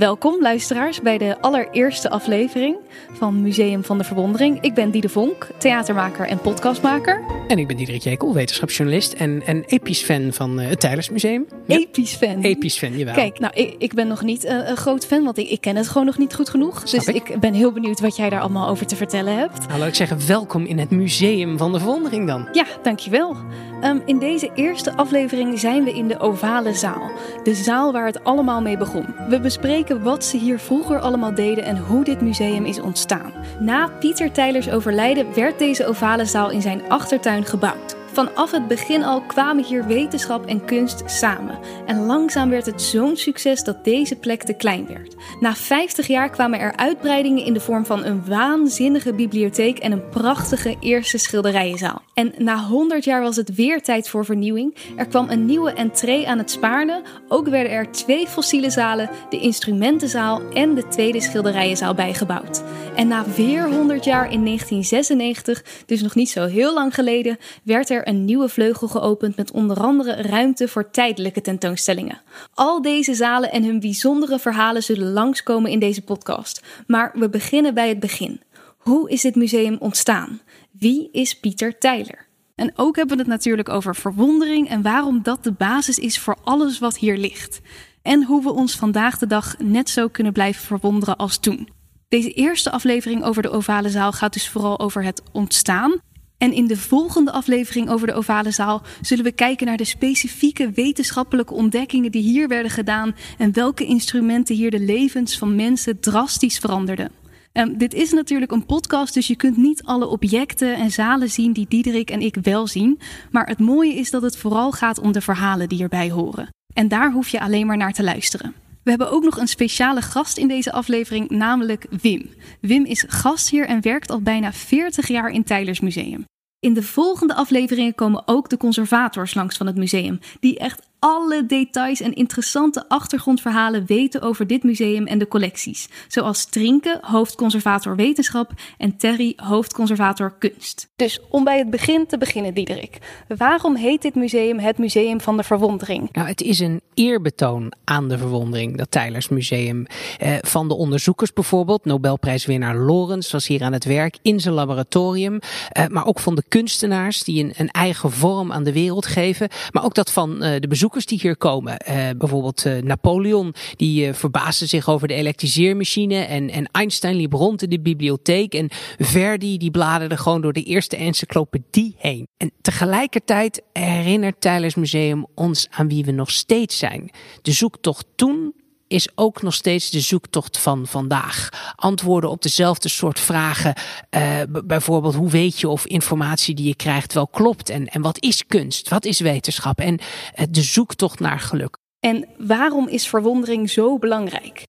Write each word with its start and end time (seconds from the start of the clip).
Welkom 0.00 0.42
luisteraars 0.42 1.00
bij 1.00 1.18
de 1.18 1.40
allereerste 1.40 2.10
aflevering 2.10 2.76
van 3.12 3.42
Museum 3.42 3.84
van 3.84 3.98
de 3.98 4.04
Verwondering. 4.04 4.60
Ik 4.60 4.74
ben 4.74 4.90
Diede 4.90 5.08
Vonk, 5.08 5.48
theatermaker 5.58 6.26
en 6.26 6.38
podcastmaker. 6.38 7.24
En 7.48 7.58
ik 7.58 7.66
ben 7.66 7.76
Diederik 7.76 8.02
Jekel, 8.02 8.34
wetenschapsjournalist 8.34 9.12
en, 9.12 9.42
en 9.46 9.64
episch 9.64 10.02
fan 10.02 10.32
van 10.32 10.60
uh, 10.60 10.68
het 10.68 10.80
Tijlersmuseum. 10.80 11.46
Ja. 11.66 11.76
Episch 11.76 12.14
fan? 12.14 12.42
Episch 12.42 12.78
fan, 12.78 12.98
jawel. 12.98 13.14
Kijk, 13.14 13.38
nou, 13.38 13.54
ik, 13.54 13.74
ik 13.78 13.94
ben 13.94 14.08
nog 14.08 14.22
niet 14.22 14.44
uh, 14.44 14.68
een 14.68 14.76
groot 14.76 15.06
fan, 15.06 15.24
want 15.24 15.38
ik, 15.38 15.48
ik, 15.48 15.60
ken 15.60 15.76
het 15.76 15.88
gewoon 15.88 16.06
nog 16.06 16.18
niet 16.18 16.34
goed 16.34 16.48
genoeg. 16.50 16.82
dus 16.82 17.06
ik. 17.06 17.28
ik. 17.28 17.40
ben 17.40 17.54
heel 17.54 17.72
benieuwd 17.72 18.00
wat 18.00 18.16
jij 18.16 18.30
daar 18.30 18.40
allemaal 18.40 18.68
over 18.68 18.86
te 18.86 18.96
vertellen 18.96 19.36
hebt. 19.36 19.66
Nou, 19.66 19.78
laat 19.78 19.88
ik 19.88 19.94
zeggen, 19.94 20.26
welkom 20.26 20.64
in 20.64 20.78
het 20.78 20.90
Museum 20.90 21.58
van 21.58 21.72
de 21.72 21.78
Verwondering 21.78 22.26
dan. 22.26 22.48
Ja, 22.52 22.64
dankjewel. 22.82 23.36
Um, 23.84 24.02
in 24.04 24.18
deze 24.18 24.50
eerste 24.54 24.96
aflevering 24.96 25.58
zijn 25.58 25.84
we 25.84 25.92
in 25.92 26.08
de 26.08 26.18
ovale 26.18 26.74
zaal. 26.74 27.10
De 27.42 27.54
zaal 27.54 27.92
waar 27.92 28.06
het 28.06 28.24
allemaal 28.24 28.62
mee 28.62 28.76
begon. 28.76 29.06
We 29.28 29.40
bespreken 29.40 30.02
wat 30.02 30.24
ze 30.24 30.36
hier 30.36 30.58
vroeger 30.58 31.00
allemaal 31.00 31.34
deden 31.34 31.64
en 31.64 31.78
hoe 31.78 32.04
dit 32.04 32.20
museum 32.20 32.64
is 32.64 32.80
ontstaan. 32.80 33.32
Na 33.58 33.88
Pieter 34.00 34.32
Tijlers 34.32 34.70
overlijden 34.70 35.34
werd 35.34 35.58
deze 35.58 35.86
ovale 35.86 36.24
zaal 36.24 36.50
in 36.50 36.62
zijn 36.62 36.82
achtertuin 36.88 37.44
gebouwd. 37.44 37.99
Vanaf 38.12 38.50
het 38.50 38.68
begin 38.68 39.04
al 39.04 39.20
kwamen 39.20 39.64
hier 39.64 39.86
wetenschap 39.86 40.46
en 40.46 40.64
kunst 40.64 41.02
samen. 41.06 41.58
En 41.86 42.06
langzaam 42.06 42.50
werd 42.50 42.66
het 42.66 42.82
zo'n 42.82 43.16
succes 43.16 43.64
dat 43.64 43.84
deze 43.84 44.16
plek 44.16 44.42
te 44.42 44.52
klein 44.52 44.86
werd. 44.86 45.14
Na 45.40 45.54
50 45.54 46.06
jaar 46.06 46.30
kwamen 46.30 46.58
er 46.58 46.76
uitbreidingen 46.76 47.44
in 47.44 47.52
de 47.52 47.60
vorm 47.60 47.86
van 47.86 48.04
een 48.04 48.26
waanzinnige 48.26 49.12
bibliotheek 49.12 49.78
en 49.78 49.92
een 49.92 50.08
prachtige 50.08 50.76
eerste 50.80 51.18
schilderijenzaal. 51.18 52.02
En 52.14 52.32
na 52.38 52.58
100 52.64 53.04
jaar 53.04 53.22
was 53.22 53.36
het 53.36 53.54
weer 53.54 53.82
tijd 53.82 54.08
voor 54.08 54.24
vernieuwing. 54.24 54.76
Er 54.96 55.06
kwam 55.06 55.30
een 55.30 55.46
nieuwe 55.46 55.72
entree 55.72 56.28
aan 56.28 56.38
het 56.38 56.50
Spaarne. 56.50 57.02
Ook 57.28 57.48
werden 57.48 57.72
er 57.72 57.90
twee 57.90 58.26
fossiele 58.26 58.70
zalen, 58.70 59.10
de 59.28 59.40
instrumentenzaal 59.40 60.40
en 60.52 60.74
de 60.74 60.88
tweede 60.88 61.20
schilderijenzaal 61.20 61.94
bijgebouwd. 61.94 62.62
En 62.96 63.08
na 63.08 63.24
weer 63.36 63.68
100 63.68 64.04
jaar 64.04 64.32
in 64.32 64.44
1996, 64.44 65.64
dus 65.86 66.02
nog 66.02 66.14
niet 66.14 66.30
zo 66.30 66.46
heel 66.46 66.74
lang 66.74 66.94
geleden, 66.94 67.38
werd 67.62 67.90
er 67.90 67.99
een 68.08 68.24
nieuwe 68.24 68.48
vleugel 68.48 68.88
geopend 68.88 69.36
met 69.36 69.50
onder 69.50 69.80
andere 69.80 70.12
ruimte 70.12 70.68
voor 70.68 70.90
tijdelijke 70.90 71.40
tentoonstellingen. 71.40 72.20
Al 72.54 72.82
deze 72.82 73.14
zalen 73.14 73.52
en 73.52 73.64
hun 73.64 73.80
bijzondere 73.80 74.38
verhalen 74.38 74.82
zullen 74.82 75.12
langskomen 75.12 75.70
in 75.70 75.78
deze 75.78 76.02
podcast. 76.02 76.62
Maar 76.86 77.12
we 77.14 77.28
beginnen 77.28 77.74
bij 77.74 77.88
het 77.88 78.00
begin. 78.00 78.40
Hoe 78.78 79.10
is 79.10 79.20
dit 79.20 79.34
museum 79.34 79.76
ontstaan? 79.78 80.40
Wie 80.70 81.08
is 81.12 81.38
Pieter 81.38 81.78
Tijler? 81.78 82.28
En 82.54 82.72
ook 82.76 82.96
hebben 82.96 83.16
we 83.16 83.22
het 83.22 83.30
natuurlijk 83.30 83.68
over 83.68 83.96
verwondering 83.96 84.68
en 84.68 84.82
waarom 84.82 85.22
dat 85.22 85.44
de 85.44 85.52
basis 85.52 85.98
is 85.98 86.18
voor 86.18 86.36
alles 86.44 86.78
wat 86.78 86.98
hier 86.98 87.16
ligt. 87.16 87.60
En 88.02 88.24
hoe 88.24 88.42
we 88.42 88.52
ons 88.52 88.76
vandaag 88.76 89.18
de 89.18 89.26
dag 89.26 89.58
net 89.58 89.90
zo 89.90 90.08
kunnen 90.08 90.32
blijven 90.32 90.62
verwonderen 90.62 91.16
als 91.16 91.38
toen. 91.38 91.68
Deze 92.08 92.32
eerste 92.32 92.70
aflevering 92.70 93.24
over 93.24 93.42
de 93.42 93.50
ovale 93.50 93.90
zaal 93.90 94.12
gaat 94.12 94.32
dus 94.32 94.48
vooral 94.48 94.78
over 94.80 95.04
het 95.04 95.22
ontstaan. 95.32 96.00
En 96.40 96.52
in 96.52 96.66
de 96.66 96.76
volgende 96.76 97.32
aflevering 97.32 97.90
over 97.90 98.06
de 98.06 98.12
ovale 98.12 98.50
zaal 98.50 98.82
zullen 99.00 99.24
we 99.24 99.32
kijken 99.32 99.66
naar 99.66 99.76
de 99.76 99.84
specifieke 99.84 100.70
wetenschappelijke 100.70 101.54
ontdekkingen 101.54 102.10
die 102.10 102.22
hier 102.22 102.48
werden 102.48 102.70
gedaan 102.70 103.16
en 103.38 103.52
welke 103.52 103.84
instrumenten 103.84 104.54
hier 104.54 104.70
de 104.70 104.80
levens 104.80 105.38
van 105.38 105.54
mensen 105.54 106.00
drastisch 106.00 106.58
veranderden. 106.58 107.10
Um, 107.52 107.78
dit 107.78 107.94
is 107.94 108.12
natuurlijk 108.12 108.52
een 108.52 108.66
podcast, 108.66 109.14
dus 109.14 109.26
je 109.26 109.36
kunt 109.36 109.56
niet 109.56 109.82
alle 109.82 110.06
objecten 110.06 110.74
en 110.74 110.90
zalen 110.90 111.30
zien 111.30 111.52
die 111.52 111.66
Diederik 111.68 112.10
en 112.10 112.20
ik 112.20 112.36
wel 112.42 112.66
zien. 112.66 113.00
Maar 113.30 113.46
het 113.46 113.58
mooie 113.58 113.94
is 113.94 114.10
dat 114.10 114.22
het 114.22 114.36
vooral 114.36 114.72
gaat 114.72 114.98
om 114.98 115.12
de 115.12 115.20
verhalen 115.20 115.68
die 115.68 115.82
erbij 115.82 116.10
horen. 116.10 116.48
En 116.74 116.88
daar 116.88 117.12
hoef 117.12 117.28
je 117.28 117.40
alleen 117.40 117.66
maar 117.66 117.76
naar 117.76 117.92
te 117.92 118.02
luisteren. 118.02 118.54
We 118.82 118.90
hebben 118.90 119.10
ook 119.10 119.24
nog 119.24 119.38
een 119.38 119.48
speciale 119.48 120.02
gast 120.02 120.38
in 120.38 120.48
deze 120.48 120.72
aflevering, 120.72 121.30
namelijk 121.30 121.86
Wim. 122.02 122.30
Wim 122.60 122.84
is 122.84 123.04
gastheer 123.08 123.66
en 123.66 123.82
werkt 123.82 124.10
al 124.10 124.20
bijna 124.20 124.52
40 124.52 125.08
jaar 125.08 125.30
in 125.30 125.44
Tijlers 125.44 125.80
Museum. 125.80 126.24
In 126.60 126.74
de 126.74 126.82
volgende 126.82 127.34
afleveringen 127.34 127.94
komen 127.94 128.22
ook 128.26 128.48
de 128.48 128.56
conservators 128.56 129.34
langs 129.34 129.56
van 129.56 129.66
het 129.66 129.76
museum, 129.76 130.18
die 130.40 130.58
echt 130.58 130.89
alle 131.00 131.46
details 131.46 132.00
en 132.00 132.14
interessante 132.14 132.88
achtergrondverhalen 132.88 133.86
weten 133.86 134.22
over 134.22 134.46
dit 134.46 134.62
museum 134.62 135.06
en 135.06 135.18
de 135.18 135.28
collecties. 135.28 135.88
Zoals 136.08 136.44
Trinke, 136.44 136.98
hoofdconservator 137.00 137.96
wetenschap, 137.96 138.52
en 138.78 138.96
Terry, 138.96 139.32
hoofdconservator 139.36 140.34
kunst. 140.38 140.88
Dus 140.96 141.20
om 141.28 141.44
bij 141.44 141.58
het 141.58 141.70
begin 141.70 142.06
te 142.06 142.18
beginnen, 142.18 142.54
Diederik. 142.54 142.98
Waarom 143.36 143.76
heet 143.76 144.02
dit 144.02 144.14
museum 144.14 144.58
het 144.58 144.78
Museum 144.78 145.20
van 145.20 145.36
de 145.36 145.42
Verwondering? 145.42 146.08
Nou, 146.12 146.28
het 146.28 146.40
is 146.40 146.58
een 146.58 146.80
eerbetoon 146.94 147.72
aan 147.84 148.08
de 148.08 148.18
verwondering, 148.18 148.76
dat 148.76 148.90
Tylers 148.90 149.28
Museum. 149.28 149.86
Eh, 150.18 150.34
van 150.40 150.68
de 150.68 150.74
onderzoekers 150.74 151.32
bijvoorbeeld, 151.32 151.84
Nobelprijswinnaar 151.84 152.76
Lorenz 152.76 153.32
was 153.32 153.46
hier 153.46 153.62
aan 153.62 153.72
het 153.72 153.84
werk 153.84 154.18
in 154.22 154.40
zijn 154.40 154.54
laboratorium. 154.54 155.38
Eh, 155.68 155.86
maar 155.86 156.06
ook 156.06 156.20
van 156.20 156.34
de 156.34 156.42
kunstenaars 156.48 157.24
die 157.24 157.44
een, 157.44 157.52
een, 157.56 157.68
eigen 157.70 158.10
vorm 158.10 158.52
aan 158.52 158.64
de 158.64 158.72
wereld 158.72 159.06
geven. 159.06 159.48
Maar 159.70 159.84
ook 159.84 159.94
dat 159.94 160.12
van 160.12 160.30
uh, 160.30 160.60
de 160.60 160.68
bezoekers 160.68 160.89
die 160.98 161.18
hier 161.18 161.36
komen. 161.36 161.76
Uh, 161.88 162.08
bijvoorbeeld 162.18 162.64
uh, 162.64 162.82
Napoleon, 162.82 163.54
die 163.76 164.06
uh, 164.06 164.14
verbaasde 164.14 164.66
zich 164.66 164.88
over 164.88 165.08
de 165.08 165.14
elektriseermachine. 165.14 166.16
En, 166.16 166.50
en 166.50 166.68
Einstein 166.72 167.16
liep 167.16 167.32
rond 167.32 167.62
in 167.62 167.70
de 167.70 167.80
bibliotheek. 167.80 168.54
En 168.54 168.68
Verdi, 168.98 169.58
die 169.58 169.70
bladerde 169.70 170.16
gewoon 170.16 170.40
door 170.40 170.52
de 170.52 170.62
eerste 170.62 170.96
encyclopedie 170.96 171.94
heen. 171.98 172.26
En 172.36 172.50
tegelijkertijd 172.60 173.62
herinnert 173.72 174.40
Tylers 174.40 174.74
Museum 174.74 175.26
ons 175.34 175.66
aan 175.70 175.88
wie 175.88 176.04
we 176.04 176.12
nog 176.12 176.30
steeds 176.30 176.78
zijn. 176.78 177.10
De 177.42 177.52
zoektocht 177.52 178.06
toen 178.14 178.54
is 178.90 179.08
ook 179.14 179.42
nog 179.42 179.54
steeds 179.54 179.90
de 179.90 180.00
zoektocht 180.00 180.58
van 180.58 180.86
vandaag. 180.86 181.48
Antwoorden 181.76 182.30
op 182.30 182.42
dezelfde 182.42 182.88
soort 182.88 183.20
vragen. 183.20 183.74
Uh, 184.10 184.40
bijvoorbeeld, 184.64 185.14
hoe 185.14 185.30
weet 185.30 185.60
je 185.60 185.68
of 185.68 185.86
informatie 185.86 186.54
die 186.54 186.66
je 186.66 186.74
krijgt 186.74 187.12
wel 187.12 187.26
klopt? 187.26 187.68
En, 187.68 187.86
en 187.86 188.02
wat 188.02 188.18
is 188.22 188.46
kunst? 188.46 188.88
Wat 188.88 189.04
is 189.04 189.20
wetenschap? 189.20 189.78
En 189.78 189.98
uh, 190.00 190.46
de 190.50 190.62
zoektocht 190.62 191.20
naar 191.20 191.40
geluk. 191.40 191.76
En 192.00 192.28
waarom 192.38 192.88
is 192.88 193.08
verwondering 193.08 193.70
zo 193.70 193.98
belangrijk? 193.98 194.66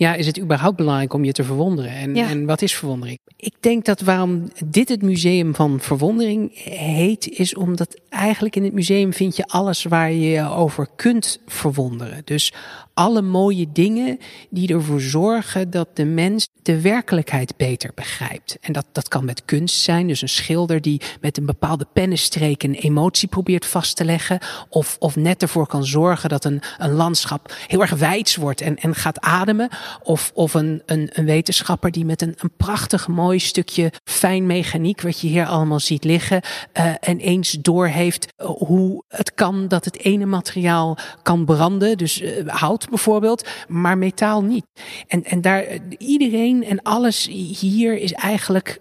Ja, 0.00 0.14
is 0.14 0.26
het 0.26 0.40
überhaupt 0.40 0.76
belangrijk 0.76 1.12
om 1.12 1.24
je 1.24 1.32
te 1.32 1.44
verwonderen? 1.44 1.90
En, 1.90 2.14
ja. 2.14 2.28
en 2.28 2.46
wat 2.46 2.62
is 2.62 2.74
verwondering? 2.74 3.18
Ik 3.36 3.54
denk 3.60 3.84
dat 3.84 4.00
waarom 4.00 4.50
dit 4.66 4.88
het 4.88 5.02
museum 5.02 5.54
van 5.54 5.80
verwondering 5.80 6.50
heet, 6.64 7.28
is 7.28 7.54
omdat 7.54 8.00
eigenlijk 8.08 8.56
in 8.56 8.64
het 8.64 8.72
museum 8.72 9.12
vind 9.12 9.36
je 9.36 9.46
alles 9.46 9.84
waar 9.84 10.12
je 10.12 10.28
je 10.28 10.50
over 10.50 10.88
kunt 10.96 11.40
verwonderen. 11.46 12.22
Dus 12.24 12.52
alle 12.94 13.22
mooie 13.22 13.66
dingen 13.72 14.18
die 14.50 14.74
ervoor 14.74 15.00
zorgen 15.00 15.70
dat 15.70 15.88
de 15.96 16.04
mens 16.04 16.48
de 16.62 16.80
werkelijkheid 16.80 17.56
beter 17.56 17.90
begrijpt. 17.94 18.56
En 18.60 18.72
dat, 18.72 18.86
dat 18.92 19.08
kan 19.08 19.24
met 19.24 19.44
kunst 19.44 19.80
zijn, 19.80 20.06
dus 20.06 20.22
een 20.22 20.28
schilder 20.28 20.80
die 20.80 21.00
met 21.20 21.36
een 21.36 21.46
bepaalde 21.46 21.86
pennenstreek 21.92 22.62
een 22.62 22.74
emotie 22.74 23.28
probeert 23.28 23.66
vast 23.66 23.96
te 23.96 24.04
leggen. 24.04 24.38
Of, 24.68 24.96
of 24.98 25.16
net 25.16 25.42
ervoor 25.42 25.66
kan 25.66 25.84
zorgen 25.84 26.28
dat 26.28 26.44
een, 26.44 26.62
een 26.78 26.92
landschap 26.92 27.54
heel 27.66 27.80
erg 27.80 27.94
wijds 27.94 28.36
wordt 28.36 28.60
en, 28.60 28.76
en 28.76 28.94
gaat 28.94 29.20
ademen. 29.20 29.68
Of, 30.02 30.30
of 30.34 30.54
een, 30.54 30.82
een, 30.86 31.10
wetenschapper 31.24 31.90
die 31.90 32.04
met 32.04 32.22
een, 32.22 32.34
een 32.38 32.50
prachtig 32.56 33.08
mooi 33.08 33.38
stukje 33.38 33.92
fijn 34.04 34.46
mechaniek, 34.46 35.00
wat 35.00 35.20
je 35.20 35.28
hier 35.28 35.46
allemaal 35.46 35.80
ziet 35.80 36.04
liggen, 36.04 36.42
uh, 36.78 36.94
en 37.00 37.18
eens 37.18 37.52
doorheeft 37.60 38.26
hoe 38.36 39.04
het 39.08 39.34
kan 39.34 39.68
dat 39.68 39.84
het 39.84 39.98
ene 39.98 40.26
materiaal 40.26 40.98
kan 41.22 41.44
branden. 41.44 41.98
Dus 41.98 42.20
uh, 42.20 42.46
hout 42.46 42.88
bijvoorbeeld, 42.88 43.48
maar 43.68 43.98
metaal 43.98 44.42
niet. 44.42 44.66
En, 45.06 45.24
en 45.24 45.40
daar, 45.40 45.64
iedereen 45.98 46.64
en 46.64 46.82
alles 46.82 47.26
hier 47.60 47.98
is 47.98 48.12
eigenlijk 48.12 48.80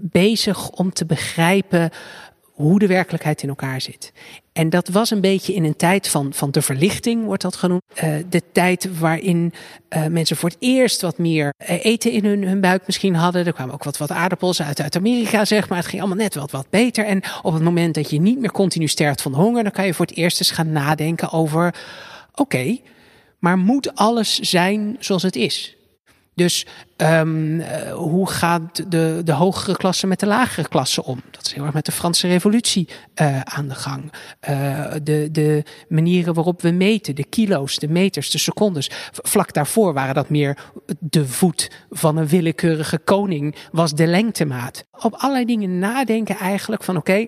bezig 0.00 0.70
om 0.70 0.92
te 0.92 1.06
begrijpen 1.06 1.90
hoe 2.42 2.78
de 2.78 2.86
werkelijkheid 2.86 3.42
in 3.42 3.48
elkaar 3.48 3.80
zit. 3.80 4.12
En 4.56 4.70
dat 4.70 4.88
was 4.88 5.10
een 5.10 5.20
beetje 5.20 5.54
in 5.54 5.64
een 5.64 5.76
tijd 5.76 6.08
van, 6.08 6.32
van 6.32 6.50
de 6.50 6.62
verlichting, 6.62 7.24
wordt 7.24 7.42
dat 7.42 7.56
genoemd. 7.56 7.82
Uh, 8.04 8.14
de 8.28 8.42
tijd 8.52 8.98
waarin 8.98 9.52
uh, 9.96 10.06
mensen 10.06 10.36
voor 10.36 10.48
het 10.48 10.58
eerst 10.60 11.00
wat 11.00 11.18
meer 11.18 11.54
eten 11.58 12.10
in 12.10 12.24
hun, 12.24 12.42
hun 12.42 12.60
buik 12.60 12.82
misschien 12.86 13.14
hadden. 13.14 13.46
Er 13.46 13.52
kwamen 13.52 13.74
ook 13.74 13.84
wat, 13.84 13.96
wat 13.96 14.10
aardappels 14.10 14.62
uit, 14.62 14.80
uit 14.80 14.96
Amerika, 14.96 15.44
zeg 15.44 15.68
maar. 15.68 15.78
Het 15.78 15.86
ging 15.86 16.02
allemaal 16.02 16.22
net 16.22 16.34
wat, 16.34 16.50
wat 16.50 16.66
beter. 16.70 17.04
En 17.04 17.22
op 17.42 17.52
het 17.52 17.62
moment 17.62 17.94
dat 17.94 18.10
je 18.10 18.20
niet 18.20 18.38
meer 18.38 18.52
continu 18.52 18.88
sterft 18.88 19.22
van 19.22 19.34
honger, 19.34 19.62
dan 19.62 19.72
kan 19.72 19.86
je 19.86 19.94
voor 19.94 20.06
het 20.06 20.16
eerst 20.16 20.38
eens 20.38 20.50
gaan 20.50 20.72
nadenken 20.72 21.32
over: 21.32 21.74
oké, 22.34 22.78
maar 23.38 23.58
moet 23.58 23.94
alles 23.94 24.38
zijn 24.38 24.96
zoals 25.00 25.22
het 25.22 25.36
is? 25.36 25.76
Dus 26.36 26.66
um, 26.96 27.62
hoe 27.92 28.30
gaat 28.30 28.90
de, 28.90 29.20
de 29.24 29.32
hogere 29.32 29.76
klasse 29.76 30.06
met 30.06 30.20
de 30.20 30.26
lagere 30.26 30.68
klasse 30.68 31.04
om? 31.04 31.20
Dat 31.30 31.46
is 31.46 31.52
heel 31.52 31.64
erg 31.64 31.74
met 31.74 31.84
de 31.84 31.92
Franse 31.92 32.28
revolutie 32.28 32.88
uh, 33.22 33.40
aan 33.40 33.68
de 33.68 33.74
gang. 33.74 34.12
Uh, 34.50 34.92
de, 35.02 35.28
de 35.32 35.62
manieren 35.88 36.34
waarop 36.34 36.62
we 36.62 36.70
meten, 36.70 37.14
de 37.14 37.24
kilo's, 37.24 37.78
de 37.78 37.88
meters, 37.88 38.30
de 38.30 38.38
secondes. 38.38 38.90
Vlak 39.12 39.52
daarvoor 39.52 39.92
waren 39.92 40.14
dat 40.14 40.28
meer 40.28 40.58
de 40.98 41.26
voet 41.26 41.70
van 41.90 42.16
een 42.16 42.26
willekeurige 42.26 42.98
koning, 42.98 43.54
was 43.72 43.92
de 43.92 44.06
lengtemaat. 44.06 44.84
Op 45.02 45.14
allerlei 45.14 45.44
dingen 45.44 45.78
nadenken 45.78 46.36
eigenlijk 46.36 46.82
van 46.82 46.96
oké, 46.96 47.26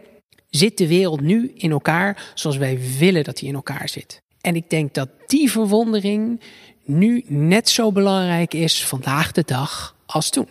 zit 0.48 0.78
de 0.78 0.88
wereld 0.88 1.20
nu 1.20 1.52
in 1.54 1.70
elkaar 1.70 2.32
zoals 2.34 2.56
wij 2.56 2.78
willen 2.98 3.24
dat 3.24 3.36
die 3.36 3.48
in 3.48 3.54
elkaar 3.54 3.88
zit? 3.88 4.22
En 4.40 4.56
ik 4.56 4.70
denk 4.70 4.94
dat 4.94 5.08
die 5.26 5.50
verwondering 5.50 6.40
nu 6.88 7.24
net 7.26 7.68
zo 7.68 7.92
belangrijk 7.92 8.54
is 8.54 8.84
vandaag 8.84 9.32
de 9.32 9.42
dag 9.46 9.94
als 10.06 10.30
toen. 10.30 10.48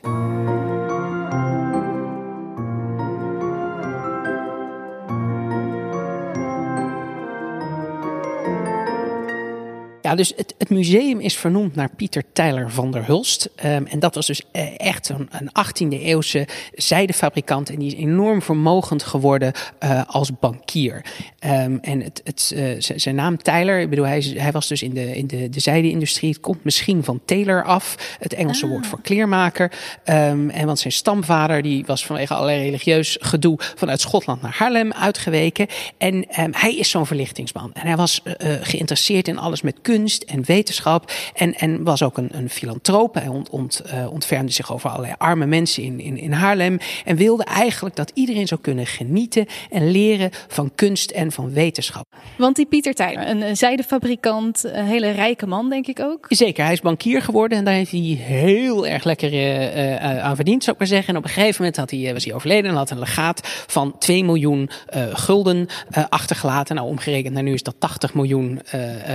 Ja, 10.08 10.16
dus 10.16 10.34
het, 10.36 10.56
het, 10.58 10.70
museum 10.70 11.20
is 11.20 11.38
vernoemd 11.38 11.76
naar 11.76 11.90
Pieter 11.96 12.24
Tyler 12.34 12.72
van 12.72 12.92
der 12.92 13.06
Hulst. 13.06 13.50
Um, 13.66 13.86
en 13.86 14.00
dat 14.00 14.16
was 14.16 14.26
dus 14.26 14.42
eh, 14.52 14.80
echt 14.80 15.10
een, 15.10 15.30
een 15.32 15.50
18e 15.50 16.02
eeuwse 16.02 16.48
zijdefabrikant. 16.74 17.70
En 17.70 17.80
die 17.80 17.88
is 17.88 18.00
enorm 18.00 18.42
vermogend 18.42 19.04
geworden 19.04 19.54
uh, 19.84 20.02
als 20.08 20.40
bankier. 20.40 21.06
Um, 21.46 21.80
en 21.82 22.02
het, 22.02 22.22
het, 22.24 22.52
uh, 22.56 22.76
zijn 22.80 23.16
naam 23.16 23.38
Tyler, 23.38 23.80
ik 23.80 23.90
bedoel, 23.90 24.06
hij, 24.06 24.34
hij 24.38 24.52
was 24.52 24.68
dus 24.68 24.82
in 24.82 24.94
de, 24.94 25.16
in 25.16 25.28
de, 25.28 25.50
de 25.50 25.60
zijde-industrie. 25.60 26.30
Het 26.30 26.40
komt 26.40 26.64
misschien 26.64 27.04
van 27.04 27.22
tailor 27.26 27.64
af, 27.64 28.18
het 28.20 28.34
Engelse 28.34 28.66
ah. 28.66 28.72
woord 28.72 28.88
voor 28.88 29.02
kleermaker. 29.02 29.72
Um, 30.06 30.50
en 30.50 30.66
want 30.66 30.80
zijn 30.80 30.94
stamvader, 30.94 31.62
die 31.62 31.86
was 31.86 32.06
vanwege 32.06 32.34
allerlei 32.34 32.64
religieus 32.64 33.18
gedoe 33.20 33.60
vanuit 33.76 34.02
Schotland 34.02 34.42
naar 34.42 34.56
Haarlem 34.58 34.94
uitgeweken. 34.94 35.68
En 35.98 36.26
hij 36.52 36.76
is 36.76 36.90
zo'n 36.90 37.06
verlichtingsman. 37.06 37.72
En 37.74 37.88
hij 37.88 37.96
was 37.96 38.22
geïnteresseerd 38.62 39.28
in 39.28 39.38
alles 39.38 39.62
met 39.62 39.76
kunst 39.82 39.96
kunst 39.98 40.24
en 40.24 40.44
wetenschap. 40.46 41.12
En, 41.34 41.54
en 41.54 41.84
was 41.84 42.04
ook 42.04 42.18
een, 42.18 42.30
een 42.32 42.50
filantroop. 42.50 43.14
Hij 43.14 43.28
ont, 43.28 43.50
ont, 43.50 43.82
uh, 43.86 44.12
ontfermde 44.12 44.52
zich 44.52 44.74
over 44.74 44.90
allerlei 44.90 45.14
arme 45.18 45.46
mensen 45.46 45.84
in, 45.84 46.00
in, 46.00 46.18
in 46.18 46.32
Haarlem. 46.32 46.78
En 47.06 47.16
wilde 47.16 47.44
eigenlijk 47.44 47.96
dat 47.96 48.12
iedereen 48.14 48.48
zou 48.48 48.62
kunnen 48.62 48.86
genieten 48.86 49.46
en 49.70 49.92
leren 49.92 50.30
van 50.48 50.72
kunst 50.76 51.12
en 51.12 51.32
van 51.32 51.54
wetenschap. 51.54 52.06
Want 52.38 52.56
die 52.56 52.66
Pieter 52.66 52.94
Tijler, 52.94 53.28
een, 53.28 53.42
een 53.42 53.58
zijdefabrikant, 53.58 54.64
een 54.64 54.86
hele 54.86 55.12
rijke 55.12 55.48
man, 55.48 55.70
denk 55.70 55.88
ik 55.88 56.00
ook. 56.00 56.26
Zeker, 56.30 56.64
hij 56.64 56.74
is 56.74 56.82
bankier 56.82 57.22
geworden 57.22 57.58
en 57.58 57.66
daar 57.66 57.74
heeft 57.74 57.92
hij 57.92 58.00
heel 58.00 58.88
erg 58.88 59.04
lekker 59.04 59.34
uh, 59.34 59.76
uh, 59.76 60.24
aan 60.24 60.36
verdiend, 60.36 60.64
zou 60.64 60.74
ik 60.74 60.80
maar 60.80 60.92
zeggen. 60.92 61.14
En 61.14 61.20
op 61.20 61.24
een 61.24 61.34
gegeven 61.34 61.56
moment 61.58 61.78
had 61.78 61.92
hij, 61.92 62.14
was 62.14 62.26
hij 62.26 62.34
overleden 62.34 62.72
en 62.72 62.78
had 62.78 62.90
een 62.90 63.00
legaat 63.00 63.42
van 63.68 63.98
2 63.98 64.24
miljoen 64.24 64.70
gulden 65.14 65.68
achtergelaten. 66.10 66.76
Nou, 66.76 66.88
omgerekend 66.88 67.34
naar 67.34 67.44
nu 67.44 67.54
is 67.54 67.64
dat 67.64 67.76
80 67.80 68.14
miljoen 68.14 68.62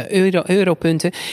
euro, 0.08 0.42
euro 0.46 0.71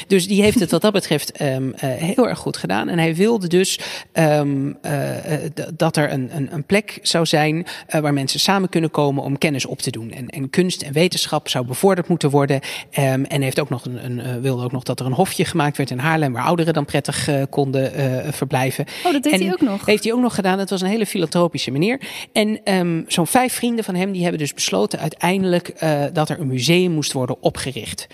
Dus 0.07 0.27
die 0.27 0.41
heeft 0.41 0.59
het 0.59 0.71
wat 0.71 0.81
dat 0.81 0.93
betreft 0.93 1.41
um, 1.41 1.67
uh, 1.67 1.73
heel 1.81 2.27
erg 2.27 2.39
goed 2.39 2.57
gedaan. 2.57 2.89
En 2.89 2.99
hij 2.99 3.15
wilde 3.15 3.47
dus 3.47 3.79
um, 4.13 4.77
uh, 4.85 4.91
dat 5.73 5.97
er 5.97 6.11
een, 6.11 6.29
een, 6.35 6.53
een, 6.53 6.63
plek 6.63 6.99
zou 7.01 7.25
zijn 7.25 7.65
waar 8.01 8.13
mensen 8.13 8.39
samen 8.39 8.69
kunnen 8.69 8.91
komen 8.91 9.23
om 9.23 9.37
kennis 9.37 9.65
op 9.65 9.79
te 9.79 9.91
doen. 9.91 10.11
En, 10.11 10.27
en 10.27 10.49
kunst 10.49 10.81
en 10.81 10.93
wetenschap 10.93 11.47
zou 11.47 11.65
bevorderd 11.65 12.07
moeten 12.07 12.29
worden. 12.29 12.59
Um, 12.99 13.25
en 13.25 13.41
heeft 13.41 13.59
ook 13.59 13.69
nog 13.69 13.85
een, 13.85 14.05
een, 14.05 14.41
wilde 14.41 14.63
ook 14.63 14.71
nog 14.71 14.83
dat 14.83 14.99
er 14.99 15.05
een 15.05 15.11
hofje 15.11 15.45
gemaakt 15.45 15.77
werd 15.77 15.89
in 15.89 15.99
Haarlem, 15.99 16.33
waar 16.33 16.43
ouderen 16.43 16.73
dan 16.73 16.85
prettig 16.85 17.29
konden 17.49 17.91
verblijven. 18.33 18.85
Oh, 19.05 19.11
dat 19.11 19.23
deed 19.23 19.33
en 19.33 19.41
hij 19.41 19.51
ook 19.51 19.61
nog. 19.61 19.85
Heeft 19.85 20.03
hij 20.03 20.13
ook 20.13 20.21
nog 20.21 20.35
gedaan. 20.35 20.59
Het 20.59 20.69
was 20.69 20.81
een 20.81 20.87
hele 20.87 21.05
filantropische 21.05 21.71
meneer. 21.71 21.99
En 22.33 22.61
zo'n 23.07 23.27
vijf 23.27 23.53
vrienden 23.53 23.83
van 23.83 23.95
hem 23.95 24.11
die 24.11 24.21
hebben 24.21 24.39
dus 24.39 24.53
besloten 24.53 24.99
uiteindelijk 24.99 25.73
dat 26.13 26.29
er 26.29 26.39
een 26.39 26.47
museum 26.47 26.91
moest 26.91 27.11
worden 27.11 27.41
opgericht. 27.41 28.07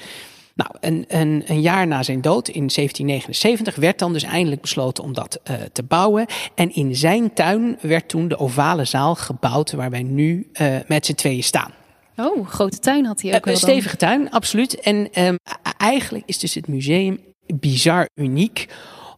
Nou, 0.56 0.72
een, 0.80 1.06
een, 1.08 1.44
een, 1.46 1.62
jaar 1.62 1.88
na 1.88 2.04
zijn 2.04 2.22
dood, 2.22 2.48
in 2.48 2.54
1779, 2.54 3.76
werd 3.76 4.00
dan 4.00 4.14
dus 4.14 4.24
eindelijk 4.24 4.62
besloten 4.62 5.04
om 5.04 5.14
dat 5.14 5.40
uh, 5.52 5.56
te 5.72 5.84
bouwen. 5.84 6.26
En 6.56 6.74
in 6.74 6.96
zijn 6.96 7.34
tuin 7.34 7.78
werd 7.82 8.10
toen 8.10 8.28
de 8.28 8.40
ovale 8.40 8.86
zaal 8.86 9.16
gebouwd 9.16 9.72
waar 9.72 9.90
wij 9.90 10.04
nu 10.04 10.50
uh, 10.62 10.76
met 10.88 11.06
z'n 11.06 11.14
tweeën 11.14 11.44
staan. 11.44 11.72
Oh, 12.18 12.48
grote 12.48 12.80
tuin 12.80 13.06
had 13.06 13.22
hij 13.22 13.36
ook. 13.36 13.46
Uh, 13.46 13.54
een 13.54 13.60
stevige 13.60 13.98
tuin, 13.98 14.32
absoluut. 14.32 14.80
En 14.80 15.08
um, 15.24 15.38
eigenlijk 15.78 16.24
is 16.28 16.40
dus 16.40 16.54
het 16.54 16.68
museum 16.68 17.20
bizar 17.46 18.10
uniek 18.14 18.68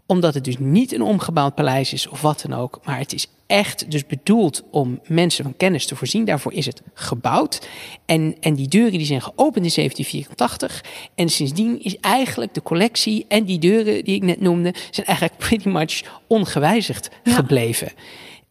omdat 0.07 0.33
het 0.33 0.43
dus 0.43 0.57
niet 0.57 0.93
een 0.93 1.01
omgebouwd 1.01 1.55
paleis 1.55 1.93
is 1.93 2.07
of 2.07 2.21
wat 2.21 2.45
dan 2.47 2.59
ook. 2.59 2.79
Maar 2.83 2.99
het 2.99 3.13
is 3.13 3.27
echt 3.47 3.91
dus 3.91 4.05
bedoeld 4.05 4.63
om 4.71 4.99
mensen 5.07 5.43
van 5.43 5.57
kennis 5.57 5.85
te 5.85 5.95
voorzien. 5.95 6.25
Daarvoor 6.25 6.53
is 6.53 6.65
het 6.65 6.81
gebouwd. 6.93 7.67
En, 8.05 8.35
en 8.39 8.53
die 8.53 8.67
deuren 8.67 8.97
die 8.97 9.05
zijn 9.05 9.21
geopend 9.21 9.65
in 9.65 9.71
1784. 9.75 10.83
En 11.15 11.29
sindsdien 11.29 11.83
is 11.83 11.99
eigenlijk 11.99 12.53
de 12.53 12.61
collectie 12.61 13.25
en 13.27 13.45
die 13.45 13.59
deuren 13.59 14.03
die 14.03 14.15
ik 14.15 14.23
net 14.23 14.41
noemde... 14.41 14.73
zijn 14.91 15.07
eigenlijk 15.07 15.37
pretty 15.47 15.69
much 15.69 16.01
ongewijzigd 16.27 17.09
gebleven. 17.23 17.91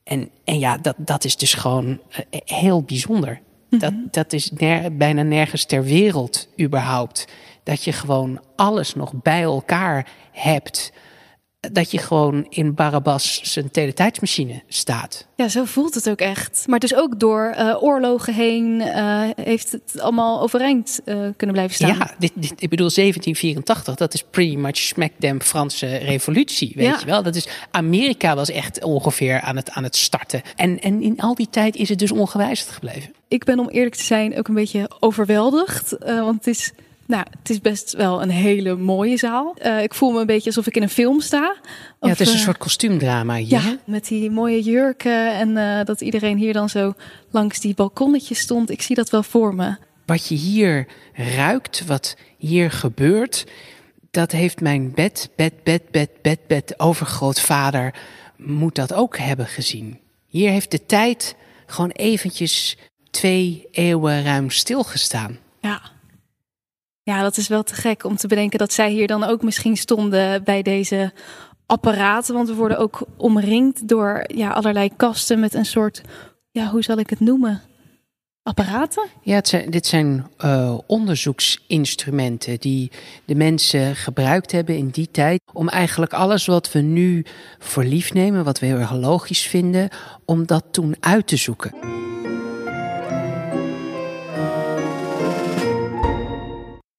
En, 0.05 0.31
en 0.45 0.59
ja, 0.59 0.79
dat, 0.79 0.95
dat 0.99 1.25
is 1.25 1.37
dus 1.37 1.55
gewoon 1.55 2.01
eh, 2.11 2.41
heel 2.45 2.83
bijzonder. 2.83 3.41
Mhm. 3.71 3.81
Dat, 3.81 3.93
dat 4.11 4.33
is 4.33 4.51
bijna 4.93 5.23
nergens 5.23 5.65
ter 5.65 5.85
wereld 5.85 6.49
überhaupt. 6.61 7.25
Dat 7.63 7.85
je 7.85 7.93
gewoon 7.93 8.41
alles 8.57 8.95
nog 8.95 9.13
bij 9.23 9.43
elkaar 9.43 10.09
hebt 10.33 10.93
dat 11.73 11.91
je 11.91 11.99
gewoon 11.99 12.47
in 12.49 12.75
Barabbas 12.75 13.41
zijn 13.43 13.71
teletijdsmachine 13.71 14.63
staat. 14.69 15.27
Ja, 15.35 15.49
zo 15.49 15.65
voelt 15.65 15.95
het 15.95 16.11
ook 16.11 16.21
echt. 16.21 16.65
Maar 16.67 16.79
dus 16.79 16.95
ook 16.95 17.21
door 17.21 17.55
uh, 17.59 17.83
oorlogen 17.83 18.35
heen 18.35 18.81
uh, 18.81 19.23
heeft 19.37 19.73
het 19.73 20.01
allemaal 20.01 20.41
overeind 20.41 21.01
uh, 21.05 21.29
kunnen 21.37 21.57
blijven 21.57 21.75
staan. 21.75 21.97
Ja, 21.97 22.15
dit, 22.19 22.33
dit, 22.35 22.53
ik 22.57 22.69
bedoel 22.69 22.91
1784, 22.95 23.95
dat 23.95 24.15
is 24.15 24.23
pretty 24.31 24.57
much 24.57 24.77
smack 24.77 25.13
them 25.19 25.41
Franse 25.41 25.97
revolutie, 25.97 26.73
weet 26.75 26.87
ja. 26.87 26.99
je 26.99 27.07
wel. 27.07 27.23
Dat 27.23 27.35
is, 27.35 27.49
Amerika 27.71 28.35
was 28.35 28.51
echt 28.51 28.85
ongeveer 28.85 29.41
aan 29.41 29.57
het, 29.57 29.71
aan 29.71 29.85
het 29.85 29.97
starten. 29.97 30.43
En, 30.57 30.81
en 30.81 31.03
in 31.03 31.21
al 31.21 31.35
die 31.35 31.49
tijd 31.51 31.77
is 31.77 31.89
het 31.89 31.99
dus 31.99 32.13
ongewijzigd 32.13 32.71
gebleven. 32.71 33.15
Ik 33.29 33.45
ben 33.45 33.59
om 33.59 33.69
eerlijk 33.69 33.95
te 33.95 34.05
zijn 34.05 34.39
ook 34.39 34.49
een 34.49 34.55
beetje 34.55 34.91
overweldigd, 35.01 35.97
want 35.99 36.37
het 36.37 36.47
is 36.47 36.73
nou, 37.07 37.25
het 37.39 37.51
is 37.51 37.61
best 37.61 37.93
wel 37.93 38.23
een 38.23 38.31
hele 38.31 38.77
mooie 38.77 39.17
zaal. 39.17 39.57
Uh, 39.63 39.83
ik 39.83 39.95
voel 39.95 40.13
me 40.13 40.21
een 40.21 40.27
beetje 40.27 40.47
alsof 40.47 40.67
ik 40.67 40.77
in 40.77 40.83
een 40.83 40.89
film 40.89 41.21
sta. 41.21 41.51
Of, 41.51 41.59
ja, 42.01 42.09
het 42.09 42.21
is 42.21 42.29
een 42.29 42.35
uh, 42.35 42.41
soort 42.41 42.59
kostuumdrama 42.59 43.37
hier. 43.37 43.49
Ja, 43.49 43.79
met 43.87 44.07
die 44.07 44.31
mooie 44.31 44.63
jurken 44.63 45.35
en 45.35 45.49
uh, 45.49 45.85
dat 45.85 46.01
iedereen 46.01 46.37
hier 46.37 46.53
dan 46.53 46.69
zo 46.69 46.93
langs 47.31 47.61
die 47.61 47.75
balkonnetjes 47.75 48.39
stond. 48.39 48.71
Ik 48.71 48.83
zie 48.83 48.97
dat 48.97 49.11
wel 49.11 49.23
voor 49.23 49.55
me. 49.55 49.77
Wat 50.07 50.27
je 50.27 50.35
hier 50.35 50.87
ruikt, 51.13 51.87
wat 51.87 52.17
hier 52.39 52.71
gebeurt, 52.71 53.47
dat 54.11 54.33
heeft 54.33 54.61
mijn 54.61 54.93
bed, 54.95 55.31
bed, 55.37 55.63
bed, 55.63 55.91
bed, 55.91 56.11
bed, 56.23 56.47
bed 56.47 56.75
overgrootvader 56.81 57.95
moet 58.37 58.75
dat 58.75 58.93
ook 58.93 59.19
hebben 59.19 59.47
gezien. 59.47 60.01
Hier 60.27 60.51
heeft 60.51 60.71
de 60.71 60.87
tijd 60.87 61.37
gewoon 61.67 61.91
eventjes 61.91 62.77
twee 63.11 63.69
eeuwen 63.71 64.23
ruim 64.23 64.51
stilgestaan. 64.51 65.39
Ja. 65.61 65.95
Ja, 67.07 67.23
dat 67.23 67.37
is 67.37 67.49
wel 67.49 67.63
te 67.63 67.75
gek 67.75 68.05
om 68.05 68.17
te 68.17 68.27
bedenken 68.27 68.59
dat 68.59 68.73
zij 68.73 68.91
hier 68.91 69.07
dan 69.07 69.25
ook 69.25 69.43
misschien 69.43 69.77
stonden 69.77 70.45
bij 70.45 70.63
deze 70.63 71.13
apparaten. 71.67 72.35
Want 72.35 72.49
we 72.49 72.55
worden 72.55 72.79
ook 72.79 73.03
omringd 73.17 73.89
door 73.89 74.25
ja, 74.27 74.51
allerlei 74.51 74.91
kasten 74.97 75.41
met 75.41 75.55
een 75.55 75.67
soort, 75.67 76.03
ja, 76.51 76.71
hoe 76.71 76.83
zal 76.83 76.99
ik 76.99 77.11
het 77.11 77.21
noemen? 77.21 77.63
Apparaten? 78.43 79.07
Ja, 79.23 79.41
dit 79.69 79.87
zijn 79.87 80.27
uh, 80.45 80.79
onderzoeksinstrumenten 80.87 82.61
die 82.61 82.91
de 83.25 83.35
mensen 83.35 83.97
gebruikt 83.97 84.53
hebben 84.53 84.77
in 84.77 84.89
die 84.89 85.11
tijd. 85.11 85.41
Om 85.53 85.69
eigenlijk 85.69 86.13
alles 86.13 86.47
wat 86.47 86.73
we 86.73 86.81
nu 86.81 87.25
voor 87.59 87.85
lief 87.85 88.13
nemen, 88.13 88.45
wat 88.45 88.59
we 88.59 88.67
heel 88.67 88.79
erg 88.79 88.95
logisch 88.95 89.47
vinden, 89.47 89.89
om 90.25 90.47
dat 90.47 90.65
toen 90.71 90.97
uit 91.01 91.27
te 91.27 91.37
zoeken. 91.37 91.75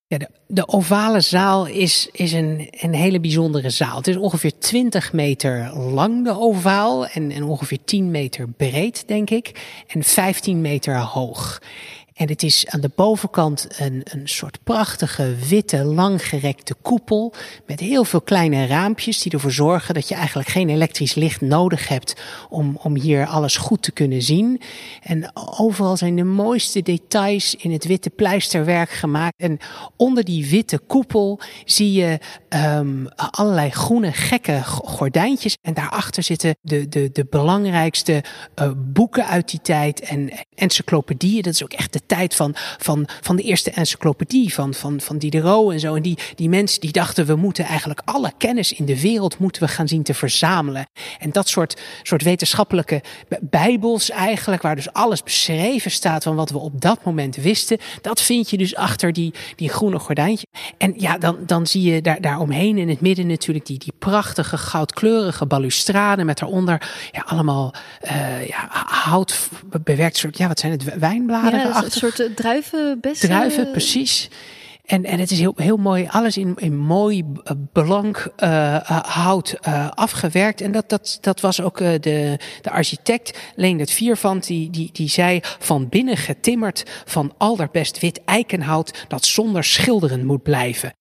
Ja, 0.10 0.18
de, 0.18 0.30
de, 0.48 0.68
ovale 0.68 1.22
zaal 1.22 1.66
is, 1.66 2.10
is 2.12 2.32
een, 2.32 2.68
een 2.72 2.94
hele 2.94 3.20
bijzondere 3.20 3.70
zaal. 3.70 3.98
Het 3.98 4.08
is 4.08 4.16
ongeveer 4.16 4.60
20 4.60 5.14
meter 5.14 5.78
lang, 5.78 6.24
de 6.24 6.40
ovaal, 6.40 7.08
en, 7.08 7.32
en 7.32 7.44
ongeveer 7.44 7.78
10 7.86 8.12
meter 8.12 8.48
breed, 8.48 9.08
denk 9.08 9.30
ik, 9.30 9.52
en 9.88 10.04
15 10.04 10.62
meter 10.62 10.98
hoog. 10.98 11.62
En 12.18 12.30
het 12.30 12.44
is 12.44 12.68
aan 12.68 12.82
de 12.82 12.92
bovenkant 12.96 13.68
een, 13.78 14.02
een 14.04 14.28
soort 14.28 14.60
prachtige 14.64 15.36
witte 15.48 15.84
langgerekte 15.84 16.76
koepel 16.82 17.34
met 17.66 17.80
heel 17.80 18.04
veel 18.04 18.22
kleine 18.22 18.66
raampjes 18.66 19.22
die 19.22 19.32
ervoor 19.32 19.52
zorgen 19.52 19.94
dat 19.94 20.08
je 20.08 20.16
eigenlijk 20.16 20.50
geen 20.50 20.70
elektrisch 20.70 21.16
licht 21.16 21.42
nodig 21.42 21.88
hebt 21.88 22.16
om, 22.50 22.80
om 22.84 22.96
hier 22.96 23.26
alles 23.26 23.58
goed 23.58 23.82
te 23.82 23.92
kunnen 23.92 24.22
zien. 24.22 24.62
En 25.04 25.32
overal 25.58 25.98
zijn 25.98 26.16
de 26.16 26.24
mooiste 26.24 26.82
details 26.82 27.56
in 27.56 27.72
het 27.72 27.86
witte 27.86 28.10
pleisterwerk 28.10 28.90
gemaakt. 28.90 29.36
En 29.38 29.58
onder 29.96 30.24
die 30.24 30.50
witte 30.50 30.80
koepel 30.80 31.40
zie 31.66 31.92
je 31.92 32.20
um, 32.50 33.08
allerlei 33.16 33.70
groene 33.70 34.12
gekke 34.12 34.64
gordijntjes. 34.64 35.58
En 35.62 35.74
daarachter 35.74 36.24
zitten 36.24 36.56
de, 36.62 36.88
de, 36.90 37.10
de 37.12 37.26
belangrijkste 37.30 38.24
uh, 38.56 38.72
boeken 38.76 39.26
uit 39.28 39.50
die 39.50 39.62
tijd 39.62 40.00
en 40.00 40.32
encyclopedieën. 40.56 41.42
Dat 41.42 41.54
is 41.54 41.64
ook 41.64 41.74
echt 41.74 41.94
de 41.94 42.06
tijd 42.08 42.36
van, 42.36 42.56
van, 42.78 43.08
van 43.22 43.36
de 43.36 43.42
eerste 43.42 43.72
encyclopedie, 43.72 44.54
van, 44.54 44.74
van, 44.74 45.02
van 45.02 45.18
Diderot 45.18 45.72
en 45.72 45.80
zo. 45.80 45.96
En 45.96 46.02
die, 46.02 46.18
die 46.36 46.50
mensen 46.50 46.82
die 46.82 46.92
dachten, 46.92 47.26
we 47.26 47.36
moeten 47.36 47.66
eigenlijk 47.66 48.02
alle 48.06 48.32
kennis 48.38 48.74
in 48.74 48.86
de 48.86 49.02
wereld 49.02 49.38
moeten 49.38 49.62
we 49.62 49.68
gaan 49.68 49.88
zien 49.88 50.04
te 50.04 50.14
verzamelen. 50.14 50.86
En 51.20 51.32
dat 51.32 51.48
soort, 51.48 51.82
soort 52.04 52.24
wetenschappelijke 52.24 53.02
bijbels 53.42 54.10
eigenlijk, 54.10 54.62
waar 54.62 54.76
dus 54.76 54.94
alles 54.94 55.24
beschreven 55.24 55.92
staat 55.92 56.24
van 56.24 56.36
wat 56.36 56.50
we 56.50 56.58
op 56.58 56.82
dat 56.82 57.04
moment 57.04 57.36
wisten, 57.36 57.78
dat 58.02 58.22
vind 58.22 58.50
je 58.50 58.58
dus 58.58 58.76
achter 58.76 59.14
die, 59.14 59.34
die 59.56 59.70
groene 59.70 60.00
gordijntje. 60.00 60.48
En 60.78 60.94
ja, 60.98 61.18
dan, 61.18 61.38
dan 61.46 61.68
zie 61.68 61.82
je 61.82 62.02
daar, 62.02 62.22
daar 62.22 62.40
omheen 62.40 62.78
in 62.78 62.90
het 62.90 63.02
midden 63.02 63.28
natuurlijk 63.28 63.66
die, 63.66 63.78
die 63.78 63.94
prachtige 64.00 64.58
goudkleurige 64.58 65.46
balustrade 65.46 66.24
met 66.24 66.38
daaronder 66.38 67.10
ja, 67.12 67.24
allemaal 67.26 67.74
uh, 68.04 68.48
ja, 68.48 68.68
hout 68.86 69.50
bewerkt 69.84 70.18
soort, 70.18 70.38
ja 70.38 70.48
wat 70.48 70.60
zijn 70.60 70.72
het, 70.72 71.00
wijnbladeren? 71.00 71.60
Ja, 71.60 71.90
soort 71.98 72.20
uh, 72.20 72.36
druivenbessen. 72.36 73.30
Druiven, 73.30 73.72
precies. 73.72 74.30
En, 74.88 75.06
en 75.06 75.20
het 75.20 75.32
is 75.32 75.40
heel, 75.40 75.54
heel 75.56 75.78
mooi, 75.78 76.08
alles 76.12 76.38
in, 76.38 76.54
in 76.58 76.78
mooi 76.78 77.24
blank 77.72 78.32
uh, 78.44 78.76
hout 79.04 79.58
uh, 79.68 79.90
afgewerkt. 79.90 80.62
En 80.62 80.72
dat, 80.72 80.90
dat, 80.90 81.18
dat 81.22 81.40
was 81.40 81.62
ook 81.62 81.80
uh, 81.80 81.90
de, 82.00 82.40
de 82.62 82.72
architect, 82.72 83.40
Leendert 83.56 83.92
Viervand, 83.92 84.48
die, 84.48 84.70
die, 84.70 84.90
die 84.94 85.10
zei 85.10 85.40
van 85.44 85.90
binnen 85.90 86.18
getimmerd 86.18 86.84
van 87.06 87.34
allerbest 87.38 88.00
wit 88.00 88.22
eikenhout 88.26 89.06
dat 89.08 89.26
zonder 89.26 89.64
schilderen 89.64 90.26
moet 90.26 90.44
blijven. 90.44 90.94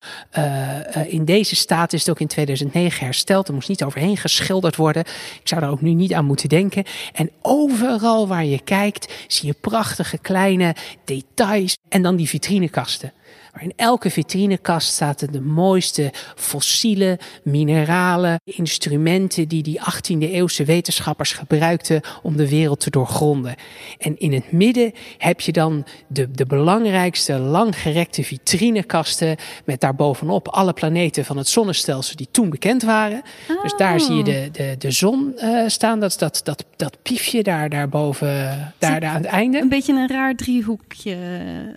in 1.06 1.24
deze 1.24 1.56
staat 1.56 1.92
is 1.92 2.00
het 2.00 2.10
ook 2.10 2.20
in 2.20 2.26
2009 2.26 3.04
hersteld. 3.04 3.48
Er 3.48 3.54
moest 3.54 3.68
niet 3.68 3.84
overheen 3.84 4.16
geschilderd 4.16 4.76
worden. 4.76 5.02
Ik 5.40 5.48
zou 5.48 5.60
daar 5.60 5.70
ook 5.70 5.80
nu 5.80 5.92
niet 5.92 6.12
aan 6.12 6.24
moeten 6.24 6.48
denken. 6.48 6.84
En 7.12 7.30
overal 7.42 8.28
waar 8.28 8.44
je 8.44 8.60
kijkt 8.60 9.12
zie 9.26 9.46
je 9.46 9.54
prachtige 9.60 10.18
kleine 10.18 10.74
details 11.04 11.76
en 11.88 12.02
dan 12.02 12.16
die 12.16 12.28
vitrinekasten. 12.28 13.12
Maar 13.56 13.62
in 13.62 13.72
elke 13.76 14.10
vitrinekast 14.10 14.94
zaten 14.94 15.32
de 15.32 15.40
mooiste 15.40 16.12
fossiele, 16.34 17.18
mineralen, 17.42 18.40
instrumenten 18.44 19.48
die 19.48 19.62
die 19.62 19.80
18e 19.80 20.18
eeuwse 20.18 20.64
wetenschappers 20.64 21.32
gebruikten 21.32 22.00
om 22.22 22.36
de 22.36 22.48
wereld 22.48 22.80
te 22.80 22.90
doorgronden. 22.90 23.54
En 23.98 24.18
in 24.18 24.32
het 24.32 24.52
midden 24.52 24.92
heb 25.18 25.40
je 25.40 25.52
dan 25.52 25.86
de, 26.06 26.30
de 26.30 26.46
belangrijkste 26.46 27.38
langgerekte 27.38 28.24
vitrinekasten 28.24 29.36
met 29.64 29.80
daarbovenop 29.80 30.48
alle 30.48 30.72
planeten 30.72 31.24
van 31.24 31.36
het 31.36 31.48
zonnestelsel 31.48 32.16
die 32.16 32.28
toen 32.30 32.50
bekend 32.50 32.82
waren. 32.82 33.22
Dus 33.62 33.74
daar 33.76 34.00
zie 34.00 34.14
je 34.14 34.24
de, 34.24 34.48
de, 34.52 34.74
de 34.78 34.90
zon 34.90 35.34
uh, 35.36 35.62
staan, 35.66 36.00
dat, 36.00 36.16
dat, 36.18 36.40
dat, 36.44 36.64
dat 36.76 36.96
piefje 37.02 37.42
daar, 37.42 37.68
daarboven, 37.68 38.72
daar, 38.78 39.00
daar 39.00 39.10
aan 39.10 39.22
het 39.22 39.24
einde. 39.24 39.60
Een 39.60 39.68
beetje 39.68 39.92
een 39.92 40.08
raar 40.08 40.34
driehoekje. 40.34 41.16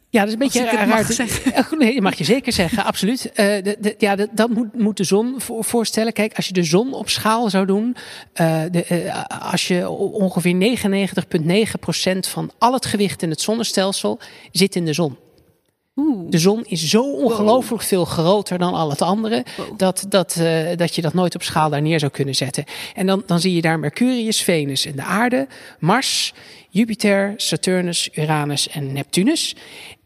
Ja, 0.10 0.20
dat 0.20 0.28
is 0.28 0.34
een 0.34 0.40
beetje 0.40 0.66
raar. 0.66 0.88
raar 0.88 1.06
nee, 1.78 1.94
dat 1.94 2.04
mag 2.04 2.16
je 2.16 2.24
zeker 2.24 2.54
zeggen, 2.54 2.84
absoluut. 2.84 3.26
Uh, 3.26 3.36
de, 3.36 3.78
de, 3.80 3.96
ja, 3.98 4.16
de, 4.16 4.28
dat 4.32 4.50
moet, 4.50 4.78
moet 4.78 4.98
de 4.98 5.04
zon 5.04 5.42
voor, 5.42 5.64
voorstellen. 5.64 6.14
Kijk, 6.14 6.36
als 6.36 6.48
je 6.48 6.54
de 6.54 6.64
zon 6.64 6.94
op 6.94 7.10
schaal 7.10 7.50
zou 7.50 7.66
doen, 7.66 7.96
de, 8.34 8.86
uh, 8.92 9.24
als 9.52 9.68
je 9.68 9.90
ongeveer 9.90 10.78
99,9% 12.14 12.20
van 12.20 12.52
al 12.58 12.74
het 12.74 12.86
gewicht 12.86 13.22
in 13.22 13.30
het 13.30 13.42
zonnestelsel 13.42 14.20
zit 14.52 14.76
in 14.76 14.86
de 14.86 14.94
zon. 14.94 15.18
De 16.30 16.38
zon 16.38 16.66
is 16.66 16.88
zo 16.88 17.02
ongelooflijk 17.02 17.84
veel 17.84 18.06
groter 18.06 18.58
dan 18.58 18.74
al 18.74 18.90
het 18.90 19.02
andere, 19.02 19.46
dat, 19.78 20.06
dat, 20.10 20.36
uh, 20.40 20.76
dat 20.76 20.96
je 20.96 21.02
dat 21.02 21.14
nooit 21.14 21.36
op 21.36 21.44
schaal 21.44 21.70
daar 21.70 21.82
neer 21.82 22.00
zou 22.00 22.12
kunnen 22.12 22.36
zetten. 22.36 22.64
En 22.96 23.06
dan, 23.06 23.24
dan 23.26 23.40
zie 23.40 23.54
je 23.54 23.62
daar 23.62 23.80
Mercurius, 23.80 24.42
Venus 24.42 24.86
en 24.86 24.96
de 24.96 25.04
aarde, 25.04 25.48
Mars, 25.80 26.34
Jupiter, 26.70 27.34
Saturnus, 27.38 28.10
Uranus 28.14 28.68
en 28.70 28.94
Neptunus. 28.94 29.56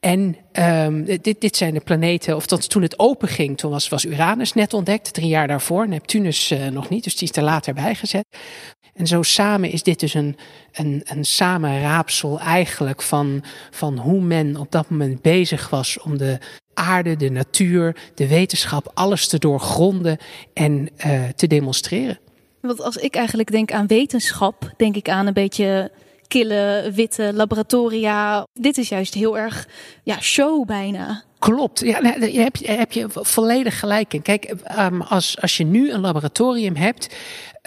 En 0.04 0.38
um, 0.54 1.06
dit, 1.22 1.42
dit 1.42 1.56
zijn 1.56 1.74
de 1.74 1.80
planeten, 1.80 2.36
of 2.36 2.46
dat, 2.46 2.70
toen 2.70 2.82
het 2.82 3.00
open 3.00 3.28
ging, 3.28 3.58
toen 3.58 3.72
was, 3.72 4.06
Uranus 4.06 4.54
net 4.54 4.74
ontdekt, 4.74 5.14
drie 5.14 5.28
jaar 5.28 5.48
daarvoor, 5.48 5.88
Neptunus 5.88 6.52
uh, 6.52 6.68
nog 6.68 6.90
niet, 6.90 7.04
dus 7.04 7.16
die 7.16 7.30
is 7.30 7.38
er 7.38 7.44
later 7.44 7.74
bijgezet. 7.74 8.26
En 8.94 9.08
zo 9.08 9.22
samen 9.22 9.72
is 9.72 9.84
dit 9.84 10.00
dus 10.00 10.14
een, 10.14 10.38
een, 10.72 11.02
een 11.04 11.26
samenraapsel 11.26 12.40
eigenlijk 12.40 13.02
van, 13.02 13.44
van 13.72 13.98
hoe 13.98 14.22
men 14.22 14.56
op 14.58 14.72
dat 14.72 14.90
moment 14.90 15.22
bezig 15.22 15.70
was 15.70 16.00
om 16.00 16.18
de 16.18 16.38
aarde, 16.74 17.16
de 17.16 17.30
natuur, 17.30 17.96
de 18.16 18.28
wetenschap, 18.28 18.92
alles 18.94 19.28
te 19.28 19.40
doorgronden 19.40 20.18
en 20.54 20.90
uh, 21.06 21.24
te 21.36 21.48
demonstreren. 21.48 22.20
Want 22.62 22.82
als 22.82 22.96
ik 22.96 23.16
eigenlijk 23.16 23.52
denk 23.52 23.72
aan 23.72 23.88
wetenschap, 23.88 24.74
denk 24.78 24.96
ik 24.96 25.10
aan 25.10 25.28
een 25.28 25.34
beetje 25.34 25.92
kille, 26.34 26.92
witte 26.94 27.32
laboratoria. 27.34 28.48
Dit 28.54 28.78
is 28.78 28.90
juist 28.90 29.14
heel 29.14 29.38
erg 29.38 29.68
ja, 30.04 30.22
show 30.22 30.66
bijna. 30.66 31.24
Klopt, 31.40 31.80
ja, 31.80 32.02
daar 32.02 32.20
heb 32.20 32.56
je, 32.56 32.72
heb 32.72 32.92
je 32.92 33.06
volledig 33.10 33.80
gelijk. 33.80 34.20
Kijk, 34.22 34.54
um, 34.80 35.02
als, 35.02 35.42
als 35.42 35.58
je 35.58 35.64
nu 35.64 35.92
een 35.92 36.00
laboratorium 36.00 36.76
hebt, 36.76 37.16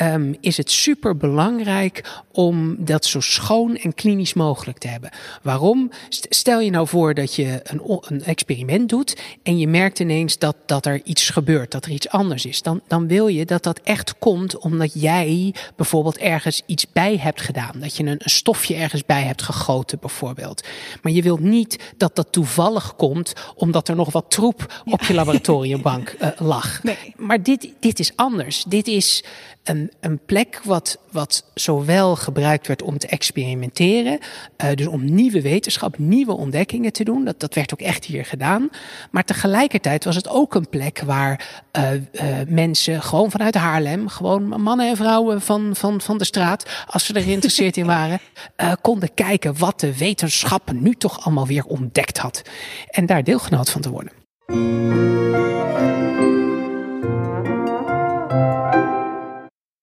um, 0.03 0.37
is 0.41 0.57
het 0.57 0.71
super 0.71 1.17
belangrijk 1.17 2.23
om 2.33 2.77
dat 2.79 3.05
zo 3.05 3.21
schoon 3.21 3.77
en 3.77 3.95
klinisch 3.95 4.35
mogelijk 4.35 4.79
te 4.79 4.89
hebben. 4.89 5.11
Waarom? 5.43 5.91
Stel 6.09 6.61
je 6.61 6.71
nou 6.71 6.89
voor 6.89 7.15
dat 7.15 7.35
je 7.35 7.61
een, 7.63 8.01
een 8.01 8.25
experiment 8.25 8.89
doet 8.89 9.21
en 9.43 9.59
je 9.59 9.69
merkt 9.69 9.99
ineens 9.99 10.39
dat, 10.39 10.57
dat 10.67 10.87
er 10.87 11.01
iets 11.05 11.31
gebeurt, 11.31 11.71
dat 11.71 11.85
er 11.85 11.91
iets 11.91 12.09
anders 12.09 12.47
is. 12.47 12.63
Dan, 12.63 12.81
dan 12.87 13.07
wil 13.07 13.27
je 13.29 13.45
dat 13.45 13.63
dat 13.63 13.81
echt 13.81 14.19
komt 14.19 14.59
omdat 14.59 15.01
jij 15.01 15.55
bijvoorbeeld 15.77 16.19
ergens 16.19 16.63
iets 16.67 16.87
bij 16.93 17.17
hebt 17.17 17.41
gedaan. 17.41 17.73
Dat 17.81 17.97
je 17.97 18.03
een, 18.03 18.09
een 18.09 18.31
stofje 18.31 18.75
ergens 18.75 19.05
bij 19.05 19.23
hebt 19.23 19.43
gegoten, 19.43 19.99
bijvoorbeeld. 20.01 20.67
Maar 21.03 21.13
je 21.13 21.23
wilt 21.23 21.41
niet 21.41 21.93
dat 21.97 22.17
dat 22.17 22.33
toevallig 22.33 22.97
komt 22.97 23.33
omdat 23.55 23.89
er 23.89 23.97
nog 23.97 24.13
wat 24.13 24.31
troep 24.31 24.83
op 24.85 25.03
je 25.03 25.15
laboratoriumbank 25.15 26.17
uh, 26.21 26.29
lag. 26.53 26.83
Nee. 26.83 27.15
Maar 27.17 27.43
dit, 27.43 27.69
dit 27.81 27.99
is 27.99 28.13
anders. 28.17 28.65
Dit 28.69 28.87
is 28.87 29.25
een, 29.69 29.93
een 30.01 30.21
plek 30.27 30.61
wat, 30.65 30.99
wat 31.11 31.45
zowel 31.55 32.17
gebruikt 32.17 32.67
werd 32.67 32.83
om 32.83 32.99
te 32.99 33.07
experimenteren, 33.07 34.19
uh, 34.65 34.71
dus 34.75 34.87
om 34.87 35.15
nieuwe 35.15 35.43
wetenschap, 35.43 35.99
nieuwe 35.99 36.33
ontdekkingen 36.37 36.93
te 36.93 37.05
doen. 37.05 37.25
Dat, 37.25 37.41
dat 37.41 37.55
werd 37.55 37.73
ook 37.73 37.81
echt 37.81 38.05
hier 38.05 38.25
gedaan. 38.25 38.69
Maar 39.11 39.25
tegelijkertijd 39.25 40.05
was 40.05 40.17
het 40.17 40.29
ook 40.29 40.55
een 40.55 40.69
plek 40.69 41.01
waar 41.01 41.63
uh, 41.79 41.93
uh, 41.93 42.01
mensen 42.49 43.03
gewoon 43.03 43.31
vanuit 43.31 43.55
Haarlem, 43.55 44.09
gewoon 44.09 44.63
mannen 44.63 44.89
en 44.89 44.97
vrouwen 44.97 45.41
van, 45.41 45.77
van, 45.77 46.01
van 46.01 46.19
de 46.19 46.25
straat, 46.25 46.85
als 46.87 47.05
ze 47.05 47.15
er 47.15 47.23
geïnteresseerd 47.23 47.77
in 47.77 47.87
waren, 47.87 48.21
konden 48.81 49.15
kijken 49.15 49.59
wat 49.59 49.81
de 49.81 49.99
wetenschap 49.99 50.73
nu 50.73 50.95
toch 50.95 51.25
allemaal 51.25 51.47
weer 51.47 51.65
ontdekt 51.65 52.19
had. 52.19 52.43
En 52.91 53.07
daar 53.07 53.25
deelgenoot 53.25 53.71
van 53.71 53.81
te 53.81 53.91
worden. 53.91 54.13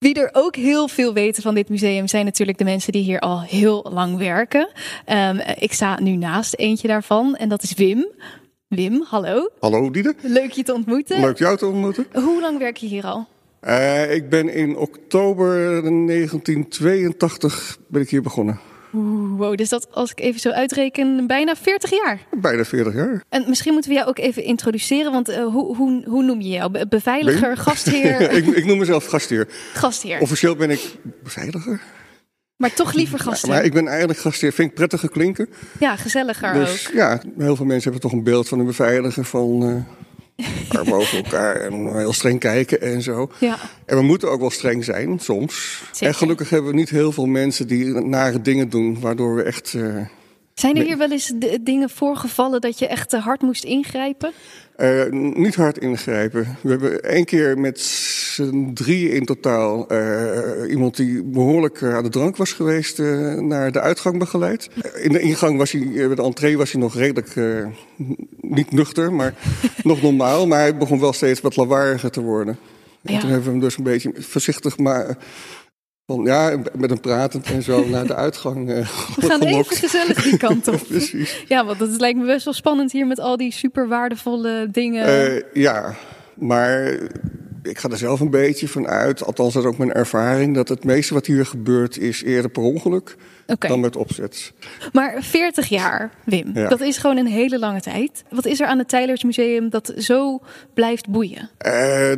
Wie 0.04 0.14
er 0.14 0.30
ook 0.32 0.56
heel 0.56 0.88
veel 0.88 1.14
weten 1.14 1.44
van 1.44 1.56
dit 1.56 1.70
museum 1.70 2.08
zijn 2.08 2.26
natuurlijk 2.26 2.58
de 2.58 2.64
mensen 2.64 2.92
die 2.92 3.04
hier 3.04 3.20
al 3.20 3.42
heel 3.42 3.90
lang 3.94 4.18
werken. 4.18 4.70
Um, 5.12 5.40
ik 5.60 5.74
sta 5.74 6.00
nu 6.00 6.16
naast 6.16 6.56
eentje 6.56 6.88
daarvan 6.88 7.36
en 7.36 7.50
dat 7.50 7.64
is 7.64 7.74
Wim. 7.74 8.08
Wim, 8.68 9.04
hallo. 9.08 9.50
Hallo 9.60 9.92
Diede. 9.92 10.16
Leuk 10.22 10.52
je 10.52 10.64
te 10.64 10.74
ontmoeten. 10.74 11.20
Leuk 11.20 11.38
jou 11.38 11.58
te 11.58 11.66
ontmoeten. 11.66 12.06
Hoe 12.14 12.42
lang 12.42 12.58
werk 12.58 12.78
je 12.78 12.88
hier 12.88 13.04
al? 13.04 13.28
Uh, 13.62 14.16
ik 14.16 14.30
ben 14.30 14.54
in 14.54 14.78
oktober 14.78 15.82
1982 15.82 17.78
ben 17.88 18.02
ik 18.02 18.10
hier 18.10 18.22
begonnen. 18.22 18.60
Oeh, 18.94 19.38
wow, 19.38 19.58
dus 19.58 19.70
dat 19.70 19.88
als 19.92 20.12
ik 20.12 20.20
even 20.20 20.40
zo 20.40 20.50
uitreken, 20.50 21.28
bijna 21.28 21.56
40 21.56 21.90
jaar. 21.90 22.20
Bijna 22.32 22.66
40 22.66 22.94
jaar. 22.94 23.24
En 23.30 23.44
misschien 23.48 23.74
moeten 23.74 23.92
we 23.92 23.98
jou 23.98 24.10
ook 24.10 24.18
even 24.18 24.44
introduceren, 24.44 25.12
want 25.12 25.30
uh, 25.30 25.46
hoe, 25.46 25.76
hoe, 25.76 26.04
hoe 26.06 26.24
noem 26.24 26.42
je 26.42 26.50
jou? 26.50 26.88
Beveiliger, 26.88 27.58
gastheer? 27.58 28.22
ik, 28.38 28.46
ik 28.46 28.66
noem 28.66 28.78
mezelf 28.78 29.06
gastheer. 29.06 29.48
Gastheer. 29.74 30.20
Officieel 30.20 30.56
ben 30.56 30.70
ik 30.70 30.96
beveiliger. 31.24 31.82
Maar 32.56 32.74
toch 32.74 32.94
liever 32.94 33.20
gastheer. 33.20 33.50
Ja, 33.50 33.56
maar 33.56 33.66
ik 33.66 33.74
ben 33.74 33.88
eigenlijk 33.88 34.20
gastheer. 34.20 34.54
Vind 34.54 34.70
ik 34.70 34.76
prettiger 34.76 35.10
klinken. 35.10 35.50
Ja, 35.80 35.96
gezelliger 35.96 36.54
dus, 36.54 36.88
ook. 36.88 36.94
Ja, 36.94 37.22
heel 37.38 37.56
veel 37.56 37.66
mensen 37.66 37.92
hebben 37.92 38.10
toch 38.10 38.20
een 38.20 38.24
beeld 38.24 38.48
van 38.48 38.60
een 38.60 38.66
beveiliger 38.66 39.26
van... 39.26 39.70
Uh, 39.70 39.76
maar 40.74 40.84
boven 40.84 41.24
elkaar 41.24 41.56
en 41.56 41.98
heel 41.98 42.14
streng 42.14 42.40
kijken 42.40 42.82
en 42.82 43.02
zo. 43.02 43.32
Ja. 43.40 43.58
En 43.86 43.98
we 43.98 44.04
moeten 44.04 44.32
ook 44.32 44.40
wel 44.40 44.50
streng 44.50 44.84
zijn, 44.84 45.20
soms. 45.20 45.84
Zeker. 45.92 46.08
En 46.08 46.16
gelukkig 46.16 46.50
hebben 46.50 46.72
we 46.72 46.78
niet 46.78 46.90
heel 46.90 47.12
veel 47.12 47.26
mensen 47.26 47.68
die 47.68 47.86
nare 47.86 48.42
dingen 48.42 48.70
doen, 48.70 49.00
waardoor 49.00 49.36
we 49.36 49.44
echt. 49.44 49.74
Uh, 49.74 50.06
Zijn 50.54 50.78
er 50.78 50.84
hier 50.84 50.98
wel 50.98 51.12
eens 51.12 51.34
dingen 51.62 51.90
voorgevallen 51.90 52.62
dat 52.62 52.80
je 52.80 52.88
echt 52.88 53.10
te 53.10 53.18
hard 53.18 53.42
moest 53.42 53.64
ingrijpen? 53.64 54.32
Uh, 54.78 55.12
niet 55.12 55.56
hard 55.56 55.78
ingrijpen. 55.78 56.58
We 56.62 56.70
hebben 56.70 57.04
één 57.04 57.26
keer 57.26 57.60
met 57.60 57.80
z'n 57.80 58.72
drie 58.74 59.10
in 59.10 59.26
totaal 59.26 59.92
uh, 59.92 60.70
iemand 60.70 60.96
die 60.96 61.24
behoorlijk 61.24 61.82
uh, 61.82 61.96
aan 61.96 62.04
de 62.04 62.10
drank 62.10 62.38
was 62.38 62.54
geweest 62.54 62.98
naar 63.40 63.72
de 63.72 63.80
uitgang 63.80 64.20
begeleid. 64.20 64.70
In 64.96 65.12
de 65.12 65.20
ingang 65.20 65.58
was 65.58 65.72
hij, 65.72 65.82
de 66.16 66.24
entree 66.24 66.58
was 66.58 66.72
hij 66.72 66.82
nog 66.82 66.96
redelijk 66.96 67.36
niet 68.42 68.72
nuchter, 68.72 69.14
maar 69.14 69.34
nog 69.84 70.02
normaal. 70.02 70.48
Maar 70.48 70.60
hij 70.60 70.78
begon 70.78 71.00
wel 71.00 71.14
steeds 71.14 71.42
wat 71.42 71.56
lawaaiiger 71.56 72.12
te 72.12 72.22
worden. 72.22 72.58
En 73.04 73.20
toen 73.20 73.30
hebben 73.30 73.46
we 73.46 73.52
hem 73.52 73.60
dus 73.60 73.78
een 73.78 73.84
beetje 73.84 74.12
voorzichtig 74.18 74.78
maar 74.78 75.18
Van, 76.06 76.24
ja, 76.24 76.58
met 76.74 76.92
een 76.92 77.00
pratend 77.00 77.46
en 77.46 77.64
zo 77.64 77.88
naar 77.88 78.08
de 78.08 78.16
uitgang. 78.16 78.70
Uh, 78.70 78.76
We 79.16 79.26
gaan 79.26 79.42
even 79.42 79.76
gezellig 79.76 80.24
die 80.24 80.38
kant 80.38 80.68
op. 80.68 80.82
Precies. 80.88 81.44
Ja, 81.48 81.66
want 81.66 81.80
het 81.80 82.00
lijkt 82.00 82.20
me 82.20 82.26
best 82.26 82.46
wel 82.46 82.54
spannend 82.54 82.92
hier 82.92 83.08
met 83.08 83.20
al 83.20 83.38
die 83.38 83.52
super 83.52 83.88
waardevolle 83.88 84.68
dingen. 84.72 85.08
Uh, 85.08 85.42
ja, 85.54 85.96
maar 86.36 87.00
ik 87.64 87.78
ga 87.78 87.90
er 87.90 87.98
zelf 87.98 88.20
een 88.20 88.30
beetje 88.30 88.68
van 88.68 88.88
uit, 88.88 89.24
althans 89.24 89.54
dat 89.54 89.64
is 89.64 89.70
ook 89.70 89.78
mijn 89.78 89.94
ervaring, 89.94 90.56
dat 90.56 90.70
het 90.70 90.84
meeste 90.84 91.14
wat 91.14 91.26
hier 91.26 91.46
gebeurt 91.46 91.98
is 91.98 92.24
eerder 92.24 92.52
per 92.52 92.64
ongeluk 92.64 93.16
dan 93.60 93.80
met 93.80 93.96
opzet. 93.96 94.54
Maar 94.92 95.24
40 95.24 95.68
jaar, 95.68 96.12
Wim, 96.24 96.54
dat 96.54 96.82
is 96.82 96.98
gewoon 96.98 97.18
een 97.18 97.28
hele 97.28 97.60
lange 97.60 97.82
tijd. 97.82 98.24
Wat 98.30 98.46
is 98.46 98.60
er 98.60 98.68
aan 98.68 98.78
het 98.78 98.90
Tylers 98.90 99.24
Museum 99.24 99.70
dat 99.70 99.94
zo 99.98 100.42
blijft 100.74 101.10
boeien? 101.10 101.42
Uh, 101.42 101.72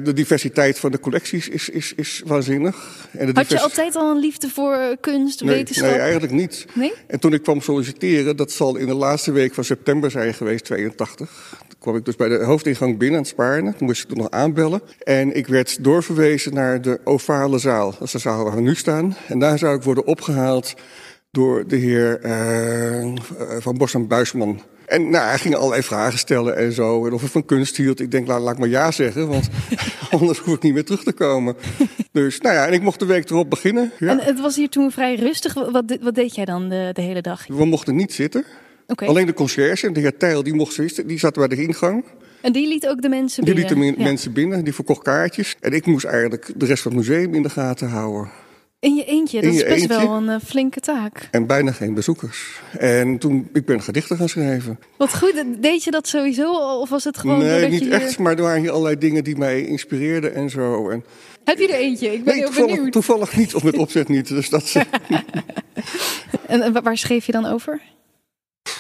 de 0.04 0.14
diversiteit 0.14 0.80
van 0.80 0.92
de 0.92 1.00
collecties 1.00 1.50
is, 1.50 1.70
is, 1.70 1.94
is 1.94 2.22
waanzinnig. 2.26 3.08
En 3.12 3.26
de 3.26 3.32
Had 3.34 3.50
je 3.50 3.60
altijd 3.60 3.96
al 3.96 4.12
een 4.12 4.20
liefde 4.20 4.50
voor 4.50 4.98
kunst, 5.00 5.42
nee, 5.42 5.56
wetenschap? 5.56 5.90
Nee, 5.90 6.00
eigenlijk 6.00 6.34
niet. 6.34 6.66
Nee? 6.74 6.94
En 7.08 7.20
toen 7.20 7.34
ik 7.34 7.44
kwam 7.44 7.62
solliciteren, 7.62 8.38
dat 8.38 8.52
zal 8.52 8.76
in 8.76 8.88
de 8.88 8.94
laatste 8.94 9.32
week 9.32 9.54
van 9.54 9.64
september 9.64 10.12
zijn 10.12 10.34
geweest, 10.34 10.66
82 10.66 11.58
kwam 11.80 11.96
ik 11.96 12.06
dus 12.06 12.16
bij 12.16 12.30
de 12.30 12.44
hoofdingang 12.44 12.98
binnen 12.98 13.18
aan 13.18 13.24
het 13.24 13.32
Spaarne. 13.32 13.74
Toen 13.76 13.88
moest 13.88 14.02
ik 14.02 14.08
toen 14.08 14.18
nog 14.18 14.30
aanbellen. 14.30 14.82
En 15.04 15.36
ik 15.36 15.48
werd 15.48 15.84
doorverwezen 15.84 16.54
naar 16.54 16.82
de 16.82 17.00
ovale 17.04 17.58
zaal. 17.58 17.92
Dat 17.92 18.02
is 18.02 18.12
de 18.12 18.18
zaal 18.18 18.44
waar 18.44 18.56
we 18.56 18.62
nu 18.62 18.76
staan. 18.76 19.16
En 19.28 19.40
daar 19.40 19.58
zou 19.58 19.76
ik 19.76 19.84
worden 19.84 20.06
opgehaald 20.06 20.74
door 21.32 21.68
de 21.68 21.76
heer 21.76 22.20
uh, 22.26 23.16
Van 23.60 23.78
Bos 23.78 23.94
en 23.94 24.08
Buisman. 24.08 24.62
En 24.86 25.10
nou, 25.10 25.28
hij 25.28 25.38
ging 25.38 25.56
allerlei 25.56 25.82
vragen 25.82 26.20
stellen 26.20 26.58
en 26.58 26.72
zo. 26.72 27.06
En 27.06 27.14
of 27.14 27.24
ik 27.24 27.30
van 27.30 27.46
kunst 27.46 27.78
hield. 27.78 28.00
Ik 28.00 28.12
denk, 28.12 28.28
laat, 28.28 28.42
laat 28.42 28.54
ik 28.54 28.60
maar 28.60 28.70
ja 28.70 28.92
zeggen, 28.92 29.28
want 29.28 29.50
anders 30.12 30.40
hoef 30.40 30.56
ik 30.56 30.62
niet 30.62 30.74
meer 30.74 30.86
terug 30.86 31.04
te 31.04 31.14
komen. 31.14 31.56
Dus 32.12 32.42
nou 32.42 32.56
ja, 32.56 32.66
en 32.66 32.74
ik 32.74 32.82
mocht 32.82 33.00
de 33.00 33.06
week 33.06 33.30
erop 33.30 33.50
beginnen. 33.50 33.92
Ja. 34.00 34.10
En 34.10 34.20
het 34.20 34.40
was 34.40 34.56
hier 34.56 34.70
toen 34.70 34.92
vrij 34.92 35.16
rustig. 35.16 35.54
Wat, 35.54 35.98
wat 36.02 36.16
deed 36.16 36.36
jij 36.36 36.46
dan 36.46 36.70
de, 36.70 36.90
de 36.94 37.02
hele 37.02 37.22
dag? 37.22 37.48
We 37.48 37.66
mochten 37.66 37.96
niet 37.96 38.14
zitten. 38.14 38.46
Okay. 38.88 39.08
Alleen 39.08 39.26
de 39.26 39.34
conciërge, 39.34 39.92
de 39.92 40.00
heer 40.00 40.18
Tijl, 40.18 40.44
die 40.44 40.54
mocht. 40.54 41.08
Die 41.08 41.20
zat 41.20 41.34
bij 41.34 41.48
de 41.48 41.56
ingang. 41.56 42.04
En 42.42 42.52
die 42.52 42.68
liet 42.68 42.88
ook 42.88 43.02
de 43.02 43.10
mensen 43.10 43.44
binnen? 43.44 43.68
Die 43.68 43.78
liet 43.84 43.96
de 43.96 44.04
mensen 44.04 44.34
binnen, 44.34 44.64
die 44.64 44.74
verkocht 44.74 45.04
kaartjes. 45.04 45.56
En 45.60 45.74
ik 45.74 45.86
moest 45.86 46.06
eigenlijk 46.06 46.52
de 46.56 46.66
rest 46.66 46.82
van 46.82 46.92
het 46.92 47.00
museum 47.00 47.34
in 47.34 47.42
de 47.42 47.50
gaten 47.50 47.88
houden. 47.88 48.32
In 48.80 48.96
je 48.96 49.06
eentje, 49.06 49.42
dat 49.42 49.54
is 49.54 49.64
best 49.64 49.88
wel 49.88 50.14
een 50.14 50.28
uh, 50.28 50.36
flinke 50.46 50.80
taak. 50.80 51.28
En 51.32 51.48
bijna 51.48 51.72
geen 51.72 51.94
bezoekers. 51.94 52.60
En 52.78 53.18
toen, 53.18 53.50
ik 53.54 53.66
ben 53.66 53.82
gedichten 53.82 54.18
gaan 54.18 54.30
schrijven. 54.30 54.80
Wat 54.98 55.16
goed, 55.16 55.44
deed 55.60 55.84
je 55.84 55.92
dat 55.92 56.08
sowieso 56.08 56.52
of 56.80 56.90
was 56.90 57.04
het 57.04 57.18
gewoon 57.18 57.40
Nee, 57.40 57.70
niet 57.70 57.84
je 57.84 57.90
echt, 57.90 58.20
maar 58.20 58.36
er 58.36 58.42
waren 58.42 58.62
hier 58.62 58.72
allerlei 58.72 58.98
dingen 58.98 59.24
die 59.24 59.38
mij 59.38 59.66
inspireerden 59.66 60.34
en 60.34 60.50
zo. 60.50 60.90
En... 60.90 61.04
Heb 61.44 61.58
je 61.58 61.68
er 61.68 61.80
eentje? 61.80 62.14
Ik 62.14 62.24
ben 62.24 62.34
nee, 62.34 62.44
heel 62.44 62.46
toevallig, 62.46 62.76
benieuwd. 62.76 62.92
Toevallig 62.92 63.38
niet, 63.38 63.56
of 63.56 63.64
met 63.64 63.78
opzet 63.86 64.08
niet. 64.08 64.28
Dus 64.28 64.50
dat... 64.50 64.74
en, 66.48 66.62
en 66.62 66.84
waar 66.84 66.98
schreef 66.98 67.26
je 67.26 67.32
dan 67.32 67.46
over? 67.46 67.82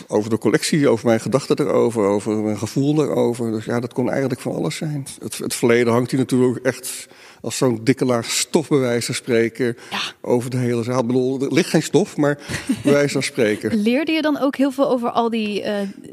Over 0.08 0.30
de 0.30 0.38
collectie, 0.38 0.90
over 0.90 1.06
mijn 1.06 1.20
gedachten 1.20 1.60
erover, 1.60 2.04
over 2.04 2.36
mijn 2.38 2.58
gevoel 2.58 3.04
erover. 3.04 3.52
Dus 3.52 3.66
ja, 3.66 3.80
dat 3.80 3.94
kon 3.94 4.10
eigenlijk 4.10 4.42
van 4.42 4.56
alles 4.56 4.76
zijn. 4.76 5.08
Het, 5.20 5.38
het 5.38 5.56
verleden 5.56 5.94
hangt 5.94 6.12
hier 6.12 6.20
natuurlijk 6.20 6.66
echt 6.66 7.08
als 7.42 7.58
zo'n 7.58 7.80
dikke 7.84 8.06
laag 8.06 8.26
stof 8.26 8.68
bij 8.68 8.78
wijze 8.78 9.06
van 9.06 9.16
spreken 9.16 9.78
ja. 9.92 10.00
over 10.22 10.50
de 10.50 10.58
hele 10.58 10.84
zaal. 10.84 11.00
Ik 11.00 11.08
bedoel, 11.08 11.42
er 11.42 11.54
ligt 11.54 11.70
geen 11.70 11.84
stof, 11.84 12.18
maar 12.18 12.38
bij 12.84 12.94
wijze 12.94 13.14
van 13.14 13.24
spreken. 13.24 13.76
Leerde 13.82 14.12
je 14.12 14.22
dan 14.22 14.40
ook 14.40 14.56
heel 14.56 14.72
veel 14.72 14.90
over 14.90 15.10
al 15.10 15.30
die 15.30 15.60
uh, 15.64 15.66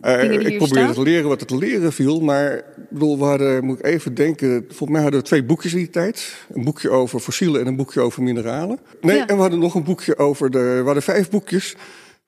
dingen 0.02 0.38
die 0.38 0.40
uh, 0.40 0.46
Ik 0.46 0.56
probeerde 0.56 0.92
te 0.92 1.02
leren 1.02 1.28
wat 1.28 1.48
te 1.48 1.56
leren 1.56 1.92
viel, 1.92 2.20
maar 2.20 2.64
bedoel, 2.90 3.18
we 3.18 3.24
hadden, 3.24 3.64
moet 3.64 3.78
ik 3.78 3.84
even 3.84 4.14
denken, 4.14 4.64
volgens 4.68 4.90
mij 4.90 5.02
hadden 5.02 5.20
we 5.20 5.26
twee 5.26 5.44
boekjes 5.44 5.72
in 5.72 5.78
die 5.78 5.90
tijd. 5.90 6.34
Een 6.52 6.64
boekje 6.64 6.90
over 6.90 7.20
fossielen 7.20 7.60
en 7.60 7.66
een 7.66 7.76
boekje 7.76 8.00
over 8.00 8.22
mineralen. 8.22 8.78
Nee, 9.00 9.16
Ja. 9.16 9.26
en 9.26 9.34
we 9.34 9.40
hadden 9.40 9.58
nog 9.58 9.74
een 9.74 9.84
boekje 9.84 10.18
over 10.18 10.50
de, 10.50 10.58
we 10.58 10.84
hadden 10.84 11.02
vijf 11.02 11.30
boekjes 11.30 11.76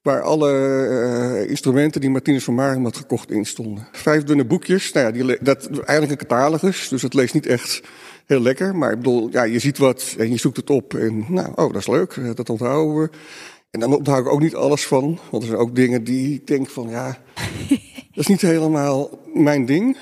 waar 0.04 0.22
alle 0.22 0.52
uh, 1.42 1.50
instrumenten 1.50 2.00
die 2.00 2.10
Martinus 2.10 2.44
van 2.44 2.54
Marum 2.54 2.84
had 2.84 2.96
gekocht 2.96 3.30
in 3.30 3.44
stonden. 3.44 3.88
Vijf 3.92 4.22
dunne 4.22 4.44
boekjes, 4.44 4.92
nou 4.92 5.06
ja, 5.06 5.12
die, 5.12 5.36
dat 5.40 5.66
eigenlijk 5.66 6.10
een 6.10 6.26
catalogus, 6.26 6.88
dus 6.88 7.02
het 7.02 7.14
leest 7.14 7.34
niet 7.34 7.46
echt 7.46 7.82
heel 8.26 8.40
lekker. 8.40 8.76
Maar 8.76 8.90
ik 8.90 8.96
bedoel, 8.96 9.28
ja, 9.30 9.42
je 9.42 9.58
ziet 9.58 9.78
wat 9.78 10.14
en 10.18 10.30
je 10.30 10.36
zoekt 10.36 10.56
het 10.56 10.70
op 10.70 10.94
en 10.94 11.24
nou, 11.28 11.48
oh, 11.48 11.72
dat 11.72 11.76
is 11.76 11.86
leuk, 11.86 12.20
dat 12.34 12.50
onthouden 12.50 13.00
we. 13.00 13.10
En 13.70 13.80
dan 13.80 13.96
onthoud 13.96 14.26
ik 14.26 14.32
ook 14.32 14.40
niet 14.40 14.54
alles 14.54 14.86
van, 14.86 15.18
want 15.30 15.42
er 15.42 15.48
zijn 15.48 15.60
ook 15.60 15.74
dingen 15.74 16.04
die 16.04 16.34
ik 16.34 16.46
denk 16.46 16.70
van, 16.70 16.88
ja, 16.88 17.18
dat 18.14 18.24
is 18.24 18.26
niet 18.26 18.40
helemaal 18.40 19.18
mijn 19.34 19.66
ding. 19.66 19.96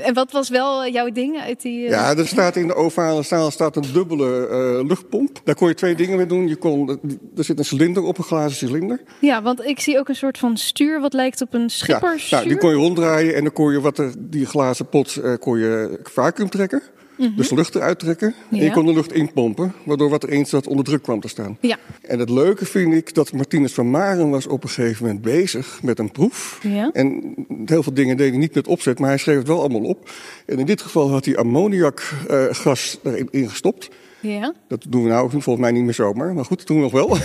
En 0.00 0.14
wat 0.14 0.32
was 0.32 0.48
wel 0.48 0.88
jouw 0.88 1.10
ding 1.10 1.40
uit 1.40 1.62
die... 1.62 1.84
Uh... 1.84 1.90
Ja, 1.90 2.16
er 2.16 2.26
staat 2.26 2.56
in 2.56 2.66
de 2.66 2.74
ovale 2.74 3.22
zaal 3.22 3.50
staat 3.50 3.76
een 3.76 3.92
dubbele 3.92 4.48
uh, 4.50 4.88
luchtpomp. 4.88 5.40
Daar 5.44 5.54
kon 5.54 5.68
je 5.68 5.74
twee 5.74 5.94
dingen 5.94 6.16
mee 6.16 6.26
doen. 6.26 6.48
Je 6.48 6.56
kon, 6.56 7.00
er 7.36 7.44
zit 7.44 7.58
een 7.58 7.64
cilinder 7.64 8.02
op, 8.02 8.18
een 8.18 8.24
glazen 8.24 8.56
cilinder. 8.56 9.00
Ja, 9.20 9.42
want 9.42 9.64
ik 9.64 9.80
zie 9.80 9.98
ook 9.98 10.08
een 10.08 10.16
soort 10.16 10.38
van 10.38 10.56
stuur 10.56 11.00
wat 11.00 11.12
lijkt 11.12 11.40
op 11.40 11.54
een 11.54 11.70
schipperstuur. 11.70 12.30
Ja, 12.30 12.36
nou, 12.36 12.48
die 12.48 12.58
kon 12.58 12.70
je 12.70 12.76
ronddraaien 12.76 13.34
en 13.34 13.42
dan 13.42 13.52
kon 13.52 13.72
je 13.72 13.80
wat 13.80 13.98
er, 13.98 14.12
die 14.18 14.46
glazen 14.46 14.88
pot 14.88 15.20
uh, 15.24 15.34
kon 15.40 15.58
je 15.58 16.00
vacuüm 16.02 16.50
trekken. 16.50 16.82
Mm 17.16 17.26
-hmm. 17.26 17.36
Dus 17.36 17.48
de 17.48 17.54
lucht 17.54 17.74
eruit 17.74 17.98
trekken. 17.98 18.34
Ja. 18.48 18.58
En 18.58 18.64
je 18.64 18.70
kon 18.70 18.86
de 18.86 18.92
lucht 18.92 19.12
inpompen, 19.12 19.72
waardoor 19.84 20.10
wat 20.10 20.22
er 20.22 20.28
eens 20.28 20.50
zat 20.50 20.66
onder 20.66 20.84
druk 20.84 21.02
kwam 21.02 21.20
te 21.20 21.28
staan. 21.28 21.58
Ja. 21.60 21.78
En 22.02 22.18
het 22.18 22.30
leuke 22.30 22.66
vind 22.66 22.94
ik 22.94 23.14
dat 23.14 23.32
Martinus 23.32 23.72
van 23.72 23.90
Maren 23.90 24.30
was 24.30 24.46
op 24.46 24.62
een 24.62 24.68
gegeven 24.68 25.04
moment 25.06 25.22
bezig 25.22 25.78
met 25.82 25.98
een 25.98 26.12
proef. 26.12 26.58
Ja. 26.62 26.90
En 26.92 27.34
heel 27.64 27.82
veel 27.82 27.94
dingen 27.94 28.16
deed 28.16 28.30
hij 28.30 28.38
niet 28.38 28.54
met 28.54 28.66
opzet, 28.66 28.98
maar 28.98 29.08
hij 29.08 29.18
schreef 29.18 29.38
het 29.38 29.46
wel 29.46 29.60
allemaal 29.60 29.82
op. 29.82 30.10
En 30.46 30.58
in 30.58 30.66
dit 30.66 30.82
geval 30.82 31.10
had 31.10 31.24
hij 31.24 31.36
ammoniakgas 31.36 32.98
uh, 33.02 33.12
erin 33.12 33.48
gestopt. 33.48 33.90
Ja. 34.20 34.54
Dat 34.68 34.86
doen 34.88 35.02
we 35.02 35.08
nou 35.08 35.30
volgens 35.30 35.58
mij 35.58 35.70
niet 35.70 35.84
meer 35.84 35.94
zomaar, 35.94 36.34
maar 36.34 36.44
goed, 36.44 36.58
dat 36.58 36.66
doen 36.66 36.76
we 36.76 36.82
nog 36.82 36.92
wel. 36.92 37.16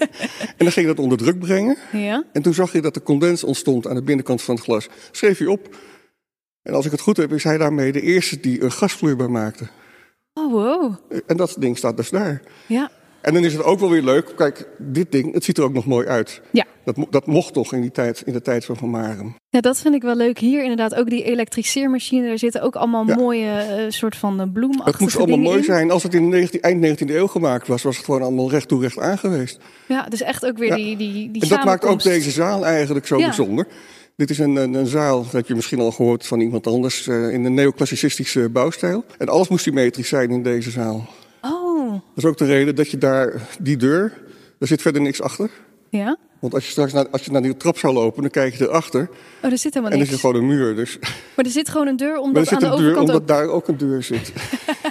en 0.56 0.64
dan 0.64 0.72
ging 0.72 0.86
dat 0.86 0.98
onder 0.98 1.18
druk 1.18 1.38
brengen. 1.38 1.76
Ja. 1.92 2.24
En 2.32 2.42
toen 2.42 2.54
zag 2.54 2.72
je 2.72 2.80
dat 2.80 2.96
er 2.96 3.02
condens 3.02 3.44
ontstond 3.44 3.86
aan 3.86 3.94
de 3.94 4.02
binnenkant 4.02 4.42
van 4.42 4.54
het 4.54 4.64
glas. 4.64 4.88
Schreef 5.10 5.38
hij 5.38 5.46
op. 5.46 5.76
En 6.68 6.74
als 6.74 6.84
ik 6.86 6.90
het 6.90 7.00
goed 7.00 7.16
heb, 7.16 7.32
is 7.32 7.44
hij 7.44 7.58
daarmee 7.58 7.92
de 7.92 8.00
eerste 8.00 8.40
die 8.40 8.62
een 8.62 8.72
gasvloeibaar 8.72 9.30
maakte. 9.30 9.68
Oh, 10.34 10.52
wow. 10.52 10.94
En 11.26 11.36
dat 11.36 11.56
ding 11.58 11.76
staat 11.76 11.96
dus 11.96 12.10
daar. 12.10 12.42
Ja. 12.66 12.90
En 13.20 13.34
dan 13.34 13.44
is 13.44 13.52
het 13.52 13.62
ook 13.62 13.80
wel 13.80 13.90
weer 13.90 14.02
leuk. 14.02 14.32
Kijk, 14.36 14.68
dit 14.78 15.12
ding, 15.12 15.34
het 15.34 15.44
ziet 15.44 15.58
er 15.58 15.64
ook 15.64 15.72
nog 15.72 15.86
mooi 15.86 16.06
uit. 16.06 16.40
Ja. 16.50 16.64
Dat, 16.84 16.96
dat 17.10 17.26
mocht 17.26 17.52
toch 17.52 17.72
in, 17.72 17.80
die 17.80 17.90
tijd, 17.90 18.22
in 18.24 18.32
de 18.32 18.42
tijd 18.42 18.64
van 18.64 18.76
Van 18.76 18.90
Maren. 18.90 19.34
Ja, 19.48 19.60
dat 19.60 19.78
vind 19.78 19.94
ik 19.94 20.02
wel 20.02 20.16
leuk. 20.16 20.38
Hier 20.38 20.62
inderdaad 20.62 20.94
ook 20.94 21.10
die 21.10 21.24
elektriceermachine. 21.24 22.26
Daar 22.26 22.38
zitten 22.38 22.62
ook 22.62 22.76
allemaal 22.76 23.06
ja. 23.06 23.14
mooie 23.14 23.66
uh, 23.78 23.90
soort 23.90 24.16
van 24.16 24.50
bloemachtige 24.52 24.90
Het 24.90 25.00
moest 25.00 25.16
allemaal 25.16 25.38
mooi 25.38 25.58
in. 25.58 25.64
zijn. 25.64 25.90
Als 25.90 26.02
het 26.02 26.14
in 26.14 26.30
de 26.30 26.36
19, 26.36 26.60
eind 26.60 27.00
19e 27.00 27.06
eeuw 27.06 27.26
gemaakt 27.26 27.66
was, 27.66 27.82
was 27.82 27.96
het 27.96 28.04
gewoon 28.04 28.22
allemaal 28.22 28.50
recht 28.50 28.68
toe 28.68 28.80
recht 28.80 28.98
aan 28.98 29.18
geweest. 29.18 29.58
Ja, 29.86 30.06
dus 30.08 30.22
echt 30.22 30.46
ook 30.46 30.58
weer 30.58 30.68
ja. 30.68 30.74
die, 30.76 30.96
die, 30.96 31.30
die 31.30 31.42
En 31.42 31.48
dat 31.48 31.64
maakt 31.64 31.84
ook 31.84 32.02
deze 32.02 32.30
zaal 32.30 32.66
eigenlijk 32.66 33.06
zo 33.06 33.18
Ja. 33.18 33.24
bijzonder. 33.26 33.66
Dit 34.18 34.30
is 34.30 34.38
een, 34.38 34.56
een, 34.56 34.74
een 34.74 34.86
zaal, 34.86 35.22
dat 35.22 35.32
heb 35.32 35.46
je 35.46 35.54
misschien 35.54 35.78
al 35.80 35.90
gehoord 35.92 36.26
van 36.26 36.40
iemand 36.40 36.66
anders, 36.66 37.06
uh, 37.06 37.32
in 37.32 37.42
de 37.42 37.48
neoclassicistische 37.48 38.48
bouwstijl. 38.48 39.04
En 39.18 39.28
alles 39.28 39.48
moest 39.48 39.62
symmetrisch 39.62 40.08
zijn 40.08 40.30
in 40.30 40.42
deze 40.42 40.70
zaal. 40.70 41.06
Oh, 41.42 41.90
Dat 41.92 42.00
is 42.14 42.24
ook 42.24 42.36
de 42.36 42.44
reden 42.44 42.74
dat 42.74 42.90
je 42.90 42.98
daar, 42.98 43.48
die 43.60 43.76
deur, 43.76 44.12
daar 44.58 44.68
zit 44.68 44.82
verder 44.82 45.02
niks 45.02 45.20
achter. 45.22 45.50
ja. 45.90 46.16
Want 46.40 46.54
als 46.54 46.64
je 46.64 46.70
straks 46.70 46.92
naar, 46.92 47.08
als 47.08 47.24
je 47.24 47.30
naar 47.30 47.42
die 47.42 47.56
trap 47.56 47.78
zou 47.78 47.94
lopen, 47.94 48.22
dan 48.22 48.30
kijk 48.30 48.54
je 48.54 48.64
erachter. 48.68 49.08
Oh, 49.42 49.50
er 49.50 49.58
zit 49.58 49.74
helemaal 49.74 49.84
En 49.84 49.92
er 49.92 49.98
niks. 49.98 50.10
zit 50.10 50.20
gewoon 50.20 50.36
een 50.36 50.46
muur. 50.46 50.74
Dus. 50.76 50.98
Maar 51.36 51.44
er 51.44 51.50
zit 51.50 51.68
gewoon 51.68 51.86
een 51.86 51.96
deur 51.96 52.08
Maar 52.08 52.18
er 52.18 52.22
omdat 52.22 52.48
zit 52.48 52.52
aan 52.52 52.58
de 52.60 52.66
een 52.66 52.70
deur, 52.72 52.80
overkant 52.80 53.08
omdat 53.08 53.20
ook... 53.22 53.28
daar 53.28 53.48
ook 53.48 53.68
een 53.68 53.76
deur 53.76 54.02
zit. 54.02 54.32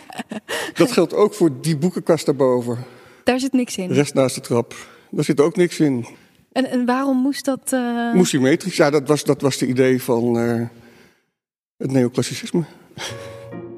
dat 0.74 0.92
geldt 0.92 1.14
ook 1.14 1.34
voor 1.34 1.50
die 1.62 1.78
boekenkast 1.78 2.26
daarboven. 2.26 2.78
Daar 3.24 3.40
zit 3.40 3.54
niks 3.54 3.78
in. 3.78 3.88
De 3.88 3.94
rest 3.94 4.14
naast 4.14 4.36
de 4.36 4.42
trap. 4.42 4.74
Daar 5.12 5.24
zit 5.24 5.42
ook 5.42 5.56
niks 5.56 5.80
in. 5.80 6.06
En, 6.58 6.66
en 6.70 6.86
waarom 6.86 7.18
moest 7.18 7.46
dat... 7.46 7.60
eh, 7.74 8.14
Moest 8.14 8.30
symmetrisch. 8.30 8.76
Ja, 8.78 8.90
dat 8.90 9.08
was, 9.08 9.24
dat 9.24 9.42
was 9.42 9.58
de 9.58 9.68
idee 9.68 10.04
van 10.04 10.38
eh, 10.40 10.62
het 11.78 11.92
neoclassicisme. 11.92 12.64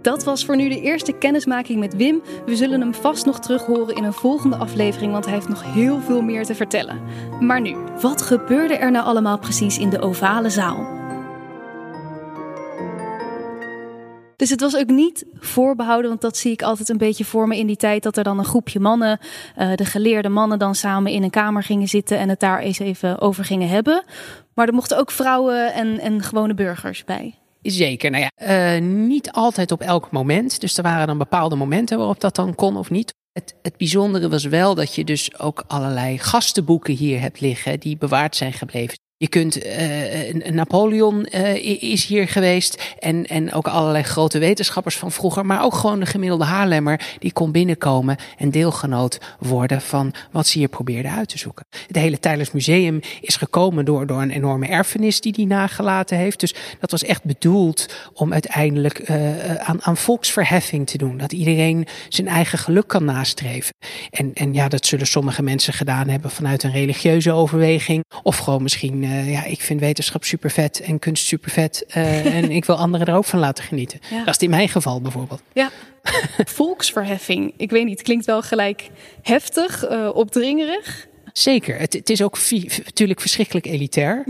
Dat 0.02 0.24
was 0.24 0.46
voor 0.46 0.56
nu 0.56 0.70
de 0.70 0.82
eerste 0.82 1.12
kennismaking 1.12 1.80
met 1.80 1.96
Wim. 1.96 2.22
We 2.46 2.56
zullen 2.56 2.80
hem 2.82 2.94
vast 2.94 3.26
nog 3.26 3.40
terug 3.40 3.66
horen 3.66 3.96
in 3.96 4.04
een 4.04 4.14
volgende 4.14 4.56
aflevering, 4.56 5.12
want 5.12 5.26
hij 5.26 5.34
heeft 5.34 5.48
nog 5.48 5.74
heel 5.74 6.02
veel 6.02 6.22
meer 6.22 6.46
te 6.46 6.56
vertellen. 6.56 7.02
Maar 7.40 7.62
nu, 7.62 7.76
wat 8.02 8.22
gebeurde 8.22 8.74
er 8.74 8.92
nou 8.92 9.06
allemaal 9.06 9.40
precies 9.40 9.78
in 9.78 9.90
de 9.90 10.00
ovale 10.00 10.50
zaal? 10.50 10.99
Dus 14.40 14.50
het 14.50 14.62
was 14.62 14.76
ook 14.76 14.90
niet 14.90 15.26
voorbehouden, 15.40 16.10
want 16.10 16.22
dat 16.22 16.38
zie 16.38 16.52
ik 16.52 16.62
altijd 16.62 16.90
een 16.90 16.98
beetje 16.98 17.26
voor 17.26 17.48
me 17.48 17.58
in 17.58 17.68
die 17.68 17.76
tijd. 17.76 18.04
Dat 18.04 18.18
er 18.18 18.24
dan 18.24 18.40
een 18.40 18.46
groepje 18.46 18.80
mannen, 18.80 19.20
uh, 19.58 19.76
de 19.76 19.86
geleerde 19.86 20.30
mannen, 20.30 20.60
dan 20.60 20.76
samen 20.76 21.12
in 21.12 21.24
een 21.24 21.30
kamer 21.30 21.64
gingen 21.64 21.88
zitten 21.88 22.18
en 22.18 22.30
het 22.30 22.40
daar 22.40 22.60
eens 22.60 22.80
even 22.80 23.20
over 23.22 23.46
gingen 23.46 23.70
hebben. 23.70 24.04
Maar 24.54 24.68
er 24.68 24.74
mochten 24.74 24.98
ook 24.98 25.12
vrouwen 25.12 25.74
en, 25.74 26.00
en 26.00 26.22
gewone 26.22 26.54
burgers 26.54 27.04
bij. 27.04 27.36
Zeker, 27.62 28.12
nou 28.12 28.24
ja, 28.24 28.76
uh, 28.78 28.82
niet 28.82 29.32
altijd 29.32 29.72
op 29.72 29.82
elk 29.82 30.12
moment. 30.12 30.62
Dus 30.62 30.78
er 30.78 30.84
waren 30.84 31.08
dan 31.08 31.18
bepaalde 31.18 31.56
momenten 31.56 31.98
waarop 31.98 32.20
dat 32.20 32.36
dan 32.36 32.56
kon 32.56 32.78
of 32.78 32.90
niet. 32.90 33.14
Het, 33.32 33.56
het 33.62 33.78
bijzondere 33.78 34.30
was 34.30 34.46
wel 34.46 34.76
dat 34.76 34.96
je 34.96 35.04
dus 35.04 35.40
ook 35.40 35.64
allerlei 35.68 36.18
gastenboeken 36.18 36.94
hier 36.94 37.20
hebt 37.20 37.40
liggen 37.40 37.80
die 37.80 37.98
bewaard 37.98 38.36
zijn 38.36 38.54
gebleven. 38.54 38.98
Je 39.22 39.28
kunt, 39.28 39.66
uh, 39.66 40.52
Napoleon 40.52 41.28
uh, 41.32 41.84
is 41.84 42.06
hier 42.06 42.28
geweest 42.28 42.96
en, 43.00 43.26
en 43.26 43.54
ook 43.54 43.68
allerlei 43.68 44.04
grote 44.04 44.40
wetenschappers 44.40 44.98
van 44.98 45.12
vroeger, 45.12 45.46
maar 45.46 45.64
ook 45.64 45.74
gewoon 45.74 46.00
de 46.00 46.06
gemiddelde 46.06 46.44
Haarlemmer, 46.44 47.02
die 47.18 47.34
kon 47.34 47.52
binnenkomen 47.52 48.18
en 48.38 48.50
deelgenoot 48.52 49.20
worden 49.40 49.82
van 49.82 50.14
wat 50.32 50.48
ze 50.48 50.58
hier 50.58 50.68
probeerden 50.68 51.12
uit 51.12 51.30
te 51.30 51.38
zoeken. 51.38 51.66
Het 51.88 51.96
hele 51.96 52.20
Tylers 52.20 52.52
Museum 52.52 53.00
is 53.22 53.36
gekomen 53.36 53.86
door, 53.86 54.08
door 54.08 54.22
een 54.22 54.32
enorme 54.32 54.68
erfenis 54.68 55.22
die 55.22 55.34
hij 55.36 55.46
nagelaten 55.46 56.18
heeft. 56.18 56.40
Dus 56.40 56.56
dat 56.80 56.92
was 56.92 57.04
echt 57.04 57.24
bedoeld 57.24 57.94
om 58.14 58.34
uiteindelijk 58.34 59.10
aan, 59.60 59.84
aan 59.84 59.98
volksverheffing 59.98 60.88
te 60.88 60.98
doen. 60.98 61.18
Dat 61.18 61.32
iedereen 61.32 61.88
zijn 62.10 62.28
eigen 62.28 62.58
geluk 62.58 62.88
kan 62.88 63.06
nastreven. 63.06 63.74
En, 64.10 64.34
en 64.34 64.54
ja, 64.54 64.68
dat 64.68 64.86
zullen 64.86 65.08
sommige 65.08 65.42
mensen 65.42 65.74
gedaan 65.74 66.08
hebben 66.08 66.32
vanuit 66.32 66.64
een 66.64 66.72
religieuze 66.72 67.32
overweging. 67.32 68.04
Of 68.24 68.38
gewoon 68.38 68.64
misschien, 68.64 69.08
uh, 69.10 69.32
ja, 69.32 69.44
ik 69.44 69.62
vind 69.62 69.80
wetenschap 69.80 70.24
super 70.24 70.52
vet 70.52 70.80
en 70.80 71.00
kunst 71.00 71.26
super 71.26 71.52
vet. 71.52 71.86
Uh, 71.98 72.36
en 72.38 72.52
ik 72.52 72.66
wil 72.66 72.76
anderen 72.76 73.08
er 73.08 73.16
ook 73.16 73.26
van 73.26 73.40
laten 73.40 73.64
genieten. 73.64 74.00
Ja. 74.10 74.24
Dat 74.24 74.36
is 74.36 74.42
in 74.42 74.50
mijn 74.50 74.70
geval 74.70 75.02
bijvoorbeeld. 75.02 75.42
Ja, 75.54 75.70
volksverheffing. 76.46 77.54
Ik 77.58 77.70
weet 77.70 77.86
niet, 77.86 77.98
het 77.98 78.06
klinkt 78.06 78.26
wel 78.26 78.42
gelijk 78.42 78.90
heftig, 79.22 79.90
uh, 79.90 80.10
opdringerig. 80.14 81.08
Zeker. 81.34 81.80
Het, 81.80 81.94
het 81.94 82.10
is 82.10 82.22
ook 82.22 82.38
natuurlijk 82.86 83.22
verschrikkelijk 83.22 83.66
elitair. 83.66 84.24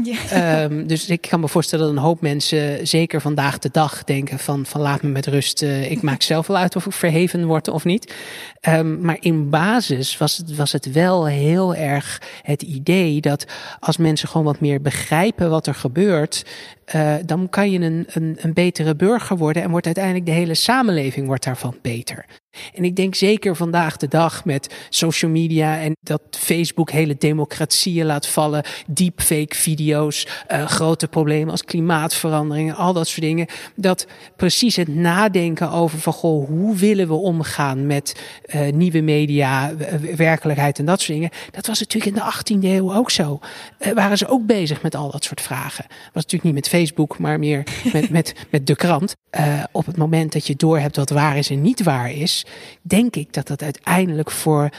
Um, 0.64 0.88
dus 0.88 1.10
ik 1.10 1.22
kan 1.22 1.40
me 1.40 1.48
voorstellen 1.48 1.86
dat 1.86 1.96
een 1.96 2.02
hoop 2.02 2.22
mensen, 2.22 2.88
zeker 2.88 3.22
vandaag 3.22 3.60
de 3.60 3.70
dag, 3.72 4.04
denken 4.04 4.40
van, 4.40 4.66
van 4.66 4.82
laat 4.82 5.02
me 5.02 5.10
met 5.10 5.28
rust. 5.28 5.62
Uh, 5.62 5.92
ik 5.92 6.02
maak 6.02 6.22
zelf 6.22 6.48
wel 6.48 6.58
uit 6.58 6.76
of 6.76 6.86
ik 6.86 6.92
verheven 6.92 7.46
word 7.46 7.68
of 7.68 7.86
niet. 7.86 8.14
Um, 8.68 9.02
maar 9.02 9.18
in 9.20 9.50
basis 9.50 10.18
was 10.18 10.38
het, 10.38 10.56
was 10.56 10.72
het 10.72 10.92
wel 10.92 11.28
heel 11.28 11.76
erg 11.76 12.22
het 12.42 12.62
idee 12.62 13.22
dat 13.22 13.46
als 13.80 13.98
mensen 13.98 14.28
gewoon 14.28 14.46
wat 14.46 14.60
meer 14.60 14.82
begrijpen 14.82 15.50
wat 15.50 15.68
er 15.68 15.76
gebeurt, 15.76 16.46
uh, 16.96 17.16
dan 17.26 17.50
kan 17.50 17.72
je 17.72 17.80
een, 17.80 18.06
een, 18.08 18.38
een 18.40 18.54
betere 18.54 18.96
burger 18.96 19.38
worden 19.38 19.64
en 19.64 19.70
wordt 19.70 19.86
uiteindelijk 19.86 20.26
de 20.26 20.32
hele 20.32 20.54
samenleving 20.54 21.28
wordt 21.28 21.44
daarvan 21.44 21.78
beter. 21.82 22.26
En 22.74 22.84
ik 22.84 22.96
denk 22.96 23.16
zeker 23.16 23.56
vandaag 23.56 23.98
de 23.98 24.08
dag 24.08 24.46
met 24.46 24.74
social 24.90 25.32
media 25.32 25.80
en 25.80 25.96
dat 26.02 26.22
Facebook 26.30 26.92
hele 26.92 27.16
democratieën 27.18 28.06
laat 28.06 28.28
vallen, 28.28 28.64
deepfake 28.88 29.56
video's, 29.56 30.28
uh, 30.52 30.66
grote 30.66 31.08
problemen 31.08 31.52
als 31.52 31.64
klimaatverandering, 31.64 32.74
al 32.74 32.94
dat 32.94 33.08
soort 33.08 33.22
dingen, 33.22 33.48
dat 33.76 34.08
precies 34.36 34.76
het 34.76 34.88
nadenken 34.88 35.72
over 35.72 36.00
van 36.00 36.14
goh, 36.14 36.48
hoe 36.48 36.76
willen 36.76 37.08
we 37.08 37.14
omgaan 37.14 37.86
met 37.86 38.22
uh, 38.56 38.72
nieuwe 38.72 39.02
media, 39.02 39.74
werkelijkheid 40.16 40.80
en 40.80 40.86
dat 40.86 41.02
soort 41.02 41.14
dingen, 41.14 41.32
dat 41.52 41.68
was 41.68 41.80
natuurlijk 41.80 42.16
in 42.16 42.24
de 42.24 42.58
18e 42.60 42.64
eeuw 42.64 42.96
ook 42.96 43.12
zo. 43.12 43.40
Waren 43.94 44.18
ze 44.18 44.28
ook 44.28 44.46
bezig 44.46 44.82
met 44.82 44.96
al 44.96 45.12
dat 45.12 45.24
soort 45.24 45.42
vragen. 45.42 45.86
Was 45.88 46.24
natuurlijk 46.24 46.44
niet 46.44 46.54
met 46.54 46.68
Facebook, 46.68 46.79
maar 47.18 47.40
meer 47.40 47.64
met, 47.94 48.10
met, 48.10 48.34
met 48.50 48.68
de 48.68 48.76
krant. 48.76 49.16
op 49.72 49.86
het 49.86 49.98
moment 49.98 50.34
dat 50.34 50.48
je 50.48 50.56
doorhebt 50.56 50.96
wat 50.96 51.10
waar 51.10 51.38
is 51.38 51.50
en 51.50 51.62
niet 51.62 51.84
waar 51.84 52.12
is, 52.12 52.46
denk 52.82 53.16
ik 53.16 53.34
dat 53.34 53.48
dat 53.48 53.64
uiteindelijk 53.64 54.32
voor 54.32 54.70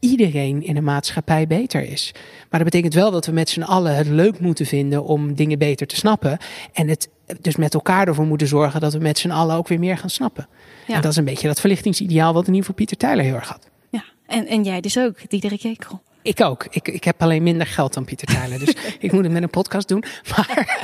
iedereen 0.00 0.62
in 0.62 0.74
de 0.74 0.80
maatschappij 0.80 1.46
beter 1.46 1.82
is. 1.82 2.10
Maar 2.50 2.60
dat 2.60 2.70
betekent 2.70 2.94
wel 2.94 3.10
dat 3.10 3.26
we 3.26 3.32
met 3.32 3.48
z'n 3.48 3.62
allen 3.62 3.96
het 3.96 4.06
leuk 4.06 4.40
moeten 4.40 4.66
vinden 4.66 5.04
om 5.04 5.34
dingen 5.34 5.58
beter 5.58 5.86
te 5.86 5.96
snappen. 5.96 6.38
En 6.72 6.88
het 6.88 7.08
dus 7.40 7.56
met 7.56 7.74
elkaar 7.74 8.08
ervoor 8.08 8.26
moeten 8.26 8.46
zorgen 8.46 8.80
dat 8.80 8.92
we 8.92 8.98
met 8.98 9.18
z'n 9.18 9.30
allen 9.30 9.56
ook 9.56 9.68
weer 9.68 9.78
meer 9.78 9.98
gaan 9.98 10.10
snappen. 10.10 10.48
Ja. 10.86 10.94
En 10.94 11.00
dat 11.00 11.10
is 11.10 11.16
een 11.16 11.24
beetje 11.24 11.46
dat 11.46 11.60
verlichtingsideaal 11.60 12.32
wat 12.32 12.46
in 12.46 12.54
ieder 12.54 12.60
geval 12.60 12.74
Pieter 12.74 12.96
Tyler 12.96 13.24
heel 13.24 13.34
erg 13.34 13.48
had. 13.48 13.68
Ja, 13.90 14.04
en, 14.26 14.46
en 14.46 14.64
jij 14.64 14.80
dus 14.80 14.98
ook, 14.98 15.30
Diederik 15.30 15.60
Jekel. 15.60 16.02
Ik 16.22 16.40
ook. 16.40 16.66
Ik, 16.70 16.88
ik 16.88 17.04
heb 17.04 17.22
alleen 17.22 17.42
minder 17.42 17.66
geld 17.66 17.94
dan 17.94 18.04
Pieter 18.04 18.26
Tyler. 18.26 18.58
Dus 18.58 18.74
ik 18.98 19.12
moet 19.12 19.24
het 19.24 19.32
met 19.32 19.42
een 19.42 19.50
podcast 19.50 19.88
doen. 19.88 20.04
Maar 20.36 20.54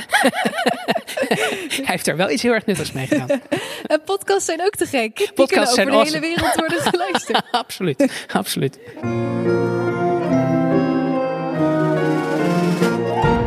hij 1.69 1.85
heeft 1.85 2.07
er 2.07 2.15
wel 2.17 2.29
iets 2.29 2.41
heel 2.41 2.53
erg 2.53 2.65
nuttigs 2.65 2.91
mee 2.91 3.07
gedaan. 3.07 3.41
En 3.85 4.01
podcasts 4.05 4.45
zijn 4.45 4.61
ook 4.61 4.75
te 4.75 4.85
gek. 4.85 5.17
Die 5.17 5.33
podcasts 5.33 5.75
kunnen 5.75 5.93
over 5.95 6.11
de 6.11 6.17
hele 6.17 6.35
wereld 6.35 6.55
worden 6.55 6.81
geluisterd. 6.91 7.43
absoluut, 7.51 8.25
absoluut. 8.33 8.79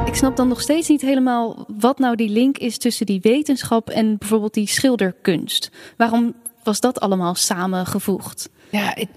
Ik 0.07 0.14
snap 0.14 0.37
dan 0.37 0.48
nog 0.48 0.61
steeds 0.61 0.88
niet 0.88 1.01
helemaal 1.01 1.66
wat 1.79 1.98
nou 1.98 2.16
die 2.16 2.29
link 2.29 2.59
is 2.59 2.79
tussen 2.79 3.07
die 3.07 3.20
wetenschap 3.22 3.90
en 3.90 4.18
bijvoorbeeld 4.18 4.55
die 4.55 4.68
schilderkunst. 4.68 5.70
Waarom 5.96 6.35
was 6.62 6.81
dat 6.81 7.01
allemaal 7.01 7.35
samengevoegd? 7.35 8.48
Ja, 8.70 8.94
ik, 8.94 9.09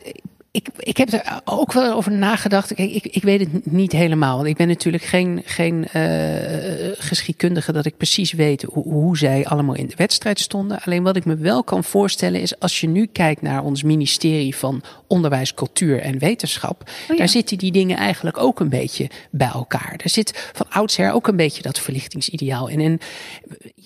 ik 0.77 0.97
heb 0.97 1.13
er 1.13 1.41
ook 1.45 1.73
wel 1.73 1.93
over 1.93 2.11
nagedacht. 2.11 2.73
Kijk, 2.73 2.91
ik, 2.91 3.05
ik 3.05 3.23
weet 3.23 3.39
het 3.39 3.71
niet 3.71 3.91
helemaal. 3.91 4.35
Want 4.35 4.47
ik 4.47 4.55
ben 4.55 4.67
natuurlijk 4.67 5.03
geen, 5.03 5.41
geen 5.45 5.87
uh, 5.95 6.91
geschiedkundige 6.97 7.71
dat 7.71 7.85
ik 7.85 7.97
precies 7.97 8.31
weet 8.31 8.61
hoe, 8.61 8.83
hoe, 8.83 9.17
zij 9.17 9.45
allemaal 9.45 9.75
in 9.75 9.87
de 9.87 9.95
wedstrijd 9.95 10.39
stonden. 10.39 10.81
Alleen 10.81 11.03
wat 11.03 11.15
ik 11.15 11.25
me 11.25 11.35
wel 11.35 11.63
kan 11.63 11.83
voorstellen 11.83 12.41
is 12.41 12.59
als 12.59 12.79
je 12.79 12.87
nu 12.87 13.05
kijkt 13.05 13.41
naar 13.41 13.63
ons 13.63 13.83
ministerie 13.83 14.55
van 14.55 14.83
Onderwijs, 15.07 15.53
Cultuur 15.53 15.99
en 15.99 16.19
Wetenschap. 16.19 16.89
Oh 17.09 17.17
daar 17.17 17.29
zitten 17.29 17.57
die 17.57 17.71
dingen 17.71 17.97
eigenlijk 17.97 18.37
ook 18.37 18.59
een 18.59 18.69
beetje 18.69 19.09
bij 19.29 19.51
elkaar. 19.53 19.93
Daar 19.97 20.09
zit 20.09 20.51
van 20.53 20.65
oudsher 20.69 21.11
ook 21.11 21.27
een 21.27 21.35
beetje 21.35 21.61
dat 21.61 21.79
verlichtingsideaal 21.79 22.67
in. 22.67 22.79
En 22.79 22.99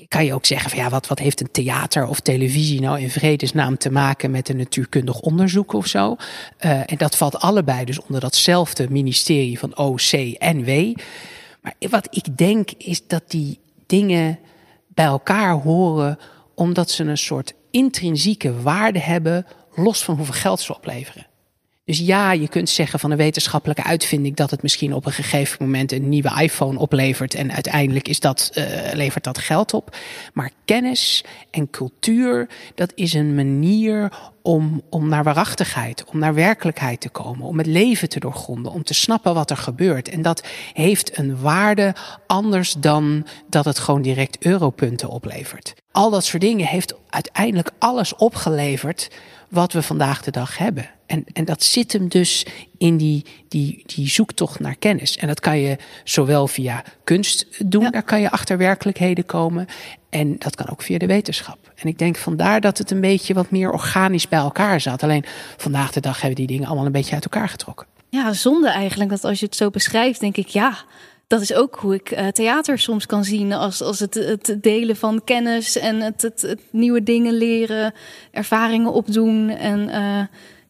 kan 0.07 0.25
je 0.25 0.33
ook 0.33 0.45
zeggen 0.45 0.69
van 0.69 0.79
ja, 0.79 0.89
wat, 0.89 1.07
wat 1.07 1.19
heeft 1.19 1.41
een 1.41 1.51
theater 1.51 2.07
of 2.07 2.19
televisie 2.19 2.81
nou 2.81 2.99
in 2.99 3.09
vredesnaam 3.09 3.77
te 3.77 3.91
maken 3.91 4.31
met 4.31 4.49
een 4.49 4.57
natuurkundig 4.57 5.19
onderzoek 5.19 5.73
of 5.73 5.87
zo? 5.87 6.15
Uh, 6.65 6.71
en 6.71 6.97
dat 6.97 7.17
valt 7.17 7.39
allebei 7.39 7.85
dus 7.85 8.01
onder 8.01 8.21
datzelfde 8.21 8.89
ministerie 8.89 9.59
van 9.59 9.77
OC 9.77 10.11
en 10.37 10.63
W. 10.63 10.95
Maar 11.61 11.75
wat 11.89 12.07
ik 12.09 12.37
denk 12.37 12.71
is 12.71 13.07
dat 13.07 13.23
die 13.27 13.59
dingen 13.85 14.39
bij 14.87 15.05
elkaar 15.05 15.53
horen 15.53 16.19
omdat 16.55 16.91
ze 16.91 17.03
een 17.03 17.17
soort 17.17 17.53
intrinsieke 17.71 18.61
waarde 18.61 18.99
hebben, 18.99 19.45
los 19.75 20.03
van 20.03 20.15
hoeveel 20.15 20.33
geld 20.33 20.59
ze 20.59 20.75
opleveren. 20.75 21.27
Dus 21.85 21.99
ja, 21.99 22.31
je 22.31 22.47
kunt 22.47 22.69
zeggen 22.69 22.99
van 22.99 23.11
een 23.11 23.17
wetenschappelijke 23.17 23.83
uitvinding 23.83 24.35
dat 24.35 24.51
het 24.51 24.61
misschien 24.61 24.93
op 24.93 25.05
een 25.05 25.11
gegeven 25.11 25.57
moment 25.63 25.91
een 25.91 26.09
nieuwe 26.09 26.41
iPhone 26.41 26.79
oplevert 26.79 27.33
en 27.33 27.51
uiteindelijk 27.51 28.07
is 28.07 28.19
dat, 28.19 28.51
uh, 28.53 28.65
levert 28.93 29.23
dat 29.23 29.37
geld 29.37 29.73
op. 29.73 29.97
Maar 30.33 30.51
kennis 30.65 31.23
en 31.51 31.69
cultuur, 31.69 32.49
dat 32.75 32.91
is 32.95 33.13
een 33.13 33.35
manier 33.35 34.11
om, 34.45 34.81
om 34.89 35.09
naar 35.09 35.23
waarachtigheid, 35.23 36.05
om 36.05 36.19
naar 36.19 36.33
werkelijkheid 36.33 37.01
te 37.01 37.09
komen, 37.09 37.47
om 37.47 37.57
het 37.57 37.67
leven 37.67 38.09
te 38.09 38.19
doorgronden, 38.19 38.71
om 38.71 38.83
te 38.83 38.93
snappen 38.93 39.33
wat 39.33 39.49
er 39.49 39.57
gebeurt. 39.57 40.09
En 40.09 40.21
dat 40.21 40.43
heeft 40.73 41.17
een 41.17 41.41
waarde 41.41 41.95
anders 42.27 42.73
dan 42.73 43.25
dat 43.49 43.65
het 43.65 43.79
gewoon 43.79 44.01
direct 44.01 44.45
europunten 44.45 45.09
oplevert. 45.09 45.73
Al 45.91 46.09
dat 46.09 46.25
soort 46.25 46.41
dingen 46.41 46.65
heeft 46.65 46.95
uiteindelijk 47.09 47.71
alles 47.79 48.15
opgeleverd 48.15 49.09
wat 49.49 49.73
we 49.73 49.81
vandaag 49.81 50.21
de 50.21 50.31
dag 50.31 50.57
hebben. 50.57 50.89
En, 51.05 51.25
en 51.33 51.45
dat 51.45 51.63
zit 51.63 51.93
hem 51.93 52.07
dus 52.07 52.45
in 52.77 52.97
die, 52.97 53.25
die, 53.47 53.83
die 53.85 54.09
zoektocht 54.09 54.59
naar 54.59 54.75
kennis. 54.75 55.17
En 55.17 55.27
dat 55.27 55.39
kan 55.39 55.59
je 55.59 55.77
zowel 56.03 56.47
via 56.47 56.83
kunst 57.03 57.47
doen, 57.69 57.91
daar 57.91 58.03
kan 58.03 58.21
je 58.21 58.31
achter 58.31 58.57
werkelijkheden 58.57 59.25
komen. 59.25 59.67
En 60.15 60.35
dat 60.37 60.55
kan 60.55 60.69
ook 60.69 60.81
via 60.81 60.97
de 60.97 61.05
wetenschap. 61.05 61.57
En 61.75 61.87
ik 61.87 61.97
denk 61.97 62.17
vandaar 62.17 62.61
dat 62.61 62.77
het 62.77 62.91
een 62.91 63.01
beetje 63.01 63.33
wat 63.33 63.51
meer 63.51 63.71
organisch 63.71 64.27
bij 64.27 64.39
elkaar 64.39 64.81
zat. 64.81 65.03
Alleen 65.03 65.25
vandaag 65.57 65.91
de 65.91 65.99
dag 65.99 66.21
hebben 66.21 66.35
die 66.35 66.47
dingen 66.47 66.67
allemaal 66.67 66.85
een 66.85 66.91
beetje 66.91 67.13
uit 67.13 67.23
elkaar 67.23 67.49
getrokken. 67.49 67.87
Ja, 68.09 68.33
zonde 68.33 68.69
eigenlijk 68.69 69.09
dat 69.09 69.23
als 69.23 69.39
je 69.39 69.45
het 69.45 69.55
zo 69.55 69.69
beschrijft, 69.69 70.19
denk 70.19 70.37
ik 70.37 70.47
ja. 70.47 70.77
Dat 71.27 71.41
is 71.41 71.53
ook 71.53 71.75
hoe 71.75 71.93
ik 71.93 72.11
uh, 72.11 72.27
theater 72.27 72.79
soms 72.79 73.05
kan 73.05 73.23
zien. 73.23 73.53
Als, 73.53 73.81
als 73.81 73.99
het, 73.99 74.13
het 74.13 74.57
delen 74.61 74.95
van 74.95 75.23
kennis 75.23 75.77
en 75.77 76.01
het, 76.01 76.21
het, 76.21 76.41
het 76.41 76.61
nieuwe 76.71 77.03
dingen 77.03 77.33
leren, 77.33 77.93
ervaringen 78.31 78.93
opdoen. 78.93 79.49
En 79.49 79.79
uh, 79.89 80.21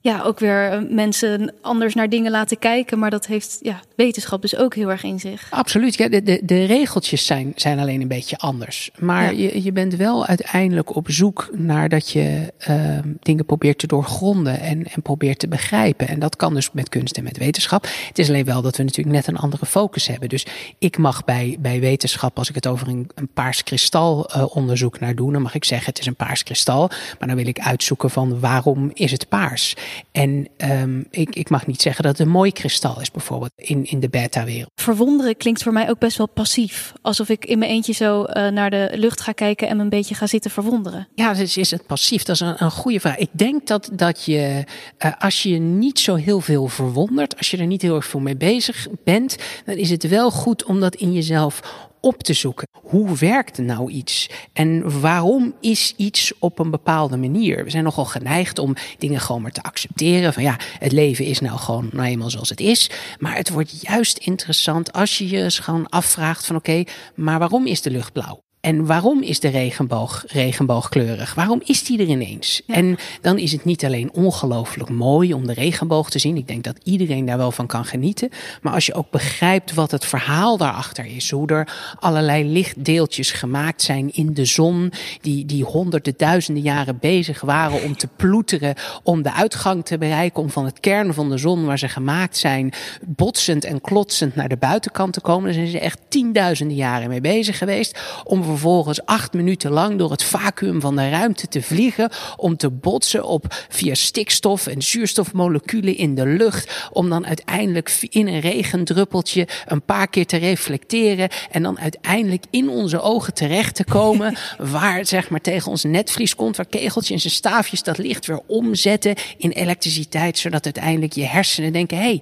ja, 0.05 0.21
ook 0.21 0.39
weer 0.39 0.71
eh, 0.71 0.79
mensen 0.89 1.53
anders 1.61 1.95
naar 1.95 2.09
dingen 2.09 2.31
laten 2.31 2.59
kijken. 2.59 2.99
Maar 2.99 3.09
dat 3.09 3.27
heeft 3.27 3.57
ja, 3.61 3.79
wetenschap 3.95 4.41
dus 4.41 4.55
ook 4.55 4.75
heel 4.75 4.89
erg 4.89 5.03
in 5.03 5.19
zich. 5.19 5.47
Absoluut. 5.49 5.95
Ja, 5.95 6.09
de, 6.09 6.23
de, 6.23 6.41
de 6.43 6.65
regeltjes 6.65 7.25
zijn, 7.25 7.51
zijn 7.55 7.79
alleen 7.79 8.01
een 8.01 8.07
beetje 8.07 8.37
anders. 8.37 8.91
Maar 8.99 9.33
je, 9.33 9.63
je 9.63 9.71
bent 9.71 9.95
wel 9.95 10.25
uiteindelijk 10.25 10.95
op 10.95 11.11
zoek 11.11 11.49
naar 11.51 11.89
dat 11.89 12.09
je 12.09 12.53
uh, 12.69 12.99
dingen 13.19 13.45
probeert 13.45 13.77
te 13.77 13.87
doorgronden 13.87 14.59
en, 14.59 14.83
en 14.83 15.01
probeert 15.01 15.39
te 15.39 15.47
begrijpen. 15.47 16.07
En 16.07 16.19
dat 16.19 16.35
kan 16.35 16.53
dus 16.53 16.69
met 16.71 16.89
kunst 16.89 17.17
en 17.17 17.23
met 17.23 17.37
wetenschap. 17.37 17.87
Het 18.07 18.19
is 18.19 18.27
alleen 18.29 18.45
wel 18.45 18.61
dat 18.61 18.77
we 18.77 18.83
natuurlijk 18.83 19.15
net 19.15 19.27
een 19.27 19.37
andere 19.37 19.65
focus 19.65 20.07
hebben. 20.07 20.29
Dus 20.29 20.45
ik 20.79 20.97
mag 20.97 21.23
bij, 21.23 21.57
bij 21.59 21.79
wetenschap, 21.79 22.37
als 22.37 22.49
ik 22.49 22.55
het 22.55 22.67
over 22.67 22.87
een, 22.87 23.09
een 23.15 23.29
paars 23.33 23.63
kristal 23.63 24.29
uh, 24.35 24.55
onderzoek 24.55 24.99
naar 24.99 25.15
doe, 25.15 25.31
dan 25.31 25.41
mag 25.41 25.55
ik 25.55 25.65
zeggen 25.65 25.89
het 25.89 25.99
is 25.99 26.05
een 26.05 26.15
paars 26.15 26.43
kristal. 26.43 26.89
Maar 27.19 27.27
dan 27.27 27.37
wil 27.37 27.47
ik 27.47 27.59
uitzoeken 27.59 28.09
van 28.09 28.39
waarom 28.39 28.91
is 28.93 29.11
het 29.11 29.27
paars. 29.29 29.75
En 30.11 30.47
ehm, 30.57 31.03
ik, 31.09 31.35
ik 31.35 31.49
mag 31.49 31.67
niet 31.67 31.81
zeggen 31.81 32.03
dat 32.03 32.17
het 32.17 32.27
een 32.27 32.33
mooi 32.33 32.51
kristal 32.51 33.01
is, 33.01 33.11
bijvoorbeeld 33.11 33.51
in, 33.55 33.85
in 33.85 33.99
de 33.99 34.09
beta-wereld. 34.09 34.71
Verwonderen 34.75 35.37
klinkt 35.37 35.63
voor 35.63 35.73
mij 35.73 35.89
ook 35.89 35.99
best 35.99 36.17
wel 36.17 36.29
passief. 36.29 36.93
Alsof 37.01 37.29
ik 37.29 37.45
in 37.45 37.59
mijn 37.59 37.71
eentje 37.71 37.93
zo 37.93 38.23
uh, 38.23 38.47
naar 38.47 38.69
de 38.69 38.91
lucht 38.93 39.21
ga 39.21 39.31
kijken 39.31 39.67
en 39.67 39.77
me 39.77 39.83
een 39.83 39.89
beetje 39.89 40.15
ga 40.15 40.27
zitten 40.27 40.51
verwonderen. 40.51 41.07
Ja, 41.15 41.33
dus 41.33 41.57
is 41.57 41.71
het 41.71 41.85
passief? 41.85 42.23
Dat 42.23 42.35
is 42.35 42.41
een, 42.41 42.63
een 42.63 42.71
goede 42.71 42.99
vraag. 42.99 43.17
Ik 43.17 43.29
denk 43.31 43.67
dat, 43.67 43.89
dat 43.93 44.25
je, 44.25 44.63
uh, 45.05 45.11
als 45.19 45.43
je 45.43 45.57
niet 45.57 45.99
zo 45.99 46.15
heel 46.15 46.39
veel 46.39 46.67
verwondert, 46.67 47.37
als 47.37 47.51
je 47.51 47.57
er 47.57 47.65
niet 47.65 47.81
heel 47.81 47.95
erg 47.95 48.05
veel 48.05 48.19
mee 48.19 48.37
bezig 48.37 48.87
bent, 49.03 49.35
dan 49.65 49.75
is 49.75 49.89
het 49.89 50.07
wel 50.07 50.31
goed 50.31 50.63
om 50.63 50.79
dat 50.79 50.95
in 50.95 51.13
jezelf 51.13 51.61
op 52.05 52.23
te 52.23 52.33
zoeken. 52.33 52.67
Hoe 52.81 53.17
werkt 53.17 53.57
nou 53.57 53.91
iets? 53.91 54.29
En 54.53 54.99
waarom 55.01 55.53
is 55.61 55.93
iets 55.97 56.33
op 56.39 56.59
een 56.59 56.71
bepaalde 56.71 57.17
manier? 57.17 57.63
We 57.63 57.69
zijn 57.69 57.83
nogal 57.83 58.05
geneigd 58.05 58.59
om 58.59 58.75
dingen 58.97 59.19
gewoon 59.19 59.41
maar 59.41 59.51
te 59.51 59.63
accepteren. 59.63 60.33
Van 60.33 60.43
ja, 60.43 60.57
het 60.79 60.91
leven 60.91 61.25
is 61.25 61.39
nou 61.39 61.57
gewoon 61.57 61.89
nou 61.91 62.07
eenmaal 62.07 62.29
zoals 62.29 62.49
het 62.49 62.59
is. 62.59 62.89
Maar 63.19 63.35
het 63.35 63.49
wordt 63.49 63.81
juist 63.81 64.17
interessant 64.17 64.93
als 64.93 65.17
je 65.17 65.29
je 65.29 65.43
eens 65.43 65.59
gewoon 65.59 65.89
afvraagt 65.89 66.45
van 66.45 66.55
oké, 66.55 66.83
maar 67.15 67.39
waarom 67.39 67.67
is 67.67 67.81
de 67.81 67.91
lucht 67.91 68.13
blauw? 68.13 68.44
En 68.65 68.85
waarom 68.85 69.21
is 69.21 69.39
de 69.39 69.47
regenboog 69.47 70.23
regenboogkleurig? 70.27 71.33
Waarom 71.33 71.61
is 71.63 71.83
die 71.83 71.99
er 71.99 72.07
ineens? 72.07 72.61
En 72.67 72.97
dan 73.21 73.37
is 73.37 73.51
het 73.51 73.65
niet 73.65 73.85
alleen 73.85 74.13
ongelooflijk 74.13 74.89
mooi 74.89 75.33
om 75.33 75.47
de 75.47 75.53
regenboog 75.53 76.09
te 76.09 76.19
zien. 76.19 76.37
Ik 76.37 76.47
denk 76.47 76.63
dat 76.63 76.79
iedereen 76.83 77.25
daar 77.25 77.37
wel 77.37 77.51
van 77.51 77.67
kan 77.67 77.85
genieten. 77.85 78.29
Maar 78.61 78.73
als 78.73 78.85
je 78.85 78.93
ook 78.93 79.09
begrijpt 79.09 79.73
wat 79.73 79.91
het 79.91 80.05
verhaal 80.05 80.57
daarachter 80.57 81.05
is. 81.05 81.31
Hoe 81.31 81.47
er 81.47 81.95
allerlei 81.99 82.45
lichtdeeltjes 82.45 83.31
gemaakt 83.31 83.81
zijn 83.81 84.13
in 84.13 84.33
de 84.33 84.45
zon. 84.45 84.91
Die, 85.21 85.45
die 85.45 85.63
honderden, 85.63 86.13
duizenden 86.17 86.63
jaren 86.63 86.97
bezig 86.99 87.41
waren 87.41 87.83
om 87.83 87.97
te 87.97 88.07
ploeteren. 88.15 88.75
Om 89.03 89.21
de 89.21 89.33
uitgang 89.33 89.85
te 89.85 89.97
bereiken. 89.97 90.41
Om 90.41 90.49
van 90.49 90.65
het 90.65 90.79
kern 90.79 91.13
van 91.13 91.29
de 91.29 91.37
zon 91.37 91.65
waar 91.65 91.79
ze 91.79 91.87
gemaakt 91.87 92.37
zijn. 92.37 92.73
Botsend 93.01 93.63
en 93.63 93.81
klotsend 93.81 94.35
naar 94.35 94.49
de 94.49 94.57
buitenkant 94.57 95.13
te 95.13 95.21
komen. 95.21 95.43
Daar 95.43 95.53
zijn 95.53 95.67
ze 95.67 95.79
echt 95.79 95.99
tienduizenden 96.07 96.77
jaren 96.77 97.09
mee 97.09 97.21
bezig 97.21 97.57
geweest. 97.57 97.99
Om 98.23 98.53
vervolgens 98.57 99.05
acht 99.05 99.33
minuten 99.33 99.71
lang 99.71 99.97
door 99.97 100.11
het 100.11 100.23
vacuüm 100.23 100.81
van 100.81 100.95
de 100.95 101.09
ruimte 101.09 101.47
te 101.47 101.61
vliegen. 101.61 102.09
Om 102.37 102.57
te 102.57 102.69
botsen 102.69 103.25
op 103.25 103.65
via 103.69 103.93
stikstof 103.93 104.67
en 104.67 104.81
zuurstofmoleculen 104.81 105.97
in 105.97 106.15
de 106.15 106.25
lucht. 106.25 106.89
Om 106.91 107.09
dan 107.09 107.25
uiteindelijk 107.25 107.97
in 108.09 108.27
een 108.27 108.39
regendruppeltje 108.39 109.47
een 109.65 109.81
paar 109.81 110.07
keer 110.07 110.25
te 110.25 110.37
reflecteren. 110.37 111.29
En 111.51 111.63
dan 111.63 111.79
uiteindelijk 111.79 112.43
in 112.49 112.69
onze 112.69 113.01
ogen 113.01 113.33
terecht 113.33 113.75
te 113.75 113.83
komen. 113.83 114.37
waar 114.57 115.05
zeg 115.05 115.29
maar 115.29 115.41
tegen 115.41 115.71
ons 115.71 115.83
netvlies 115.83 116.35
komt. 116.35 116.55
Waar 116.55 116.65
kegeltje 116.65 117.13
en 117.13 117.19
zijn 117.19 117.33
staafjes 117.33 117.83
dat 117.83 117.97
licht 117.97 118.25
weer 118.25 118.41
omzetten 118.47 119.15
in 119.37 119.49
elektriciteit. 119.49 120.37
Zodat 120.37 120.63
uiteindelijk 120.63 121.13
je 121.13 121.25
hersenen 121.25 121.73
denken: 121.73 121.97
hé. 121.97 122.03
Hey, 122.03 122.21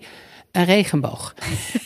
een 0.53 0.65
regenboog. 0.65 1.33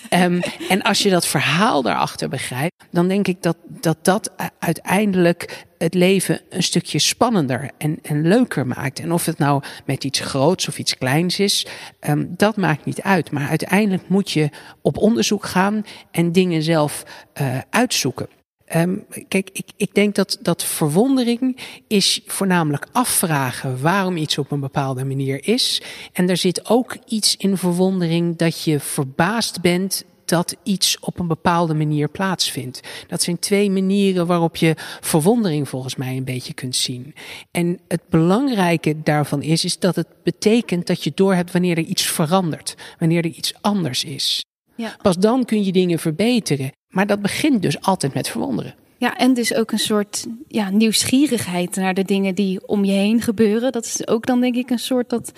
um, 0.10 0.41
en 0.69 0.82
als 0.82 1.01
je 1.01 1.10
dat 1.10 1.27
verhaal 1.27 1.82
daarachter 1.82 2.30
begrijpt, 2.30 2.86
dan 2.91 3.08
denk 3.08 3.27
ik 3.27 3.41
dat 3.41 3.58
dat, 3.67 3.97
dat 4.01 4.32
uiteindelijk 4.60 5.65
het 5.77 5.93
leven 5.93 6.41
een 6.49 6.63
stukje 6.63 6.99
spannender 6.99 7.71
en, 7.77 7.99
en 8.01 8.27
leuker 8.27 8.67
maakt. 8.67 8.99
En 8.99 9.12
of 9.12 9.25
het 9.25 9.38
nou 9.38 9.63
met 9.86 10.03
iets 10.03 10.19
groots 10.19 10.67
of 10.67 10.80
iets 10.80 10.97
kleins 10.97 11.39
is, 11.39 11.67
um, 12.10 12.34
dat 12.38 12.56
maakt 12.56 12.86
niet 12.86 13.01
uit. 13.01 13.32
Maar 13.32 13.49
uiteindelijk 13.49 14.10
moet 14.10 14.32
je 14.32 14.49
op 14.82 14.97
onderzoek 14.97 15.45
gaan 15.45 15.86
en 16.12 16.32
dingen 16.32 16.63
zelf 16.63 17.03
uh, 17.41 17.58
uitzoeken. 17.69 18.27
Um, 18.75 19.06
kijk, 19.27 19.49
ik, 19.53 19.65
ik 19.75 19.93
denk 19.93 20.15
dat, 20.15 20.38
dat 20.41 20.63
verwondering 20.63 21.58
is 21.88 22.21
voornamelijk 22.25 22.88
afvragen 22.91 23.82
waarom 23.82 24.17
iets 24.17 24.38
op 24.38 24.51
een 24.51 24.60
bepaalde 24.60 25.06
manier 25.06 25.47
is. 25.47 25.82
En 26.13 26.30
er 26.30 26.38
zit 26.38 26.69
ook 26.69 26.97
iets 27.06 27.36
in 27.38 27.58
verwondering 27.58 28.38
dat 28.38 28.63
je 28.63 28.80
verbaasd 28.80 29.62
bent 29.62 30.06
dat 30.25 30.56
iets 30.63 30.99
op 30.99 31.19
een 31.19 31.27
bepaalde 31.27 31.73
manier 31.73 32.10
plaatsvindt. 32.10 32.82
Dat 33.08 33.21
zijn 33.21 33.39
twee 33.39 33.71
manieren 33.71 34.27
waarop 34.27 34.56
je 34.56 34.73
verwondering 35.01 35.69
volgens 35.69 35.95
mij 35.95 36.17
een 36.17 36.23
beetje 36.23 36.53
kunt 36.53 36.75
zien. 36.75 37.13
En 37.51 37.80
het 37.88 38.01
belangrijke 38.10 38.95
daarvan 39.03 39.41
is, 39.41 39.63
is 39.63 39.80
dat 39.80 39.95
het 39.95 40.08
betekent 40.23 40.88
dat 40.88 41.03
je 41.03 41.12
doorhebt 41.15 41.51
wanneer 41.51 41.77
er 41.77 41.84
iets 41.84 42.06
verandert, 42.06 42.75
wanneer 42.99 43.23
er 43.23 43.32
iets 43.32 43.53
anders 43.62 44.03
is. 44.03 44.45
Ja. 44.75 44.95
Pas 45.01 45.17
dan 45.17 45.45
kun 45.45 45.63
je 45.63 45.71
dingen 45.71 45.99
verbeteren. 45.99 46.71
Maar 46.97 47.07
dat 47.07 47.21
begint 47.21 47.62
dus 47.62 47.81
altijd 47.81 48.13
met 48.13 48.27
verwonderen. 48.27 48.75
Ja, 48.97 49.17
en 49.17 49.33
dus 49.33 49.53
ook 49.53 49.71
een 49.71 49.79
soort 49.79 50.25
ja, 50.47 50.69
nieuwsgierigheid 50.69 51.75
naar 51.75 51.93
de 51.93 52.03
dingen 52.03 52.36
die 52.36 52.67
om 52.67 52.86
je 52.86 52.91
heen 52.91 53.21
gebeuren. 53.21 53.71
Dat 53.71 53.86
is 53.86 54.07
ook 54.07 54.25
dan 54.25 54.41
denk 54.41 54.55
ik 54.55 54.69
een 54.69 54.79
soort 54.79 55.10
dat 55.10 55.31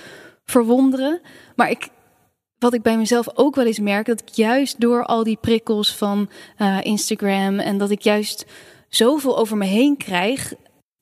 verwonderen. 0.45 1.22
Maar 1.56 1.69
ik, 1.69 1.88
wat 2.60 2.74
ik 2.74 2.82
bij 2.82 2.98
mezelf 2.98 3.28
ook 3.34 3.56
wel 3.56 3.65
eens 3.65 3.80
merk, 3.80 4.06
dat 4.06 4.22
ik 4.22 4.30
juist 4.30 4.80
door 4.80 5.06
al 5.06 5.24
die 5.24 5.38
prikkels 5.41 5.95
van 5.95 6.30
uh, 6.58 6.78
Instagram 6.82 7.60
en 7.60 7.78
dat 7.78 7.89
ik 7.89 8.02
juist 8.02 8.45
zoveel 8.89 9.38
over 9.38 9.58
me 9.58 9.65
heen 9.65 9.98
krijg. 9.98 10.54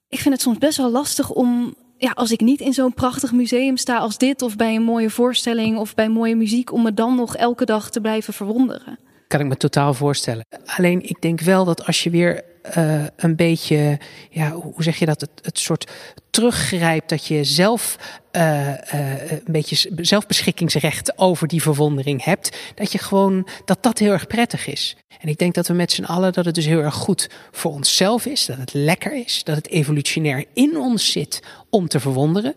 Ik 0.08 0.20
vind 0.20 0.34
het 0.34 0.44
soms 0.44 0.58
best 0.58 0.78
wel 0.78 0.92
lastig 0.92 1.32
om 1.32 1.76
ja, 1.98 2.12
als 2.12 2.32
ik 2.32 2.42
niet 2.42 2.60
in 2.60 2.74
zo'n 2.74 2.94
prachtig 2.94 3.32
museum 3.32 3.78
sta 3.78 3.98
als 3.98 4.18
dit, 4.18 4.42
of 4.42 4.56
bij 4.56 4.76
een 4.76 4.84
mooie 4.84 5.10
voorstelling 5.10 5.78
of 5.78 5.96
bij 5.96 6.10
mooie 6.10 6.36
muziek, 6.36 6.72
om 6.72 6.82
me 6.82 6.94
dan 6.94 7.16
nog 7.16 7.36
elke 7.36 7.66
dag 7.66 7.90
te 7.90 8.02
blijven 8.02 8.34
verwonderen. 8.34 9.07
Kan 9.28 9.40
ik 9.40 9.46
me 9.46 9.58
totaal 9.58 9.94
voorstellen. 9.94 10.46
Alleen 10.66 11.10
ik 11.10 11.22
denk 11.22 11.42
wel 11.42 11.66
dat 11.66 11.86
als 11.86 12.04
je 12.04 12.10
weer 12.10 12.44
uh, 12.78 13.04
een 13.16 13.36
beetje, 13.36 14.00
ja, 14.30 14.52
hoe 14.52 14.84
zeg 14.84 14.98
je 15.00 15.06
dat, 15.06 15.22
het, 15.22 15.30
het 15.42 15.60
soort 15.60 15.92
teruggrijpt 16.30 17.10
dat 17.10 17.26
je 17.26 17.44
zelf 17.44 17.98
uh, 18.32 18.68
een 18.68 19.42
beetje 19.46 19.92
zelfbeschikkingsrecht 19.96 21.18
over 21.18 21.48
die 21.48 21.62
verwondering 21.62 22.24
hebt, 22.24 22.58
dat 22.76 22.92
je 22.92 22.98
gewoon 22.98 23.48
dat 23.66 23.84
dat 23.84 24.00
heel 24.00 24.12
erg 24.12 24.28
prettig 24.28 24.68
is. 24.68 24.96
En 25.20 25.30
ik 25.30 25.38
denk 25.38 25.54
dat 25.54 25.68
we 25.68 25.74
met 25.74 25.92
z'n 25.92 26.04
allen 26.04 26.34
dat 26.34 26.46
het 26.46 26.56
dus 26.56 26.66
heel 26.66 26.82
erg 26.82 26.96
goed 26.96 27.30
voor 27.52 27.72
onszelf 27.72 28.26
is, 28.26 28.46
dat 28.46 28.58
het 28.58 28.74
lekker 28.74 29.14
is, 29.14 29.44
dat 29.44 29.56
het 29.56 29.70
evolutionair 29.70 30.46
in 30.54 30.78
ons 30.78 31.12
zit 31.12 31.40
om 31.70 31.88
te 31.88 32.00
verwonderen. 32.00 32.56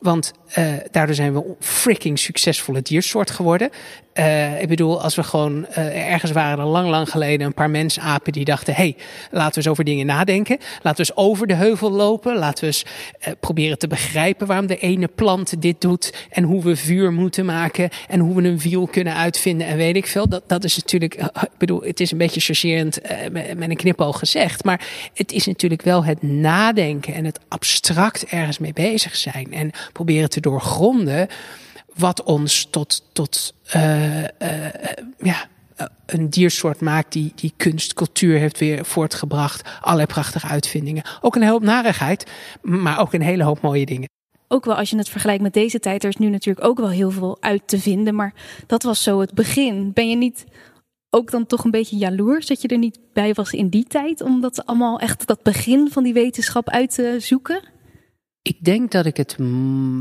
Want 0.00 0.32
uh, 0.58 0.72
daardoor 0.90 1.14
zijn 1.14 1.34
we 1.34 1.54
freaking 1.60 2.18
succesvolle 2.18 2.82
diersoort 2.82 3.30
geworden. 3.30 3.70
Uh, 4.14 4.62
ik 4.62 4.68
bedoel, 4.68 5.02
als 5.02 5.14
we 5.14 5.22
gewoon 5.22 5.66
uh, 5.70 6.12
ergens 6.12 6.32
waren 6.32 6.58
er 6.58 6.64
lang, 6.64 6.88
lang 6.88 7.10
geleden 7.10 7.46
een 7.46 7.54
paar 7.54 7.70
mensapen 7.70 8.32
die 8.32 8.44
dachten: 8.44 8.74
hey, 8.74 8.96
laten 9.30 9.50
we 9.50 9.56
eens 9.56 9.68
over 9.68 9.84
dingen 9.84 10.06
nadenken. 10.06 10.58
Laten 10.82 11.04
we 11.04 11.10
eens 11.10 11.16
over 11.16 11.46
de 11.46 11.54
heuvel 11.54 11.90
lopen. 11.90 12.36
Laten 12.36 12.60
we 12.60 12.66
eens 12.66 12.84
proberen 13.40 13.78
te 13.78 13.86
begrijpen 13.86 14.46
waarom 14.46 14.66
de 14.66 14.78
ene 14.78 15.08
plant 15.08 15.62
dit 15.62 15.80
doet. 15.80 16.26
En 16.30 16.42
hoe 16.42 16.62
we 16.62 16.76
vuur 16.76 17.12
moeten 17.12 17.44
maken. 17.44 17.88
En 18.08 18.20
hoe 18.20 18.34
we 18.34 18.48
een 18.48 18.58
wiel 18.58 18.86
kunnen 18.86 19.14
uitvinden. 19.14 19.66
En 19.66 19.76
weet 19.76 19.96
ik 19.96 20.06
veel. 20.06 20.28
Dat, 20.28 20.42
dat 20.46 20.64
is 20.64 20.76
natuurlijk, 20.76 21.14
ik 21.14 21.58
bedoel, 21.58 21.82
het 21.82 22.00
is 22.00 22.10
een 22.10 22.18
beetje 22.18 22.40
chargerend 22.40 23.00
met 23.32 23.70
een 23.70 23.76
knipoog 23.76 24.18
gezegd. 24.18 24.64
Maar 24.64 24.86
het 25.14 25.32
is 25.32 25.46
natuurlijk 25.46 25.82
wel 25.82 26.04
het 26.04 26.22
nadenken 26.22 27.14
en 27.14 27.24
het 27.24 27.38
abstract 27.48 28.24
ergens 28.24 28.58
mee 28.58 28.72
bezig 28.72 29.16
zijn. 29.16 29.52
En 29.52 29.70
proberen 29.92 30.30
te 30.30 30.40
doorgronden 30.40 31.28
wat 31.94 32.22
ons 32.22 32.68
tot, 32.70 33.04
tot 33.12 33.54
uh, 33.76 34.18
uh, 34.18 34.26
ja, 35.18 35.48
een 36.06 36.30
diersoort 36.30 36.80
maakt 36.80 37.12
die, 37.12 37.32
die 37.34 37.52
kunst, 37.56 37.94
cultuur 37.94 38.38
heeft 38.38 38.58
weer 38.58 38.84
voortgebracht. 38.84 39.68
Allerlei 39.80 40.06
prachtige 40.06 40.46
uitvindingen. 40.46 41.04
Ook 41.20 41.36
een 41.36 41.46
hoop 41.46 41.62
narigheid, 41.62 42.30
maar 42.62 43.00
ook 43.00 43.12
een 43.12 43.22
hele 43.22 43.44
hoop 43.44 43.60
mooie 43.60 43.86
dingen. 43.86 44.08
Ook 44.48 44.64
wel 44.64 44.74
als 44.74 44.90
je 44.90 44.96
het 44.96 45.08
vergelijkt 45.08 45.42
met 45.42 45.52
deze 45.52 45.80
tijd, 45.80 46.02
er 46.02 46.08
is 46.08 46.16
nu 46.16 46.28
natuurlijk 46.28 46.66
ook 46.66 46.78
wel 46.78 46.90
heel 46.90 47.10
veel 47.10 47.36
uit 47.40 47.62
te 47.64 47.78
vinden. 47.78 48.14
Maar 48.14 48.34
dat 48.66 48.82
was 48.82 49.02
zo 49.02 49.20
het 49.20 49.32
begin. 49.34 49.92
Ben 49.92 50.08
je 50.08 50.16
niet 50.16 50.44
ook 51.10 51.30
dan 51.30 51.46
toch 51.46 51.64
een 51.64 51.70
beetje 51.70 51.96
jaloers 51.96 52.46
dat 52.46 52.62
je 52.62 52.68
er 52.68 52.78
niet 52.78 52.98
bij 53.12 53.32
was 53.32 53.52
in 53.52 53.68
die 53.68 53.84
tijd? 53.84 54.20
Om 54.20 54.40
dat 54.40 54.66
allemaal 54.66 54.98
echt 54.98 55.26
dat 55.26 55.42
begin 55.42 55.90
van 55.90 56.02
die 56.02 56.12
wetenschap 56.12 56.68
uit 56.68 56.94
te 56.94 57.16
zoeken? 57.18 57.62
Ik 58.42 58.64
denk 58.64 58.90
dat 58.90 59.06
ik 59.06 59.16
het, 59.16 59.36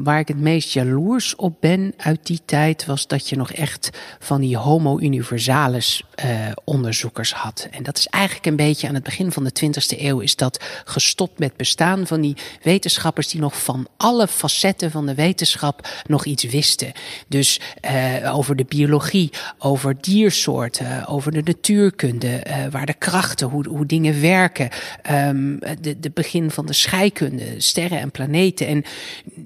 waar 0.04 0.19
ik 0.19 0.28
het 0.28 0.39
meest 0.39 0.73
jaloers 0.73 1.36
op 1.36 1.56
ben 1.60 1.93
uit 1.97 2.25
die 2.25 2.39
tijd, 2.45 2.86
was 2.86 3.08
dat 3.08 3.30
je 3.30 3.36
nog 3.36 3.52
echt 3.52 3.89
van 4.19 4.41
die 4.41 4.58
homo 4.58 4.99
universalis 4.99 6.04
uh, 6.25 6.52
onderzoekers 6.63 7.34
had. 7.34 7.67
En 7.71 7.84
dat 7.84 7.97
is 7.97 8.08
eigenlijk 8.08 8.45
een 8.45 8.56
beetje 8.56 8.88
aan 8.88 8.93
het 8.93 9.04
begin 9.04 9.32
van 9.32 9.43
de 9.43 9.52
20e 9.65 9.99
eeuw 9.99 10.19
is 10.19 10.36
dat 10.36 10.63
gestopt 10.86 11.39
met 11.39 11.58
bestaan 11.58 12.08
van 12.08 12.21
die 12.21 12.36
wetenschappers 12.63 13.28
die 13.28 13.41
nog 13.41 13.63
van 13.63 13.88
alle 13.97 14.28
facetten 14.28 14.91
van 14.91 15.06
de 15.06 15.15
wetenschap 15.15 16.04
nog 16.08 16.25
iets 16.25 16.43
wisten. 16.43 16.91
Dus 17.28 17.60
uh, 17.86 18.36
over 18.36 18.56
de 18.56 18.65
biologie, 18.65 19.30
over 19.58 20.02
diersoorten, 20.02 21.08
over 21.08 21.32
de 21.32 21.41
natuurkunde, 21.43 22.43
uh, 22.47 22.56
waar 22.71 22.86
de 22.86 22.93
krachten, 22.93 23.47
hoe, 23.47 23.67
hoe 23.67 23.86
dingen 23.86 24.21
werken, 24.21 24.69
um, 25.12 25.60
de, 25.82 25.99
de 25.99 26.12
begin 26.13 26.52
van 26.52 26.65
de 26.65 26.73
scheikunde, 26.73 27.54
sterren 27.58 27.99
en 27.99 28.12
planeten 28.12 28.28
planeten. 28.29 28.67
En 28.67 28.83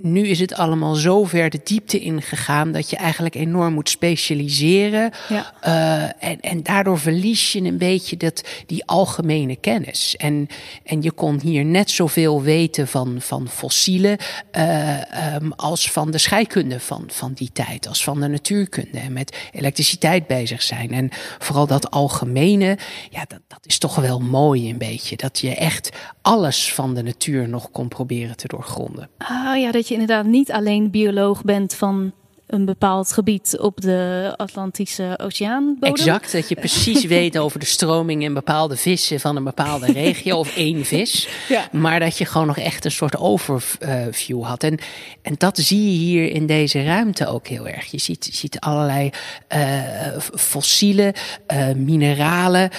nu 0.01 0.27
is 0.27 0.39
het 0.39 0.53
allemaal 0.53 0.95
zo 0.95 1.23
ver 1.23 1.49
de 1.49 1.59
diepte 1.63 1.99
ingegaan 1.99 2.71
dat 2.71 2.89
je 2.89 2.95
eigenlijk 2.95 3.35
enorm 3.35 3.73
moet 3.73 3.89
specialiseren. 3.89 5.11
Ja. 5.29 5.53
Uh, 5.65 6.29
en, 6.29 6.39
en 6.41 6.63
daardoor 6.63 6.99
verlies 6.99 7.51
je 7.51 7.61
een 7.61 7.77
beetje 7.77 8.17
dat, 8.17 8.43
die 8.65 8.85
algemene 8.85 9.55
kennis. 9.55 10.15
En, 10.17 10.47
en 10.83 11.01
je 11.01 11.11
kon 11.11 11.39
hier 11.41 11.65
net 11.65 11.91
zoveel 11.91 12.41
weten 12.41 12.87
van, 12.87 13.15
van 13.19 13.47
fossielen 13.49 14.17
uh, 14.57 15.35
um, 15.35 15.53
als 15.53 15.91
van 15.91 16.11
de 16.11 16.17
scheikunde 16.17 16.79
van, 16.79 17.03
van 17.07 17.33
die 17.33 17.49
tijd, 17.53 17.87
als 17.87 18.03
van 18.03 18.19
de 18.19 18.27
natuurkunde. 18.27 18.99
En 18.99 19.13
met 19.13 19.37
elektriciteit 19.51 20.27
bezig 20.27 20.61
zijn. 20.61 20.91
En 20.91 21.09
vooral 21.39 21.67
dat 21.67 21.91
algemene, 21.91 22.77
ja, 23.09 23.25
dat, 23.27 23.39
dat 23.47 23.65
is 23.65 23.77
toch 23.77 23.95
wel 23.95 24.19
mooi 24.19 24.69
een 24.69 24.77
beetje. 24.77 25.17
Dat 25.17 25.39
je 25.39 25.55
echt 25.55 25.89
alles 26.21 26.73
van 26.73 26.93
de 26.93 27.03
natuur 27.03 27.49
nog 27.49 27.71
kon 27.71 27.87
proberen 27.87 28.37
te 28.37 28.47
doorgronden. 28.47 28.72
Ah 29.17 29.59
ja, 29.59 29.71
dat 29.71 29.87
je 29.87 29.93
inderdaad 29.93 30.25
niet 30.25 30.51
alleen 30.51 30.91
bioloog 30.91 31.43
bent 31.43 31.73
van 31.75 32.13
een 32.53 32.65
bepaald 32.65 33.11
gebied 33.11 33.57
op 33.59 33.81
de 33.81 34.33
Atlantische 34.37 35.19
Oceaan. 35.23 35.77
Exact, 35.79 36.31
dat 36.31 36.49
je 36.49 36.55
precies 36.55 37.03
weet 37.17 37.37
over 37.37 37.59
de 37.59 37.65
stroming 37.65 38.23
in 38.23 38.33
bepaalde 38.33 38.77
vissen 38.77 39.19
van 39.19 39.35
een 39.35 39.43
bepaalde 39.43 39.91
regio 40.03 40.37
of 40.37 40.55
één 40.55 40.85
vis. 40.85 41.27
Ja. 41.49 41.67
Maar 41.71 41.99
dat 41.99 42.17
je 42.17 42.25
gewoon 42.25 42.47
nog 42.47 42.57
echt 42.57 42.85
een 42.85 42.91
soort 42.91 43.17
overview 43.17 44.43
had. 44.43 44.63
En, 44.63 44.79
en 45.21 45.35
dat 45.37 45.57
zie 45.57 45.91
je 45.91 45.97
hier 45.97 46.31
in 46.31 46.45
deze 46.45 46.83
ruimte 46.83 47.27
ook 47.27 47.47
heel 47.47 47.67
erg. 47.67 47.85
Je 47.85 47.99
ziet, 47.99 48.25
je 48.25 48.35
ziet 48.35 48.59
allerlei 48.59 49.09
uh, 49.55 50.17
fossielen, 50.35 51.13
uh, 51.53 51.71
mineralen, 51.75 52.69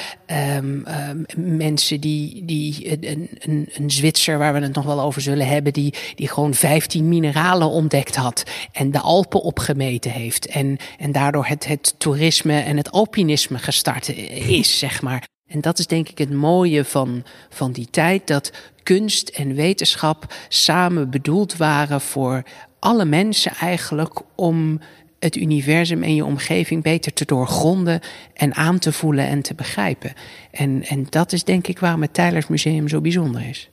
um, 0.57 0.85
um, 1.09 1.25
mensen 1.57 2.01
die, 2.01 2.45
die 2.45 2.91
een, 3.09 3.29
een, 3.39 3.69
een 3.73 3.91
Zwitser 3.91 4.39
waar 4.39 4.53
we 4.53 4.61
het 4.61 4.75
nog 4.75 4.85
wel 4.85 5.01
over 5.01 5.23
zullen 5.23 5.47
hebben, 5.47 5.73
die, 5.73 5.95
die 6.15 6.29
gewoon 6.29 6.55
15 6.55 7.09
mineralen 7.09 7.69
ontdekt 7.69 8.17
had 8.17 8.43
en 8.73 8.91
de 8.91 9.01
Alpen 9.01 9.43
op 9.43 9.59
gemeten 9.65 10.11
heeft. 10.11 10.47
En, 10.47 10.77
en 10.99 11.13
daardoor 11.13 11.47
het, 11.47 11.67
het 11.67 11.95
toerisme 11.99 12.61
en 12.61 12.77
het 12.77 12.91
alpinisme 12.91 13.59
gestart 13.59 14.09
is, 14.49 14.79
zeg 14.79 15.03
maar. 15.03 15.27
En 15.47 15.61
dat 15.61 15.79
is 15.79 15.87
denk 15.87 16.09
ik 16.09 16.19
het 16.19 16.33
mooie 16.33 16.85
van, 16.85 17.25
van 17.49 17.73
die 17.73 17.89
tijd, 17.91 18.27
dat 18.27 18.53
kunst 18.83 19.29
en 19.29 19.55
wetenschap 19.55 20.35
samen 20.49 21.11
bedoeld 21.11 21.57
waren 21.57 22.01
voor 22.01 22.43
alle 22.79 23.05
mensen 23.05 23.53
eigenlijk 23.53 24.21
om 24.35 24.81
het 25.19 25.37
universum 25.37 26.03
en 26.03 26.15
je 26.15 26.25
omgeving 26.25 26.83
beter 26.83 27.13
te 27.13 27.25
doorgronden 27.25 28.01
en 28.35 28.55
aan 28.55 28.79
te 28.79 28.93
voelen 28.93 29.27
en 29.27 29.43
te 29.43 29.55
begrijpen. 29.55 30.13
En, 30.51 30.85
en 30.85 31.07
dat 31.11 31.33
is 31.33 31.45
denk 31.45 31.67
ik 31.67 31.79
waarom 31.79 32.03
het 32.03 32.15
Tylers 32.15 32.47
Museum 32.47 32.89
zo 32.89 33.01
bijzonder 33.01 33.49
is. 33.49 33.71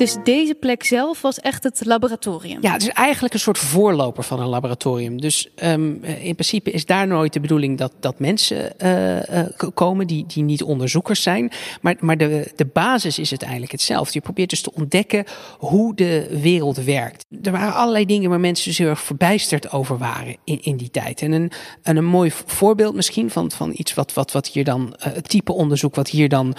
Dus 0.00 0.16
deze 0.24 0.54
plek 0.54 0.84
zelf 0.84 1.22
was 1.22 1.40
echt 1.40 1.64
het 1.64 1.84
laboratorium? 1.84 2.58
Ja, 2.62 2.72
het 2.72 2.82
is 2.82 2.88
eigenlijk 2.88 3.34
een 3.34 3.40
soort 3.40 3.58
voorloper 3.58 4.22
van 4.22 4.40
een 4.40 4.48
laboratorium. 4.48 5.20
Dus 5.20 5.48
um, 5.62 6.04
in 6.04 6.34
principe 6.34 6.70
is 6.70 6.86
daar 6.86 7.06
nooit 7.06 7.32
de 7.32 7.40
bedoeling 7.40 7.78
dat, 7.78 7.92
dat 8.00 8.18
mensen 8.18 8.72
uh, 8.78 9.16
uh, 9.16 9.44
komen 9.74 10.06
die, 10.06 10.24
die 10.26 10.42
niet 10.42 10.62
onderzoekers 10.62 11.22
zijn. 11.22 11.52
Maar, 11.80 11.96
maar 11.98 12.16
de, 12.16 12.52
de 12.56 12.66
basis 12.66 13.18
is 13.18 13.30
uiteindelijk 13.30 13.72
hetzelfde. 13.72 14.10
Je 14.14 14.20
probeert 14.20 14.50
dus 14.50 14.60
te 14.60 14.74
ontdekken 14.74 15.24
hoe 15.58 15.94
de 15.94 16.38
wereld 16.40 16.76
werkt. 16.76 17.24
Er 17.42 17.52
waren 17.52 17.74
allerlei 17.74 18.06
dingen 18.06 18.30
waar 18.30 18.40
mensen 18.40 18.68
dus 18.68 18.78
heel 18.78 18.88
erg 18.88 19.00
verbijsterd 19.00 19.72
over 19.72 19.98
waren 19.98 20.36
in, 20.44 20.62
in 20.62 20.76
die 20.76 20.90
tijd. 20.90 21.22
En 21.22 21.32
een, 21.32 21.52
en 21.82 21.96
een 21.96 22.04
mooi 22.04 22.30
voorbeeld 22.46 22.94
misschien 22.94 23.30
van, 23.30 23.50
van 23.50 23.72
iets 23.74 23.94
wat, 23.94 24.14
wat, 24.14 24.32
wat 24.32 24.48
hier 24.48 24.64
dan, 24.64 24.94
het 24.98 25.28
type 25.28 25.52
onderzoek 25.52 25.94
wat 25.94 26.08
hier 26.08 26.28
dan 26.28 26.56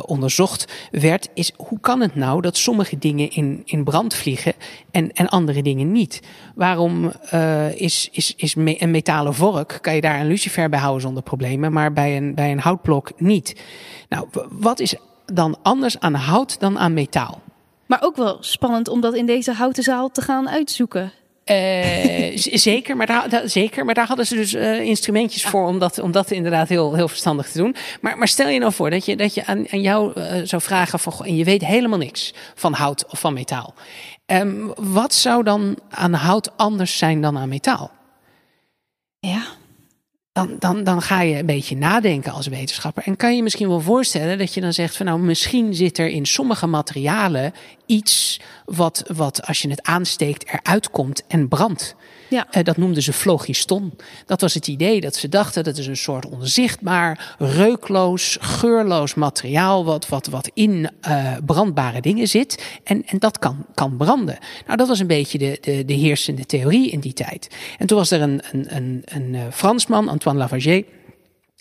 onderzocht 0.00 0.72
werd, 0.90 1.28
is 1.34 1.52
hoe 1.56 1.80
kan 1.80 2.00
het 2.00 2.14
nou 2.14 2.40
dat 2.40 2.64
sommige 2.66 2.98
dingen 2.98 3.30
in, 3.30 3.62
in 3.64 3.84
brand 3.84 4.14
vliegen 4.14 4.54
en, 4.90 5.12
en 5.12 5.28
andere 5.28 5.62
dingen 5.62 5.92
niet? 5.92 6.20
Waarom 6.54 7.12
uh, 7.34 7.80
is, 7.80 8.08
is, 8.12 8.34
is 8.36 8.54
een 8.54 8.90
metalen 8.90 9.34
vork, 9.34 9.78
kan 9.80 9.94
je 9.94 10.00
daar 10.00 10.20
een 10.20 10.26
lucifer 10.26 10.68
bij 10.68 10.78
houden 10.78 11.02
zonder 11.02 11.22
problemen, 11.22 11.72
maar 11.72 11.92
bij 11.92 12.16
een, 12.16 12.34
bij 12.34 12.50
een 12.50 12.60
houtblok 12.60 13.20
niet? 13.20 13.60
Nou, 14.08 14.28
wat 14.50 14.80
is 14.80 14.94
dan 15.26 15.56
anders 15.62 16.00
aan 16.00 16.14
hout 16.14 16.60
dan 16.60 16.78
aan 16.78 16.94
metaal? 16.94 17.40
Maar 17.86 18.02
ook 18.02 18.16
wel 18.16 18.36
spannend 18.40 18.88
om 18.88 19.00
dat 19.00 19.14
in 19.14 19.26
deze 19.26 19.52
houten 19.52 19.82
zaal 19.82 20.10
te 20.10 20.20
gaan 20.20 20.48
uitzoeken. 20.48 21.12
Uh, 21.50 22.36
zeker, 22.36 22.96
maar 22.96 23.06
daar, 23.06 23.42
zeker, 23.44 23.84
maar 23.84 23.94
daar 23.94 24.06
hadden 24.06 24.26
ze 24.26 24.34
dus 24.34 24.54
uh, 24.54 24.80
instrumentjes 24.80 25.44
voor 25.44 25.66
om 25.66 25.78
dat, 25.78 25.98
om 25.98 26.12
dat 26.12 26.30
inderdaad 26.30 26.68
heel, 26.68 26.94
heel 26.94 27.08
verstandig 27.08 27.50
te 27.50 27.58
doen. 27.58 27.76
Maar, 28.00 28.18
maar 28.18 28.28
stel 28.28 28.48
je 28.48 28.58
nou 28.58 28.72
voor 28.72 28.90
dat 28.90 29.04
je, 29.04 29.16
dat 29.16 29.34
je 29.34 29.46
aan, 29.46 29.70
aan 29.70 29.80
jou 29.80 30.20
uh, 30.20 30.40
zou 30.44 30.62
vragen 30.62 30.98
van, 30.98 31.12
en 31.26 31.36
je 31.36 31.44
weet 31.44 31.64
helemaal 31.64 31.98
niks 31.98 32.34
van 32.54 32.72
hout 32.72 33.06
of 33.08 33.20
van 33.20 33.34
metaal. 33.34 33.74
Um, 34.26 34.72
wat 34.76 35.14
zou 35.14 35.42
dan 35.42 35.78
aan 35.90 36.12
hout 36.12 36.56
anders 36.56 36.98
zijn 36.98 37.20
dan 37.20 37.38
aan 37.38 37.48
metaal? 37.48 37.90
Ja. 39.18 39.42
Dan, 40.36 40.56
dan, 40.58 40.84
dan 40.84 41.02
ga 41.02 41.20
je 41.20 41.38
een 41.38 41.46
beetje 41.46 41.76
nadenken 41.76 42.32
als 42.32 42.46
wetenschapper. 42.46 43.02
En 43.02 43.16
kan 43.16 43.36
je 43.36 43.42
misschien 43.42 43.68
wel 43.68 43.80
voorstellen 43.80 44.38
dat 44.38 44.54
je 44.54 44.60
dan 44.60 44.72
zegt 44.72 44.96
van 44.96 45.06
nou, 45.06 45.20
misschien 45.20 45.74
zit 45.74 45.98
er 45.98 46.08
in 46.08 46.26
sommige 46.26 46.66
materialen 46.66 47.52
iets 47.86 48.40
wat, 48.64 49.04
wat 49.14 49.46
als 49.46 49.62
je 49.62 49.70
het 49.70 49.82
aansteekt 49.82 50.48
eruit 50.48 50.90
komt 50.90 51.26
en 51.26 51.48
brandt. 51.48 51.96
Ja. 52.28 52.46
Uh, 52.56 52.62
dat 52.62 52.76
noemden 52.76 53.02
ze 53.02 53.12
phlogiston. 53.12 53.92
Dat 54.26 54.40
was 54.40 54.54
het 54.54 54.66
idee 54.66 55.00
dat 55.00 55.16
ze 55.16 55.28
dachten 55.28 55.64
dat 55.64 55.76
is 55.76 55.86
een 55.86 55.96
soort 55.96 56.26
onzichtbaar, 56.26 57.36
reukloos, 57.38 58.36
geurloos 58.40 59.14
materiaal 59.14 59.84
wat, 59.84 60.08
wat, 60.08 60.26
wat 60.26 60.50
in 60.54 60.90
uh, 61.08 61.32
brandbare 61.44 62.00
dingen 62.00 62.28
zit. 62.28 62.64
En, 62.84 63.04
en 63.06 63.18
dat 63.18 63.38
kan, 63.38 63.66
kan 63.74 63.96
branden. 63.96 64.38
Nou, 64.66 64.76
dat 64.76 64.88
was 64.88 64.98
een 64.98 65.06
beetje 65.06 65.38
de, 65.38 65.58
de, 65.60 65.84
de 65.84 65.92
heersende 65.92 66.46
theorie 66.46 66.90
in 66.90 67.00
die 67.00 67.12
tijd. 67.12 67.48
En 67.78 67.86
toen 67.86 67.98
was 67.98 68.10
er 68.10 68.22
een, 68.22 68.42
een, 68.52 68.76
een, 68.76 69.02
een 69.04 69.34
eh, 69.34 69.42
Fransman, 69.52 70.08
Antoine 70.08 70.40
Lavoisier. 70.40 70.84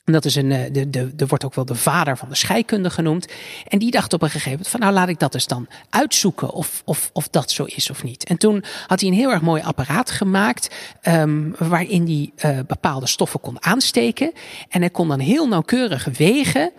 En 0.05 0.13
dat 0.13 0.25
is 0.25 0.35
een, 0.35 0.51
eh, 0.51 0.73
de, 0.73 0.89
de, 0.89 1.15
de 1.15 1.27
wordt 1.27 1.45
ook 1.45 1.53
wel 1.53 1.65
de 1.65 1.75
vader 1.75 2.17
van 2.17 2.29
de 2.29 2.35
scheikunde 2.35 2.89
genoemd. 2.89 3.27
En 3.67 3.79
die 3.79 3.91
dacht 3.91 4.13
op 4.13 4.21
een 4.21 4.29
gegeven 4.29 4.51
moment 4.51 4.69
van 4.69 4.79
nou 4.79 4.93
laat 4.93 5.07
ik 5.07 5.19
dat 5.19 5.33
eens 5.33 5.47
dan 5.47 5.67
uitzoeken 5.89 6.51
of, 6.51 6.81
of, 6.85 7.09
of 7.13 7.27
dat 7.29 7.51
zo 7.51 7.63
is 7.63 7.89
of 7.89 8.03
niet. 8.03 8.25
En 8.25 8.37
toen 8.37 8.63
had 8.87 8.99
hij 8.99 9.09
een 9.09 9.15
heel 9.15 9.31
erg 9.31 9.41
mooi 9.41 9.61
apparaat 9.61 10.11
gemaakt 10.11 10.75
um, 11.07 11.55
waarin 11.57 12.05
hij 12.05 12.51
uh, 12.51 12.59
bepaalde 12.67 13.07
stoffen 13.07 13.39
kon 13.39 13.63
aansteken. 13.63 14.31
En 14.69 14.79
hij 14.79 14.89
kon 14.89 15.07
dan 15.07 15.19
heel 15.19 15.47
nauwkeurig 15.47 16.05
wegen 16.17 16.71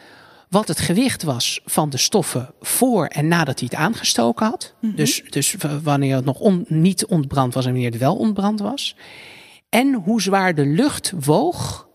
wat 0.49 0.69
het 0.69 0.79
gewicht 0.79 1.23
was 1.23 1.61
van 1.65 1.91
de 1.91 1.97
stoffen 1.97 2.51
voor 2.61 3.07
en 3.07 3.29
nadat 3.29 3.59
hij 3.59 3.69
het 3.71 3.79
aangestoken 3.79 4.47
had. 4.47 4.75
Mm 4.81 4.89
-hmm. 4.89 4.97
Dus, 4.97 5.23
dus 5.29 5.57
wanneer 5.83 6.17
het 6.17 6.25
nog 6.25 6.39
on, 6.39 6.65
niet 6.69 7.07
ontbrand 7.07 7.55
was 7.55 7.65
en 7.65 7.71
wanneer 7.71 7.91
het 7.91 8.01
wel 8.01 8.17
ontbrand 8.17 8.61
was. 8.61 8.97
En 9.69 9.95
hoe 9.95 10.23
zwaar 10.23 10.55
de 10.55 10.67
lucht 10.67 11.13
woog 11.21 11.87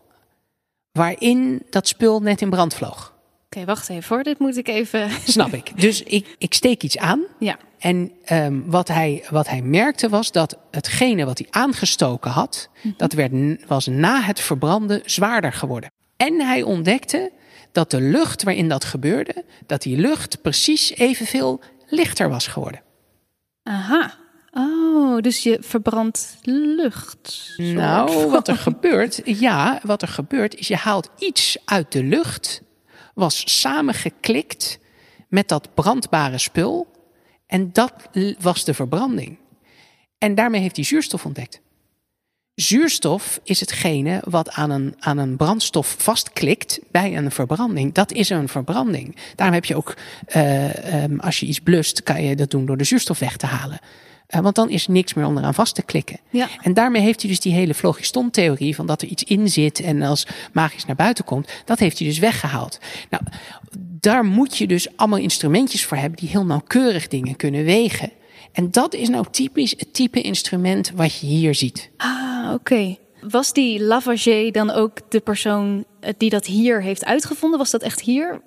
waarin 0.92 1.62
dat 1.70 1.88
spul 1.88 2.20
net 2.20 2.40
in 2.40 2.50
brand 2.50 2.74
vloog. 2.74 3.12
Oké, 3.44 3.60
okay, 3.60 3.64
wacht 3.64 3.88
even 3.88 4.14
hoor. 4.14 4.22
Dit 4.22 4.38
moet 4.38 4.56
ik 4.56 4.68
even. 4.68 5.10
Snap 5.24 5.52
ik. 5.52 5.80
Dus 5.80 6.02
ik, 6.02 6.34
ik 6.38 6.54
steek 6.54 6.82
iets 6.82 6.98
aan. 6.98 7.20
Ja. 7.38 7.56
En 7.78 8.12
um, 8.32 8.70
wat, 8.70 8.88
hij, 8.88 9.24
wat 9.30 9.48
hij 9.48 9.62
merkte 9.62 10.08
was 10.08 10.32
dat 10.32 10.58
hetgene 10.70 11.24
wat 11.24 11.38
hij 11.38 11.46
aangestoken 11.50 12.30
had, 12.30 12.68
mm 12.72 12.80
-hmm. 12.82 12.94
dat 12.96 13.12
werd, 13.12 13.32
was 13.66 13.86
na 13.86 14.20
het 14.20 14.40
verbranden 14.40 15.02
zwaarder 15.04 15.52
geworden. 15.52 15.90
En 16.16 16.40
hij 16.40 16.62
ontdekte 16.62 17.32
dat 17.72 17.90
de 17.90 18.00
lucht 18.00 18.42
waarin 18.42 18.68
dat 18.68 18.84
gebeurde, 18.84 19.44
dat 19.66 19.82
die 19.82 19.96
lucht 19.96 20.42
precies 20.42 20.90
evenveel 20.90 21.60
lichter 21.86 22.28
was 22.28 22.46
geworden. 22.46 22.82
Aha. 23.62 24.14
Oh, 24.54 25.18
dus 25.20 25.42
je 25.42 25.58
verbrandt 25.60 26.38
lucht. 26.42 27.54
Nou, 27.56 28.26
wat 28.30 28.48
er 28.48 28.56
gebeurt, 28.56 29.20
ja, 29.24 29.80
wat 29.82 30.02
er 30.02 30.08
gebeurt 30.08 30.54
is 30.54 30.68
je 30.68 30.76
haalt 30.76 31.10
iets 31.18 31.56
uit 31.64 31.92
de 31.92 32.04
lucht, 32.04 32.62
was 33.14 33.60
samengeklikt 33.60 34.78
met 35.28 35.48
dat 35.48 35.74
brandbare 35.74 36.38
spul 36.38 36.86
en 37.46 37.72
dat 37.72 37.92
was 38.40 38.64
de 38.64 38.74
verbranding. 38.74 39.38
En 40.18 40.34
daarmee 40.34 40.60
heeft 40.60 40.76
hij 40.76 40.84
zuurstof 40.84 41.24
ontdekt. 41.24 41.60
Zuurstof 42.54 43.40
is 43.42 43.60
hetgene 43.60 44.22
wat 44.24 44.50
aan 44.50 44.70
een, 44.70 44.94
aan 44.98 45.18
een 45.18 45.36
brandstof 45.36 45.94
vastklikt 45.98 46.80
bij 46.90 47.16
een 47.16 47.30
verbranding. 47.30 47.94
Dat 47.94 48.12
is 48.12 48.28
een 48.28 48.48
verbranding. 48.48 49.16
Daarom 49.34 49.54
heb 49.54 49.64
je 49.64 49.76
ook, 49.76 49.96
uh, 50.36 51.02
um, 51.02 51.20
als 51.20 51.40
je 51.40 51.46
iets 51.46 51.60
blust, 51.60 52.02
kan 52.02 52.22
je 52.22 52.36
dat 52.36 52.50
doen 52.50 52.66
door 52.66 52.76
de 52.76 52.84
zuurstof 52.84 53.18
weg 53.18 53.36
te 53.36 53.46
halen. 53.46 53.80
Uh, 54.34 54.40
want 54.40 54.54
dan 54.54 54.70
is 54.70 54.86
niks 54.86 55.14
meer 55.14 55.26
onderaan 55.26 55.54
vast 55.54 55.74
te 55.74 55.82
klikken. 55.82 56.18
Ja. 56.30 56.48
En 56.62 56.74
daarmee 56.74 57.02
heeft 57.02 57.20
hij 57.20 57.30
dus 57.30 57.40
die 57.40 57.52
hele 57.52 57.74
phlogiston-theorie 57.74 58.74
van 58.74 58.86
dat 58.86 59.02
er 59.02 59.08
iets 59.08 59.24
in 59.24 59.48
zit 59.48 59.80
en 59.80 60.02
als 60.02 60.26
magisch 60.52 60.84
naar 60.84 60.96
buiten 60.96 61.24
komt, 61.24 61.52
dat 61.64 61.78
heeft 61.78 61.98
hij 61.98 62.08
dus 62.08 62.18
weggehaald. 62.18 62.78
Nou, 63.10 63.22
daar 64.00 64.24
moet 64.24 64.58
je 64.58 64.66
dus 64.66 64.96
allemaal 64.96 65.18
instrumentjes 65.18 65.84
voor 65.84 65.96
hebben 65.96 66.18
die 66.18 66.28
heel 66.28 66.44
nauwkeurig 66.44 67.08
dingen 67.08 67.36
kunnen 67.36 67.64
wegen. 67.64 68.10
En 68.52 68.70
dat 68.70 68.94
is 68.94 69.08
nou 69.08 69.24
typisch 69.30 69.74
het 69.78 69.94
type 69.94 70.20
instrument 70.20 70.92
wat 70.94 71.18
je 71.18 71.26
hier 71.26 71.54
ziet. 71.54 71.90
Ah, 71.96 72.44
oké. 72.44 72.54
Okay. 72.54 72.98
Was 73.30 73.52
die 73.52 73.82
Lavager 73.82 74.52
dan 74.52 74.70
ook 74.70 75.10
de 75.10 75.20
persoon 75.20 75.84
eh, 76.00 76.12
die 76.16 76.30
dat 76.30 76.46
hier 76.46 76.82
heeft 76.82 77.04
uitgevonden? 77.04 77.58
Was 77.58 77.70
dat 77.70 77.82
echt 77.82 78.00
hier? 78.00 78.40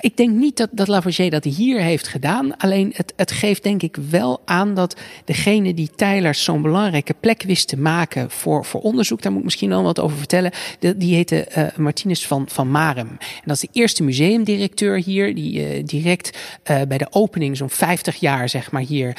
Ik 0.00 0.16
denk 0.16 0.30
niet 0.30 0.56
dat, 0.56 0.68
dat 0.72 0.88
Lavoisier 0.88 1.30
dat 1.30 1.44
hier 1.44 1.80
heeft 1.80 2.08
gedaan. 2.08 2.56
Alleen 2.56 2.92
het, 2.94 3.12
het 3.16 3.32
geeft 3.32 3.62
denk 3.62 3.82
ik 3.82 3.96
wel 4.10 4.40
aan 4.44 4.74
dat 4.74 4.96
degene 5.24 5.74
die 5.74 5.90
Tyler 5.96 6.34
zo'n 6.34 6.62
belangrijke 6.62 7.14
plek 7.20 7.42
wist 7.42 7.68
te 7.68 7.76
maken 7.76 8.30
voor, 8.30 8.64
voor 8.64 8.80
onderzoek, 8.80 9.22
daar 9.22 9.30
moet 9.30 9.40
ik 9.40 9.46
misschien 9.46 9.72
al 9.72 9.82
wat 9.82 10.00
over 10.00 10.16
vertellen. 10.16 10.52
die 10.96 11.14
heette 11.14 11.48
uh, 11.56 11.66
Martinez 11.76 12.26
van, 12.26 12.44
van 12.48 12.70
Marem. 12.70 13.08
En 13.08 13.42
dat 13.44 13.56
is 13.56 13.60
de 13.60 13.68
eerste 13.72 14.02
museumdirecteur 14.02 15.02
hier, 15.02 15.34
die 15.34 15.78
uh, 15.78 15.84
direct 15.84 16.38
uh, 16.70 16.82
bij 16.88 16.98
de 16.98 17.06
opening 17.10 17.56
zo'n 17.56 17.70
50 17.70 18.16
jaar 18.16 18.48
zeg 18.48 18.70
maar 18.70 18.82
hier 18.82 19.16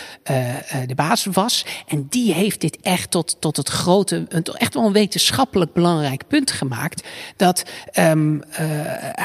de 0.88 0.96
baas 0.96 1.26
was. 1.26 1.66
En 1.88 2.06
die 2.10 2.34
heeft 2.34 2.62
dit 2.62 2.78
echt 2.82 3.12
tot, 3.12 3.36
tot 3.40 3.58
het 3.58 3.70
grote, 3.70 4.28
echt 4.54 4.74
wel 4.74 4.86
een 4.86 4.92
wetenschappelijk 4.92 5.74
belangrijk 5.74 6.28
punt 6.28 6.52
gemaakt. 6.52 7.08
Dat 7.36 7.64
um, 8.00 8.42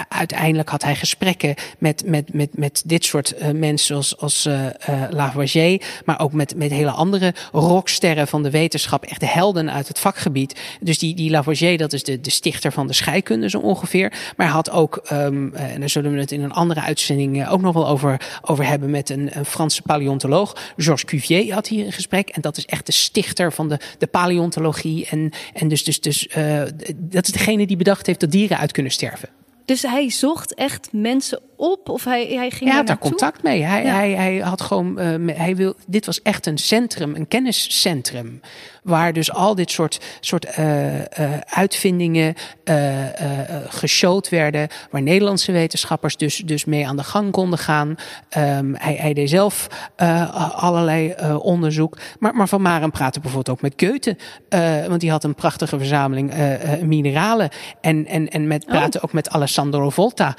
uiteindelijk 0.09 0.69
had 0.69 0.83
hij 0.83 0.95
gesprekken 0.97 1.32
met, 1.79 2.03
met, 2.07 2.35
met, 2.35 2.59
met 2.59 2.83
dit 2.85 3.05
soort 3.05 3.35
uh, 3.41 3.51
mensen 3.51 3.87
zoals 3.87 4.19
als, 4.19 4.47
uh, 4.47 4.67
Lavoisier, 5.11 5.83
maar 6.05 6.21
ook 6.21 6.33
met, 6.33 6.57
met 6.57 6.71
hele 6.71 6.91
andere 6.91 7.35
rocksterren 7.53 8.29
van 8.29 8.43
de 8.43 8.51
wetenschap, 8.51 9.05
echt 9.05 9.21
de 9.21 9.27
helden 9.27 9.73
uit 9.73 9.89
het 9.89 9.99
vakgebied. 9.99 10.61
Dus 10.81 10.99
die, 10.99 11.15
die 11.15 11.31
Lavoisier, 11.31 11.79
dat 11.79 11.93
is 11.93 12.03
de, 12.03 12.21
de 12.21 12.31
stichter 12.31 12.73
van 12.73 12.87
de 12.87 12.93
scheikunde 12.93 13.51
zo 13.51 13.59
ongeveer. 13.59 14.13
Maar 14.37 14.47
had 14.47 14.71
ook, 14.71 15.03
um, 15.13 15.55
en 15.55 15.81
daar 15.81 15.89
zullen 15.89 16.13
we 16.13 16.21
het 16.21 16.33
in 16.33 16.43
een 16.43 16.53
andere 16.53 16.81
uitzending 16.81 17.49
ook 17.49 17.61
nog 17.61 17.75
wel 17.75 17.89
over, 17.89 18.21
over 18.43 18.67
hebben, 18.67 18.91
met 18.91 19.11
een, 19.11 19.31
een 19.33 19.45
Franse 19.45 19.83
paleontoloog, 19.83 20.57
Georges 20.77 21.05
Cuvier 21.05 21.55
had 21.55 21.69
hier 21.69 21.87
een 21.87 21.93
gesprek. 21.93 22.29
En 22.29 22.41
dat 22.41 22.57
is 22.57 22.67
echt 22.67 22.87
de 22.87 22.93
stichter 22.93 23.53
van 23.53 23.69
de, 23.69 23.79
de 23.99 24.07
paleontologie. 24.07 25.07
En, 25.11 25.33
en 25.53 25.69
dus, 25.69 25.85
dus, 25.85 26.01
dus 26.01 26.29
dat 26.97 27.27
is 27.27 27.33
degene 27.33 27.67
die 27.67 27.77
bedacht 27.77 28.07
heeft 28.07 28.21
dat 28.21 28.31
dieren 28.31 28.59
uit 28.59 28.73
kunnen 28.73 28.93
sterven. 28.93 29.29
Dus 29.65 29.83
hij 29.83 30.11
zocht 30.11 30.55
echt 30.55 30.93
mensen 30.93 31.41
op? 31.63 31.89
Of 31.89 32.05
hij, 32.05 32.27
hij 32.27 32.51
ging 32.51 32.71
hij 32.71 32.79
had 32.79 32.87
daar 32.87 32.99
contact 32.99 33.43
mee. 33.43 33.63
Hij, 33.63 33.85
hij, 33.85 34.11
hij 34.11 34.39
had 34.39 34.61
gewoon, 34.61 35.01
uh, 35.01 35.37
hij 35.37 35.57
wil, 35.57 35.75
dit 35.87 36.07
was 36.07 36.23
echt 36.23 36.47
een 36.47 36.59
centrum, 36.59 37.15
een 37.15 37.29
kenniscentrum. 37.29 38.41
Waar 38.83 39.13
dus 39.13 39.33
al 39.33 39.55
dit 39.55 39.71
soort, 39.71 40.01
soort 40.21 40.59
uh, 40.59 40.99
uh, 40.99 41.05
uitvindingen 41.47 42.35
geshowd 43.69 44.29
werden. 44.29 44.69
Waar 44.91 45.03
Nederlandse 45.03 45.53
wetenschappers 45.53 46.17
dus, 46.17 46.37
dus 46.37 46.65
mee 46.65 46.87
aan 46.87 46.97
de 46.97 47.03
gang 47.05 47.31
konden 47.31 47.59
gaan. 47.59 47.89
Um, 47.89 48.75
hij, 48.79 48.95
hij 48.95 49.13
deed 49.13 49.31
zelf 49.31 49.67
allerlei 50.55 51.15
onderzoek. 51.39 51.99
Maar, 52.19 52.35
maar 52.35 52.49
Van 52.49 52.63
Maren 52.63 52.91
praatte 52.91 53.21
bijvoorbeeld 53.21 53.57
ook 53.57 53.63
met 53.63 53.75
Goethe. 53.77 54.17
want 54.89 55.01
die 55.01 55.11
had 55.11 55.25
een 55.25 55.35
prachtige 55.35 55.79
verzameling 55.79 56.33
mineralen. 56.83 57.49
En, 57.81 58.07
en, 58.07 58.29
en 58.29 58.47
met, 58.47 58.67
praatte 58.67 58.99
oh. 58.99 59.05
ook 59.05 59.13
met 59.13 59.31
Alessandro 59.31 59.91
Volta. 59.91 60.35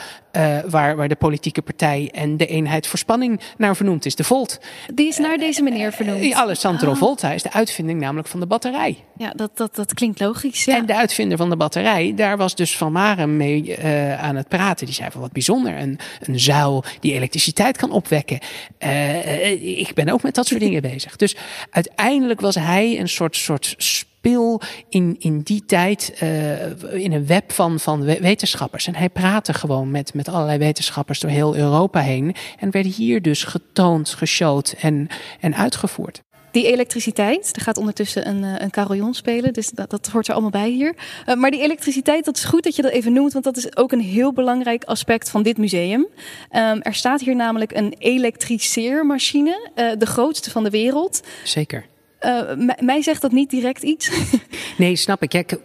waar, 0.69 0.95
waar 0.95 1.07
de 1.13 1.19
politieke 1.19 1.61
partij 1.61 2.09
en 2.13 2.37
de 2.37 2.45
eenheid 2.45 2.87
voor 2.87 2.99
spanning 2.99 3.39
naar 3.57 3.75
vernoemd 3.75 4.05
is, 4.05 4.15
de 4.15 4.23
Volt. 4.23 4.59
Die 4.93 5.07
is 5.07 5.17
naar 5.17 5.37
deze 5.37 5.63
meneer 5.63 5.93
vernoemd. 5.93 6.23
Uh, 6.23 6.37
Alessandro 6.37 6.89
oh. 6.89 6.97
Volta 6.97 7.31
is 7.31 7.43
de 7.43 7.51
uitvinding 7.51 7.99
namelijk 7.99 8.27
van 8.27 8.39
de 8.39 8.45
batterij. 8.45 8.97
Ja, 9.17 9.31
dat, 9.35 9.57
dat, 9.57 9.75
dat 9.75 9.93
klinkt 9.93 10.19
logisch. 10.19 10.67
En 10.67 10.85
de 10.85 10.95
uitvinder 10.95 11.37
van 11.37 11.49
de 11.49 11.57
batterij, 11.57 12.13
daar 12.15 12.37
was 12.37 12.55
dus 12.55 12.77
Van 12.77 12.91
Maren 12.91 13.37
mee 13.37 13.77
uh, 13.77 14.23
aan 14.23 14.35
het 14.35 14.47
praten. 14.47 14.85
Die 14.85 14.95
zei 14.95 15.11
van 15.11 15.21
wat 15.21 15.31
bijzonder, 15.31 15.77
een, 15.77 15.99
een 16.19 16.39
zuil 16.39 16.83
die 16.99 17.13
elektriciteit 17.13 17.77
kan 17.77 17.91
opwekken. 17.91 18.39
Uh, 18.79 19.79
ik 19.79 19.93
ben 19.93 20.09
ook 20.09 20.23
met 20.23 20.35
dat 20.35 20.47
soort 20.47 20.59
dingen 20.59 20.81
bezig. 20.81 21.15
Dus 21.15 21.35
uiteindelijk 21.69 22.41
was 22.41 22.55
hij 22.55 22.99
een 22.99 23.09
soort, 23.09 23.35
soort 23.35 23.75
spil 24.23 24.61
in, 24.89 25.15
in 25.19 25.39
die 25.39 25.65
tijd 25.65 26.13
uh, 26.23 26.93
in 26.93 27.11
een 27.11 27.25
web 27.25 27.51
van, 27.51 27.79
van 27.79 28.03
wetenschappers. 28.03 28.87
En 28.87 28.95
hij 28.95 29.09
praatte 29.09 29.53
gewoon 29.53 29.91
met, 29.91 30.13
met 30.13 30.27
allerlei 30.27 30.57
wetenschappers 30.57 31.19
door 31.19 31.29
heel 31.29 31.55
Europa 31.55 31.99
heen. 31.99 32.35
En 32.59 32.71
werd 32.71 32.85
hier 32.85 33.21
dus 33.21 33.43
getoond, 33.43 34.09
geshowd 34.09 34.75
en, 34.79 35.07
en 35.39 35.55
uitgevoerd. 35.55 36.21
Die 36.51 36.71
elektriciteit, 36.71 37.55
er 37.55 37.61
gaat 37.61 37.77
ondertussen 37.77 38.27
een, 38.27 38.43
eh, 38.43 38.53
een 38.57 38.69
carillon 38.69 39.13
spelen, 39.13 39.53
dus 39.53 39.69
dat, 39.69 39.89
dat 39.89 40.07
hoort 40.07 40.27
er 40.27 40.33
allemaal 40.33 40.51
bij 40.51 40.69
hier. 40.69 40.95
Uh, 41.25 41.35
maar 41.35 41.51
die 41.51 41.61
elektriciteit, 41.61 42.25
dat 42.25 42.37
is 42.37 42.43
goed 42.43 42.63
dat 42.63 42.75
je 42.75 42.81
dat 42.81 42.91
even 42.91 43.13
noemt, 43.13 43.33
want 43.33 43.45
dat 43.45 43.57
is 43.57 43.77
ook 43.77 43.91
een 43.91 44.01
heel 44.01 44.33
belangrijk 44.33 44.83
aspect 44.83 45.29
van 45.29 45.43
dit 45.43 45.57
museum. 45.57 46.07
Um, 46.51 46.81
er 46.81 46.93
staat 46.93 47.21
hier 47.21 47.35
namelijk 47.35 47.71
een 47.71 47.95
elektriceermachine, 47.97 49.69
uh, 49.75 49.91
de 49.97 50.05
grootste 50.05 50.51
van 50.51 50.63
de 50.63 50.69
wereld. 50.69 51.21
Zeker. 51.43 51.91
Uh, 52.25 52.41
mij 52.79 53.01
zegt 53.01 53.21
dat 53.21 53.31
niet 53.31 53.49
direct 53.49 53.83
iets. 53.83 54.11
nee, 54.77 54.95
snap 54.95 55.23
ik. 55.23 55.57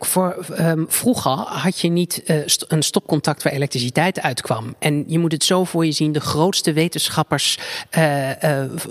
Um, 0.58 0.86
vroeger 0.88 1.32
had 1.32 1.80
je 1.80 1.88
niet 1.88 2.22
uh, 2.26 2.36
een 2.68 2.82
stopcontact 2.82 3.42
waar 3.42 3.52
elektriciteit 3.52 4.20
uitkwam. 4.20 4.74
En 4.78 5.04
je 5.06 5.18
moet 5.18 5.32
het 5.32 5.44
zo 5.44 5.64
voor 5.64 5.86
je 5.86 5.92
zien: 5.92 6.12
de 6.12 6.20
grootste 6.20 6.72
wetenschappers 6.72 7.58
uh, 7.98 8.30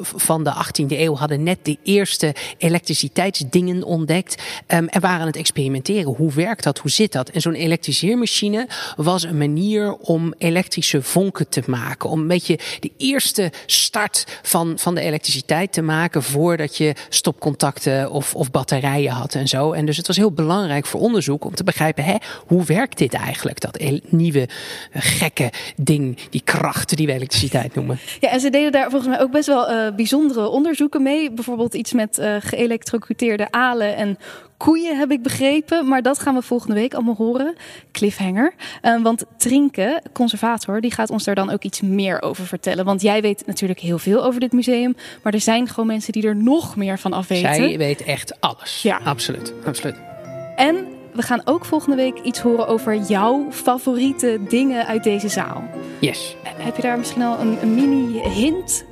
van 0.01 0.43
de 0.43 0.53
18e 0.53 0.86
eeuw 0.88 1.15
hadden 1.15 1.43
net 1.43 1.57
de 1.61 1.78
eerste 1.84 2.36
elektriciteitsdingen 2.57 3.84
ontdekt. 3.84 4.43
Um, 4.68 4.88
en 4.88 5.01
waren 5.01 5.20
aan 5.20 5.28
het 5.28 5.36
experimenteren. 5.36 6.13
Hoe 6.13 6.34
werkt 6.34 6.63
dat? 6.63 6.78
Hoe 6.78 6.91
zit 6.91 7.11
dat? 7.11 7.30
En 7.30 7.41
zo'n 7.41 7.53
elektriseermachine 7.53 8.68
was 8.95 9.24
een 9.24 9.38
manier 9.38 9.93
om 9.93 10.34
elektrische 10.38 11.01
vonken 11.01 11.49
te 11.49 11.63
maken. 11.65 12.09
Om 12.09 12.20
een 12.20 12.28
beetje 12.28 12.59
de 12.80 12.91
eerste 12.97 13.51
start 13.65 14.26
van, 14.41 14.80
van 14.80 14.95
de 14.95 15.01
elektriciteit 15.01 15.74
te 15.74 15.82
maken 15.82 16.24
voordat 16.24 16.78
je 16.78 16.93
stopcontact 17.09 17.55
contacten 17.58 18.12
of, 18.12 18.36
of 18.36 18.51
batterijen 18.51 19.12
had 19.12 19.34
en 19.34 19.47
zo. 19.47 19.72
En 19.72 19.86
dus 19.86 19.97
het 19.97 20.08
was 20.08 20.18
heel 20.18 20.32
belangrijk 20.32 20.86
voor 20.86 20.99
onderzoek 20.99 21.45
om 21.45 21.55
te 21.55 21.64
begrijpen, 21.64 22.03
hè, 22.03 22.16
hoe 22.47 22.64
werkt 22.64 22.97
dit 22.97 23.14
eigenlijk? 23.14 23.60
Dat 23.60 23.80
nieuwe 24.10 24.47
gekke 24.91 25.51
ding, 25.76 26.18
die 26.30 26.41
krachten 26.43 26.97
die 26.97 27.05
we 27.05 27.14
elektriciteit 27.14 27.76
noemen. 27.76 27.99
Ja, 28.20 28.30
en 28.30 28.39
ze 28.39 28.49
deden 28.49 28.72
daar 28.72 28.89
volgens 28.89 29.12
mij 29.12 29.22
ook 29.22 29.32
best 29.32 29.47
wel 29.47 29.72
uh, 29.72 29.95
bijzondere 29.95 30.47
onderzoeken 30.47 31.03
mee. 31.03 31.32
Bijvoorbeeld 31.32 31.74
iets 31.74 31.93
met 31.93 32.18
uh, 32.18 32.36
geëlektrocuteerde 32.39 33.51
alen 33.51 33.95
en 33.95 34.18
koeien, 34.58 34.97
heb 34.97 35.12
ik 35.12 35.24
begrepen. 35.24 35.88
Maar 35.88 36.01
dat 36.01 36.20
gaan 36.20 36.34
we 36.34 36.41
volgende 36.41 36.76
week 36.76 36.93
allemaal 36.93 37.16
horen. 37.16 37.55
Cliffhanger. 37.91 38.53
Uh, 38.82 39.01
want 39.01 39.26
Trinke, 39.38 40.01
conservator, 40.14 40.82
die 40.82 40.91
gaat 40.91 41.10
ons 41.10 41.24
daar 41.24 41.36
dan 41.36 41.49
ook 41.49 41.64
iets 41.64 41.82
meer 41.82 42.22
over 42.22 42.45
vertellen. 42.45 42.86
Want 42.86 43.01
jij 43.01 43.22
weet 43.22 43.43
natuurlijk 43.45 43.80
heel 43.80 43.99
veel 43.99 44.24
over 44.24 44.39
dit 44.39 44.51
museum. 44.51 44.95
Maar 45.24 45.34
er 45.34 45.39
zijn 45.39 45.68
gewoon 45.68 45.88
mensen 45.88 46.14
die 46.14 46.28
er 46.28 46.36
nog 46.36 46.76
meer 46.76 46.99
van 46.99 47.14
af 47.14 47.28
weten. 47.28 47.55
Zij 47.55 47.78
weet 47.78 48.03
echt 48.03 48.41
alles. 48.41 48.82
Ja. 48.82 48.99
Absoluut. 49.03 49.53
Absoluut. 49.66 49.95
En 50.55 50.88
we 51.14 51.22
gaan 51.22 51.41
ook 51.45 51.66
volgende 51.66 51.95
week 51.95 52.20
iets 52.24 52.39
horen 52.39 52.68
over 52.68 52.95
jouw 52.95 53.47
favoriete 53.51 54.39
dingen 54.49 54.86
uit 54.86 55.03
deze 55.03 55.30
zaal. 55.30 55.64
Yes. 55.99 56.36
Heb 56.43 56.76
je 56.76 56.82
daar 56.82 56.97
misschien 56.97 57.22
al 57.22 57.39
een, 57.39 57.58
een 57.62 57.76
mini 57.76 58.20
hint 58.20 58.86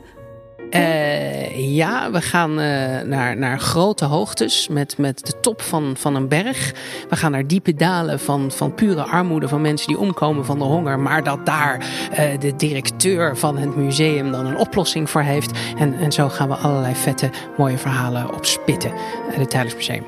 uh, 0.76 1.76
ja, 1.76 2.11
we 2.11 2.21
gaan 2.21 2.59
uh, 2.59 3.01
naar, 3.01 3.38
naar 3.38 3.59
grote 3.59 4.05
hoogtes 4.05 4.67
met, 4.67 4.97
met 4.97 5.26
de 5.26 5.39
top 5.39 5.61
van, 5.61 5.93
van 5.97 6.15
een 6.15 6.28
berg. 6.28 6.73
We 7.09 7.15
gaan 7.15 7.32
naar 7.32 7.47
diepe 7.47 7.73
dalen 7.73 8.19
van, 8.19 8.51
van 8.51 8.73
pure 8.73 9.01
armoede, 9.01 9.47
van 9.47 9.61
mensen 9.61 9.88
die 9.88 9.97
omkomen 9.97 10.45
van 10.45 10.57
de 10.57 10.63
honger. 10.63 10.99
Maar 10.99 11.23
dat 11.23 11.45
daar 11.45 11.86
uh, 12.11 12.39
de 12.39 12.55
directeur 12.55 13.38
van 13.38 13.57
het 13.57 13.76
museum 13.76 14.32
dan 14.32 14.45
een 14.45 14.57
oplossing 14.57 15.09
voor 15.09 15.21
heeft. 15.21 15.51
En, 15.78 15.93
en 15.93 16.11
zo 16.11 16.30
gaan 16.30 16.47
we 16.47 16.55
allerlei 16.55 16.95
vette, 16.95 17.30
mooie 17.57 17.78
verhalen 17.78 18.34
opspitten. 18.34 18.91
het 19.32 19.49
Tijdens 19.49 19.76
Museum. 19.76 20.03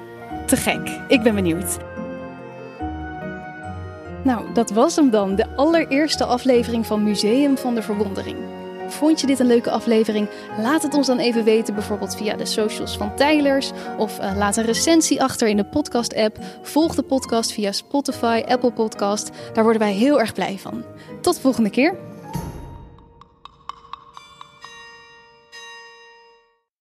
Te 0.45 0.55
gek. 0.55 0.99
Ik 1.07 1.23
ben 1.23 1.35
benieuwd. 1.35 1.77
Nou, 4.23 4.53
dat 4.53 4.69
was 4.69 4.95
hem 4.95 5.09
dan. 5.09 5.35
De 5.35 5.45
allereerste 5.55 6.25
aflevering 6.25 6.85
van 6.85 7.03
Museum 7.03 7.57
van 7.57 7.75
de 7.75 7.81
Verwondering. 7.81 8.56
Vond 8.87 9.21
je 9.21 9.27
dit 9.27 9.39
een 9.39 9.47
leuke 9.47 9.71
aflevering? 9.71 10.29
Laat 10.61 10.81
het 10.81 10.93
ons 10.93 11.07
dan 11.07 11.19
even 11.19 11.43
weten, 11.43 11.73
bijvoorbeeld 11.73 12.15
via 12.15 12.35
de 12.35 12.45
socials 12.45 12.97
van 12.97 13.15
Tijlers. 13.15 13.71
Of 13.97 14.19
uh, 14.19 14.37
laat 14.37 14.57
een 14.57 14.65
recensie 14.65 15.23
achter 15.23 15.47
in 15.47 15.57
de 15.57 15.65
podcast-app. 15.65 16.37
Volg 16.61 16.95
de 16.95 17.03
podcast 17.03 17.51
via 17.51 17.71
Spotify, 17.71 18.43
Apple 18.47 18.71
Podcast. 18.71 19.29
Daar 19.53 19.63
worden 19.63 19.81
wij 19.81 19.93
heel 19.93 20.19
erg 20.19 20.33
blij 20.33 20.57
van. 20.57 20.83
Tot 21.21 21.35
de 21.35 21.41
volgende 21.41 21.69
keer. 21.69 21.95